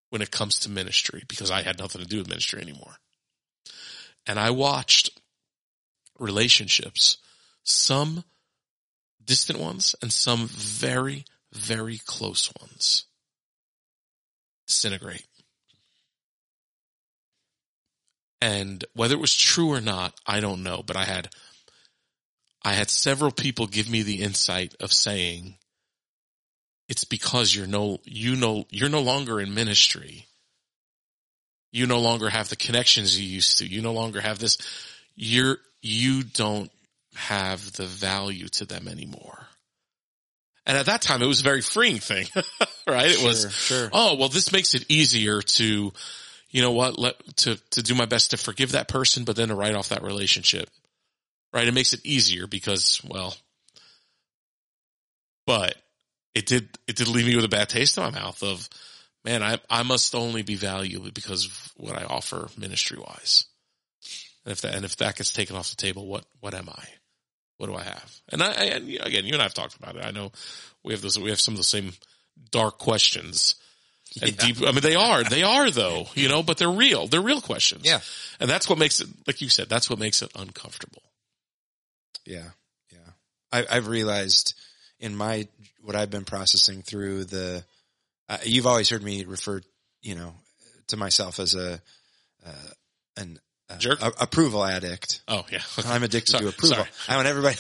when 0.10 0.24
it 0.24 0.32
comes 0.32 0.62
to 0.62 0.72
ministry 0.72 1.22
because 1.28 1.52
I 1.52 1.62
had 1.62 1.78
nothing 1.78 2.02
to 2.02 2.08
do 2.08 2.18
with 2.18 2.28
ministry 2.28 2.60
anymore. 2.60 2.96
And 4.26 4.40
I 4.40 4.50
watched 4.50 5.12
relationships, 6.18 7.18
some 7.62 8.24
distant 9.24 9.60
ones 9.60 9.96
and 10.02 10.12
some 10.12 10.48
very, 10.48 11.26
very 11.54 12.00
close 12.04 12.52
ones 12.60 13.06
disintegrate. 14.66 15.28
And 18.46 18.86
whether 18.94 19.16
it 19.16 19.20
was 19.20 19.34
true 19.36 19.72
or 19.72 19.82
not, 19.82 20.14
I 20.28 20.40
don't 20.40 20.62
know, 20.62 20.84
but 20.86 20.96
I 20.96 21.04
had, 21.04 21.30
I 22.64 22.74
had 22.74 22.92
several 22.92 23.32
people 23.32 23.66
give 23.66 23.90
me 23.90 24.04
the 24.04 24.22
insight 24.22 24.76
of 24.80 24.94
saying, 24.94 25.56
it's 26.88 27.06
because 27.06 27.56
you're 27.56 27.66
no, 27.66 28.02
you 28.04 28.36
know, 28.36 28.68
you're 28.70 28.88
no 28.88 29.02
longer 29.02 29.42
in 29.42 29.56
ministry. 29.56 30.28
You 31.72 31.88
no 31.88 32.00
longer 32.00 32.30
have 32.30 32.50
the 32.50 32.56
connections 32.56 33.20
you 33.20 33.28
used 33.28 33.58
to. 33.58 33.66
You 33.66 33.82
no 33.82 33.94
longer 33.94 34.22
have 34.22 34.38
this. 34.38 34.60
You're, 35.16 35.58
you 35.82 36.22
don't 36.22 36.70
have 37.16 37.74
the 37.74 37.88
value 37.88 38.48
to 38.50 38.66
them 38.66 38.88
anymore. 38.88 39.48
And 40.68 40.78
at 40.78 40.86
that 40.86 41.02
time, 41.02 41.24
it 41.24 41.28
was 41.28 41.40
a 41.40 41.44
very 41.44 41.62
freeing 41.62 41.98
thing, 41.98 42.28
right? 42.88 43.10
It 43.10 43.24
was, 43.24 43.42
Sure, 43.42 43.80
sure. 43.80 43.90
oh, 43.92 44.18
well, 44.18 44.30
this 44.30 44.52
makes 44.52 44.76
it 44.76 44.86
easier 44.88 45.42
to, 45.42 45.92
you 46.56 46.62
know 46.62 46.72
what, 46.72 46.98
let, 46.98 47.16
to, 47.36 47.58
to 47.72 47.84
do 47.84 47.94
my 47.96 48.06
best 48.06 48.32
to 48.32 48.38
forgive 48.38 48.72
that 48.72 48.88
person, 48.88 49.26
but 49.26 49.36
then 49.36 49.50
to 49.50 49.56
write 49.56 49.76
off 49.76 49.90
that 49.90 50.04
relationship, 50.04 50.70
right? 51.52 51.68
It 51.68 51.74
makes 51.74 51.92
it 51.92 52.00
easier 52.06 52.48
because, 52.48 53.02
well, 53.06 53.36
but 55.46 55.76
it 56.34 56.46
did, 56.46 56.70
it 56.88 56.96
did 56.96 57.10
leave 57.10 57.26
me 57.26 57.36
with 57.36 57.44
a 57.44 57.50
bad 57.50 57.68
taste 57.68 57.98
in 57.98 58.06
my 58.06 58.10
mouth 58.10 58.42
of, 58.42 58.70
man, 59.26 59.44
I, 59.44 59.60
I 59.70 59.84
must 59.84 60.16
only 60.16 60.44
be 60.44 60.56
valuable 60.56 61.12
because 61.12 61.44
of 61.44 61.74
what 61.76 62.02
I 62.02 62.06
offer 62.06 62.48
ministry 62.58 63.00
wise. 63.00 63.48
And 64.46 64.54
if 64.54 64.62
that, 64.62 64.76
and 64.76 64.86
if 64.86 64.96
that 64.96 65.18
gets 65.18 65.34
taken 65.34 65.58
off 65.58 65.72
the 65.72 65.76
table, 65.76 66.08
what, 66.08 66.24
what 66.40 66.54
am 66.54 66.70
I? 66.70 66.86
What 67.58 67.68
do 67.68 67.76
I 67.76 67.84
have? 67.84 68.22
And 68.30 68.42
I, 68.42 68.48
I 68.48 68.64
and 68.76 68.90
again, 69.02 69.26
you 69.26 69.34
and 69.34 69.42
I 69.42 69.44
have 69.44 69.54
talked 69.54 69.76
about 69.76 69.98
it. 69.98 70.06
I 70.06 70.12
know 70.12 70.32
we 70.86 70.94
have 70.94 71.02
those, 71.02 71.20
we 71.20 71.32
have 71.32 71.42
some 71.42 71.56
of 71.56 71.58
the 71.58 71.66
same 71.66 71.92
dark 72.50 72.78
questions 72.78 73.56
and 74.22 74.38
deep. 74.38 74.58
I 74.62 74.72
mean, 74.72 74.82
they 74.82 74.96
are, 74.96 75.24
they 75.24 75.44
are 75.44 75.70
though, 75.72 76.08
you 76.14 76.30
know, 76.30 76.44
but 76.44 76.58
they're 76.58 76.70
real. 76.72 77.08
They're 77.08 77.22
real 77.22 77.42
questions. 77.42 77.82
Yeah. 77.86 78.00
And 78.40 78.50
that's 78.50 78.70
what 78.70 78.78
makes 78.80 79.02
it, 79.02 79.08
like 79.28 79.42
you 79.42 79.50
said, 79.50 79.70
that's 79.70 79.90
what 79.90 80.00
makes 80.00 80.22
it 80.22 80.32
uncomfortable. 80.36 81.02
Yeah, 82.26 82.50
yeah. 82.92 83.00
I, 83.52 83.66
I've 83.70 83.88
realized 83.88 84.56
in 85.00 85.16
my 85.16 85.48
what 85.84 85.96
I've 85.96 86.10
been 86.10 86.26
processing 86.26 86.82
through 86.82 87.26
the. 87.26 87.64
Uh, 88.28 88.38
you've 88.44 88.66
always 88.66 88.90
heard 88.90 89.04
me 89.04 89.24
refer, 89.26 89.62
you 90.02 90.16
know, 90.16 90.34
to 90.88 90.98
myself 90.98 91.40
as 91.40 91.54
a 91.54 91.80
uh, 92.46 92.52
an 93.18 93.40
uh, 93.70 93.78
Jerk? 93.78 94.02
a- 94.02 94.14
approval 94.20 94.64
addict. 94.66 95.22
Oh 95.28 95.46
yeah. 95.52 95.62
I'm 95.86 96.04
addicted 96.04 96.32
Sorry, 96.32 96.44
to 96.44 96.50
approval. 96.50 96.78
sorry. 96.78 96.90
I 97.08 97.16
want 97.18 97.28
everybody, 97.28 97.58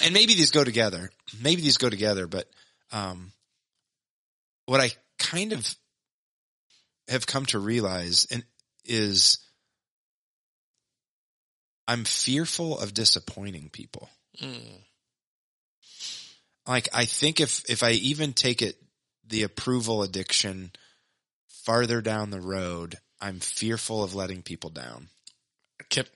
and 0.04 0.14
maybe 0.14 0.34
these 0.34 0.50
go 0.52 0.62
together. 0.64 1.10
Maybe 1.40 1.62
these 1.62 1.76
go 1.76 1.90
together, 1.90 2.26
but 2.26 2.48
um, 2.92 3.32
what 4.68 4.80
I 4.80 4.90
kind 5.18 5.54
of 5.54 5.74
have 7.08 7.26
come 7.26 7.46
to 7.46 7.58
realize 7.58 8.26
and 8.30 8.44
is 8.84 9.38
I'm 11.86 12.04
fearful 12.04 12.78
of 12.78 12.92
disappointing 12.92 13.70
people. 13.72 14.10
Mm. 14.42 14.82
Like 16.66 16.88
I 16.92 17.06
think 17.06 17.40
if 17.40 17.68
if 17.70 17.82
I 17.82 17.92
even 17.92 18.34
take 18.34 18.60
it 18.60 18.76
the 19.26 19.42
approval 19.44 20.02
addiction 20.02 20.72
farther 21.46 22.02
down 22.02 22.30
the 22.30 22.40
road 22.40 22.98
I'm 23.20 23.40
fearful 23.40 24.04
of 24.04 24.14
letting 24.14 24.42
people 24.42 24.70
down. 24.70 25.08
I 25.80 25.84
kept, 25.88 26.10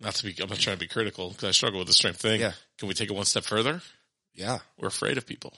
not 0.00 0.14
to 0.16 0.24
be, 0.24 0.34
I'm 0.42 0.48
not 0.48 0.58
trying 0.58 0.76
to 0.76 0.80
be 0.80 0.88
critical 0.88 1.30
because 1.30 1.48
I 1.48 1.52
struggle 1.52 1.78
with 1.78 1.86
the 1.86 1.94
same 1.94 2.14
thing. 2.14 2.40
Yeah. 2.40 2.52
Can 2.78 2.88
we 2.88 2.94
take 2.94 3.10
it 3.10 3.14
one 3.14 3.24
step 3.24 3.44
further? 3.44 3.80
Yeah. 4.34 4.58
We're 4.78 4.88
afraid 4.88 5.16
of 5.16 5.26
people. 5.26 5.52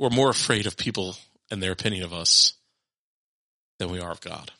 We're 0.00 0.08
more 0.08 0.30
afraid 0.30 0.64
of 0.64 0.78
people 0.78 1.14
and 1.50 1.62
their 1.62 1.72
opinion 1.72 2.04
of 2.04 2.14
us 2.14 2.54
than 3.78 3.90
we 3.90 4.00
are 4.00 4.10
of 4.10 4.22
God. 4.22 4.50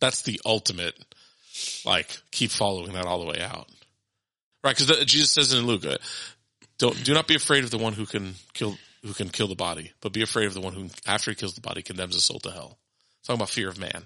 That's 0.00 0.22
the 0.22 0.40
ultimate, 0.46 0.94
like, 1.84 2.16
keep 2.30 2.52
following 2.52 2.92
that 2.92 3.06
all 3.06 3.18
the 3.18 3.26
way 3.26 3.40
out. 3.40 3.68
Right? 4.62 4.76
Because 4.76 5.04
Jesus 5.06 5.32
says 5.32 5.52
in 5.52 5.66
Luke, 5.66 5.84
uh, 5.84 5.98
don't, 6.78 7.02
do 7.02 7.12
not 7.12 7.26
be 7.26 7.34
afraid 7.34 7.64
of 7.64 7.72
the 7.72 7.78
one 7.78 7.92
who 7.92 8.06
can 8.06 8.36
kill, 8.52 8.78
who 9.02 9.12
can 9.12 9.30
kill 9.30 9.48
the 9.48 9.56
body, 9.56 9.90
but 10.00 10.12
be 10.12 10.22
afraid 10.22 10.46
of 10.46 10.54
the 10.54 10.60
one 10.60 10.72
who, 10.72 10.88
after 11.04 11.32
he 11.32 11.34
kills 11.34 11.56
the 11.56 11.60
body, 11.60 11.82
condemns 11.82 12.14
the 12.14 12.20
soul 12.20 12.38
to 12.38 12.52
hell. 12.52 12.78
talking 13.24 13.38
about 13.38 13.50
fear 13.50 13.68
of 13.68 13.80
man. 13.80 14.04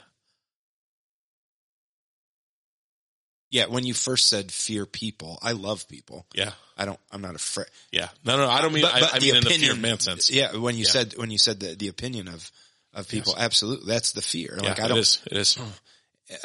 Yeah. 3.51 3.67
When 3.67 3.85
you 3.85 3.95
first 3.95 4.27
said 4.29 4.53
fear 4.53 4.87
people, 4.87 5.39
I 5.43 5.53
love 5.53 5.89
people. 5.89 6.27
Yeah. 6.35 6.53
I 6.77 6.85
don't, 6.85 6.99
I'm 7.11 7.21
not 7.23 7.35
afraid. 7.35 7.67
Yeah. 7.93 8.09
No, 8.25 8.37
no, 8.37 8.49
I 8.49 8.61
don't 8.61 8.73
mean, 8.73 8.83
But- 8.83 9.01
but 9.01 9.15
I 9.15 9.19
the 9.19 9.27
mean 9.27 9.37
in 9.37 9.45
the 9.45 9.51
fear 9.51 9.57
opinion- 9.59 9.81
man 9.81 9.99
sense. 10.01 10.31
Yeah. 10.31 10.57
When 10.57 10.77
you 10.77 10.85
Yeah. 10.85 10.91
said, 10.91 11.15
when 11.17 11.31
you 11.31 11.39
said 11.39 11.61
the, 11.61 11.75
the 11.75 11.89
opinion 11.89 12.29
of, 12.29 12.51
of 12.95 13.09
people, 13.09 13.35
absolutely. 13.39 13.87
That's 13.93 14.13
the 14.13 14.23
fear. 14.23 14.59
Yeah, 14.63 14.69
Like 14.71 14.81
I 14.81 14.85
it 14.85 14.89
don't, 14.89 14.99
is. 14.99 15.21
It 15.27 15.37
is. 15.37 15.55
Hmm. 15.55 15.65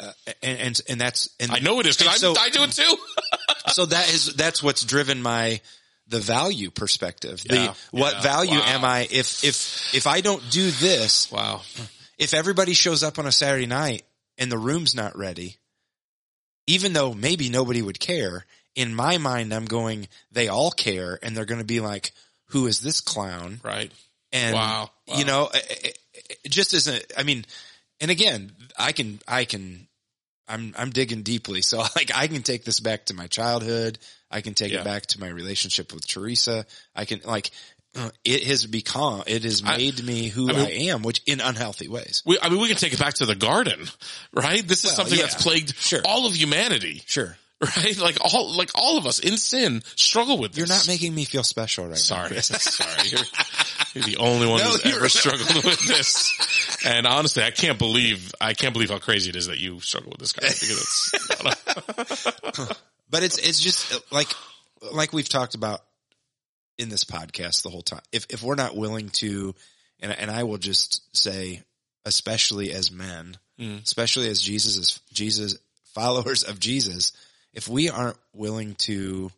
Uh, 0.00 0.12
and, 0.42 0.58
and, 0.58 0.80
and 0.88 1.00
that's, 1.00 1.28
and 1.38 1.50
I 1.52 1.58
know 1.58 1.78
it 1.80 1.86
is 1.86 1.96
because 1.98 2.22
and 2.22 2.38
I, 2.38 2.44
I 2.44 2.48
do 2.48 2.62
it 2.62 2.72
too. 2.72 2.96
so 3.72 3.84
that 3.86 4.08
is 4.12 4.34
that's 4.34 4.62
what's 4.62 4.82
driven 4.82 5.20
my 5.20 5.60
the 6.08 6.20
value 6.20 6.70
perspective. 6.70 7.42
The 7.46 7.54
Yeah, 7.56 7.74
what 7.90 8.14
yeah, 8.14 8.20
value 8.22 8.58
wow. 8.58 8.64
am 8.66 8.84
I 8.84 9.06
if 9.10 9.44
if 9.44 9.94
if 9.94 10.06
I 10.06 10.22
don't 10.22 10.42
do 10.50 10.70
this, 10.70 11.30
wow. 11.30 11.60
if 12.18 12.32
everybody 12.32 12.72
shows 12.72 13.02
up 13.02 13.18
on 13.18 13.26
a 13.26 13.32
Saturday 13.32 13.66
night 13.66 14.04
and 14.38 14.50
the 14.50 14.56
room's 14.56 14.94
not 14.94 15.18
ready, 15.18 15.58
even 16.66 16.92
though 16.92 17.12
maybe 17.14 17.48
nobody 17.48 17.82
would 17.82 18.00
care, 18.00 18.46
in 18.74 18.94
my 18.94 19.18
mind 19.18 19.52
I'm 19.52 19.66
going 19.66 20.08
they 20.32 20.48
all 20.48 20.70
care 20.70 21.18
and 21.22 21.36
they're 21.36 21.44
going 21.44 21.60
to 21.60 21.66
be 21.66 21.80
like 21.80 22.12
who 22.48 22.66
is 22.66 22.80
this 22.80 23.00
clown? 23.00 23.60
Right. 23.64 23.90
And 24.32 24.54
Wow, 24.54 24.90
wow. 25.08 25.16
you 25.18 25.24
know, 25.24 25.48
it, 25.52 25.80
it- 25.84 25.98
it 26.44 26.50
just 26.50 26.72
isn't 26.74 27.04
I 27.18 27.22
mean, 27.22 27.44
and 28.00 28.10
again, 28.10 28.52
I 28.78 28.92
can 28.92 29.20
I 29.28 29.44
can 29.44 29.86
I'm 30.48 30.74
I'm 30.78 30.90
digging 30.90 31.22
deeply. 31.22 31.62
So 31.62 31.78
like 31.96 32.10
I 32.14 32.26
can 32.28 32.42
take 32.42 32.64
this 32.64 32.80
back 32.80 33.06
to 33.06 33.14
my 33.14 33.26
childhood. 33.26 33.98
I 34.30 34.40
can 34.40 34.54
take 34.54 34.72
Yeah. 34.72 34.80
it 34.80 34.84
back 34.84 35.06
to 35.06 35.20
my 35.20 35.28
relationship 35.28 35.92
with 35.92 36.06
Teresa. 36.06 36.66
I 36.94 37.04
can 37.04 37.20
like 37.24 37.50
uh, 37.96 38.10
it 38.24 38.44
has 38.44 38.66
become 38.66 39.22
it 39.26 39.44
has 39.44 39.62
I- 39.64 39.76
made 39.76 40.02
me 40.04 40.28
who 40.28 40.50
I 40.52 40.54
I, 40.64 40.70
am, 40.90 41.02
which 41.02 41.22
in 41.26 41.40
unhealthy 41.40 41.88
ways. 41.88 42.22
We, 42.26 42.38
I 42.40 42.48
mean, 42.48 42.60
we 42.60 42.68
can 42.68 42.76
take 42.76 42.92
it 42.92 42.98
back 42.98 43.14
to 43.14 43.26
the 43.26 43.34
garden, 43.36 43.86
right? 44.32 44.66
This 44.66 44.80
is 44.84 44.90
Well, 44.90 44.96
something 44.96 45.18
yeah. 45.18 45.24
that's 45.26 45.42
plagued 45.42 45.74
Sure. 45.76 46.00
all 46.04 46.26
of 46.26 46.34
humanity, 46.34 47.02
Sure. 47.06 47.36
right? 47.76 47.96
Like 47.98 48.18
all, 48.20 48.52
like 48.56 48.70
all 48.74 48.98
of 48.98 49.06
us 49.06 49.20
in 49.20 49.36
sin 49.36 49.82
struggle 49.96 50.38
with 50.38 50.52
this. 50.52 50.58
You're 50.58 50.66
not 50.66 50.86
making 50.88 51.14
me 51.14 51.24
feel 51.24 51.44
special 51.44 51.84
right 51.84 51.90
now. 51.90 51.96
Sorry, 51.96 52.28
Chris. 52.30 52.46
sorry. 52.48 53.08
You're, 53.08 53.20
you're 53.94 54.04
the 54.04 54.16
only 54.18 54.46
one 54.48 54.58
No, 54.58 54.70
who's 54.70 54.84
ever 54.86 55.00
right. 55.02 55.10
struggled 55.10 55.64
with 55.64 55.86
this. 55.86 56.84
And 56.84 57.06
honestly, 57.06 57.42
I 57.44 57.52
can't 57.52 57.78
believe, 57.78 58.34
I 58.40 58.54
can't 58.54 58.72
believe 58.72 58.90
how 58.90 58.98
crazy 58.98 59.30
it 59.30 59.36
is 59.36 59.46
that 59.46 59.58
you 59.58 59.80
struggle 59.80 60.10
with 60.10 60.20
this 60.20 60.32
guy 60.32 60.48
because 60.48 61.10
it's, 61.14 62.24
But 63.10 63.22
it's 63.22 63.38
it's 63.38 63.60
just 63.60 64.12
like 64.12 64.28
like 64.92 65.12
we've 65.12 65.28
talked 65.28 65.54
about 65.54 65.80
in 66.78 66.88
this 66.88 67.04
podcast 67.04 67.62
the 67.62 67.70
whole 67.70 67.82
time. 67.82 68.02
If 68.12 68.26
if 68.30 68.42
we're 68.42 68.54
not 68.54 68.76
willing 68.76 69.08
to, 69.10 69.54
and 70.00 70.12
and 70.12 70.30
I 70.30 70.42
will 70.44 70.58
just 70.58 71.02
say, 71.16 71.62
especially 72.04 72.72
as 72.72 72.90
men, 72.90 73.36
Mm. 73.58 73.82
especially 73.84 74.28
as 74.28 74.40
Jesus 74.42 74.76
is 74.76 75.00
Jesus 75.12 75.56
followers 75.94 76.42
of 76.42 76.58
Jesus, 76.58 77.12
if 77.52 77.68
we 77.68 77.88
aren't 77.88 78.18
willing 78.32 78.74
to, 78.74 79.30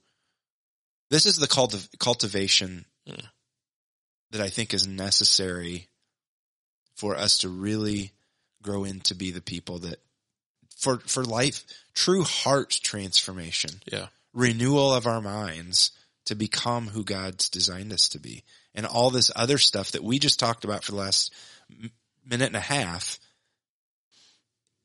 this 1.11 1.27
is 1.27 1.37
the 1.37 1.47
cultiv- 1.47 1.99
cultivation 1.99 2.87
Mm. 3.07 3.29
that 4.31 4.41
I 4.41 4.49
think 4.49 4.73
is 4.75 4.87
necessary 4.87 5.87
for 6.95 7.15
us 7.15 7.39
to 7.39 7.49
really 7.51 8.13
grow 8.63 8.85
into 8.85 9.15
be 9.15 9.31
the 9.31 9.43
people 9.43 9.81
that 9.81 10.01
for 10.77 10.99
for 11.01 11.25
life 11.25 11.65
true 11.95 12.23
heart 12.25 12.71
transformation 12.83 13.71
yeah, 13.91 14.09
renewal 14.33 14.93
of 14.93 15.07
our 15.07 15.21
minds 15.21 15.91
to 16.27 16.35
become 16.35 16.89
who 16.89 17.05
God's 17.05 17.49
designed 17.49 17.93
us 17.93 18.09
to 18.11 18.21
be. 18.21 18.45
And 18.75 18.87
all 18.87 19.11
this 19.11 19.31
other 19.35 19.59
stuff 19.59 19.93
that 19.93 20.05
we 20.05 20.19
just 20.19 20.39
talked 20.39 20.65
about 20.65 20.85
for 20.85 20.93
the 20.93 20.99
last 20.99 21.33
minute 22.25 22.47
and 22.47 22.57
a 22.57 22.61
half 22.61 23.19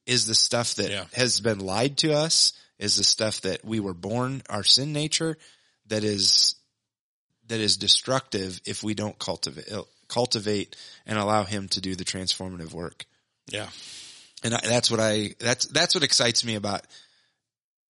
is 0.05 0.25
the 0.25 0.35
stuff 0.35 0.75
that 0.75 0.89
Yeah. 0.89 1.05
has 1.13 1.39
been 1.39 1.59
lied 1.59 1.97
to 1.97 2.13
us, 2.13 2.53
is 2.79 2.95
the 2.95 3.03
stuff 3.03 3.41
that 3.41 3.63
we 3.63 3.79
were 3.79 3.93
born, 3.93 4.41
our 4.49 4.63
sin 4.63 4.93
nature, 4.93 5.37
that 5.87 6.03
is, 6.03 6.55
that 7.47 7.59
is 7.59 7.77
destructive 7.77 8.59
if 8.65 8.81
we 8.83 8.93
don't 8.93 9.19
cultivate, 9.19 9.67
cultivate 10.07 10.75
and 11.05 11.17
allow 11.17 11.43
him 11.43 11.67
to 11.69 11.81
do 11.81 11.95
the 11.95 12.05
transformative 12.05 12.73
work. 12.73 13.05
yeah, 13.47 13.69
And 14.43 14.53
I, 14.53 14.59
that's 14.63 14.89
what 14.89 14.99
I, 14.99 15.35
that's, 15.39 15.67
that's 15.67 15.93
what 15.95 16.03
excites 16.03 16.43
me 16.45 16.55
about, 16.55 16.85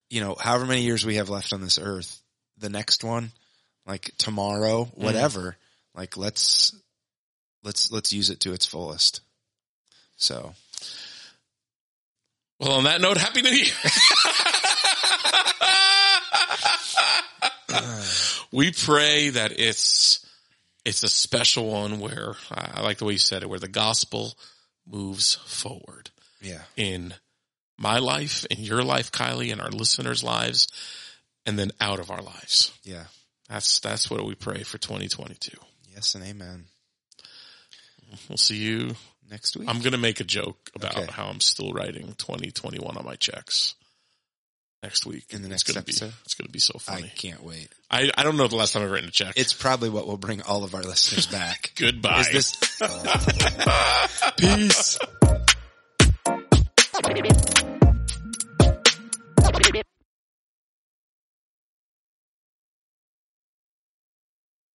you 0.09 0.21
know, 0.21 0.35
however 0.39 0.65
many 0.65 0.81
years 0.81 1.05
we 1.05 1.15
have 1.15 1.29
left 1.29 1.53
on 1.53 1.61
this 1.61 1.79
earth, 1.79 2.21
the 2.57 2.69
next 2.69 3.03
one, 3.03 3.31
like 3.91 4.11
tomorrow, 4.17 4.85
mm. 4.85 5.03
whatever, 5.03 5.57
like 5.93 6.15
let's, 6.15 6.73
let's, 7.61 7.91
let's 7.91 8.13
use 8.13 8.29
it 8.29 8.39
to 8.39 8.53
its 8.53 8.65
fullest. 8.65 9.19
So 10.15 10.53
Well, 12.57 12.71
on 12.71 12.85
that 12.85 13.01
note, 13.01 13.17
happy 13.17 13.41
New 13.41 13.49
Year. 13.49 13.73
we 18.53 18.71
pray 18.71 19.29
that 19.29 19.59
it's 19.59 20.25
it's 20.85 21.03
a 21.03 21.09
special 21.09 21.69
one 21.69 21.99
where 21.99 22.35
I 22.49 22.81
like 22.81 22.99
the 22.99 23.05
way 23.05 23.13
you 23.13 23.19
said 23.19 23.43
it, 23.43 23.49
where 23.49 23.59
the 23.59 23.67
gospel 23.67 24.35
moves 24.87 25.35
forward 25.45 26.11
yeah, 26.39 26.61
in 26.77 27.13
my 27.77 27.99
life, 27.99 28.45
in 28.45 28.59
your 28.59 28.83
life, 28.83 29.11
Kylie, 29.11 29.51
in 29.51 29.59
our 29.59 29.69
listeners' 29.69 30.23
lives, 30.23 30.69
and 31.45 31.59
then 31.59 31.71
out 31.81 31.99
of 31.99 32.09
our 32.09 32.21
lives. 32.21 32.71
yeah. 32.85 33.07
That's 33.51 33.81
that's 33.81 34.09
what 34.09 34.25
we 34.25 34.33
pray 34.33 34.63
for 34.63 34.77
2022. 34.77 35.57
Yes 35.93 36.15
and 36.15 36.23
amen. 36.23 36.65
We'll 38.29 38.37
see 38.37 38.55
you 38.55 38.95
next 39.29 39.57
week. 39.57 39.67
I'm 39.67 39.79
going 39.79 39.91
to 39.91 39.97
make 39.97 40.21
a 40.21 40.23
joke 40.23 40.69
about 40.73 40.97
okay. 40.97 41.11
how 41.11 41.25
I'm 41.27 41.41
still 41.41 41.73
writing 41.73 42.13
2021 42.17 42.97
on 42.97 43.05
my 43.05 43.15
checks 43.15 43.75
next 44.81 45.05
week. 45.05 45.25
In 45.31 45.41
the 45.41 45.49
next 45.49 45.63
it's 45.63 45.71
gonna 45.71 45.83
episode, 45.83 46.07
be, 46.07 46.13
it's 46.23 46.33
going 46.33 46.45
to 46.47 46.51
be 46.51 46.59
so 46.59 46.79
funny. 46.79 47.03
I 47.03 47.07
can't 47.07 47.43
wait. 47.43 47.67
I, 47.89 48.09
I 48.17 48.23
don't 48.23 48.37
know 48.37 48.47
the 48.47 48.55
last 48.55 48.71
time 48.71 48.83
I've 48.83 48.91
written 48.91 49.09
a 49.09 49.11
check. 49.11 49.33
It's 49.35 49.53
probably 49.53 49.89
what 49.89 50.07
will 50.07 50.17
bring 50.17 50.41
all 50.41 50.63
of 50.63 50.73
our 50.73 50.83
listeners 50.83 51.27
back. 51.27 51.73
Goodbye. 51.75 52.23
This- 52.31 52.55
Peace. 54.37 54.97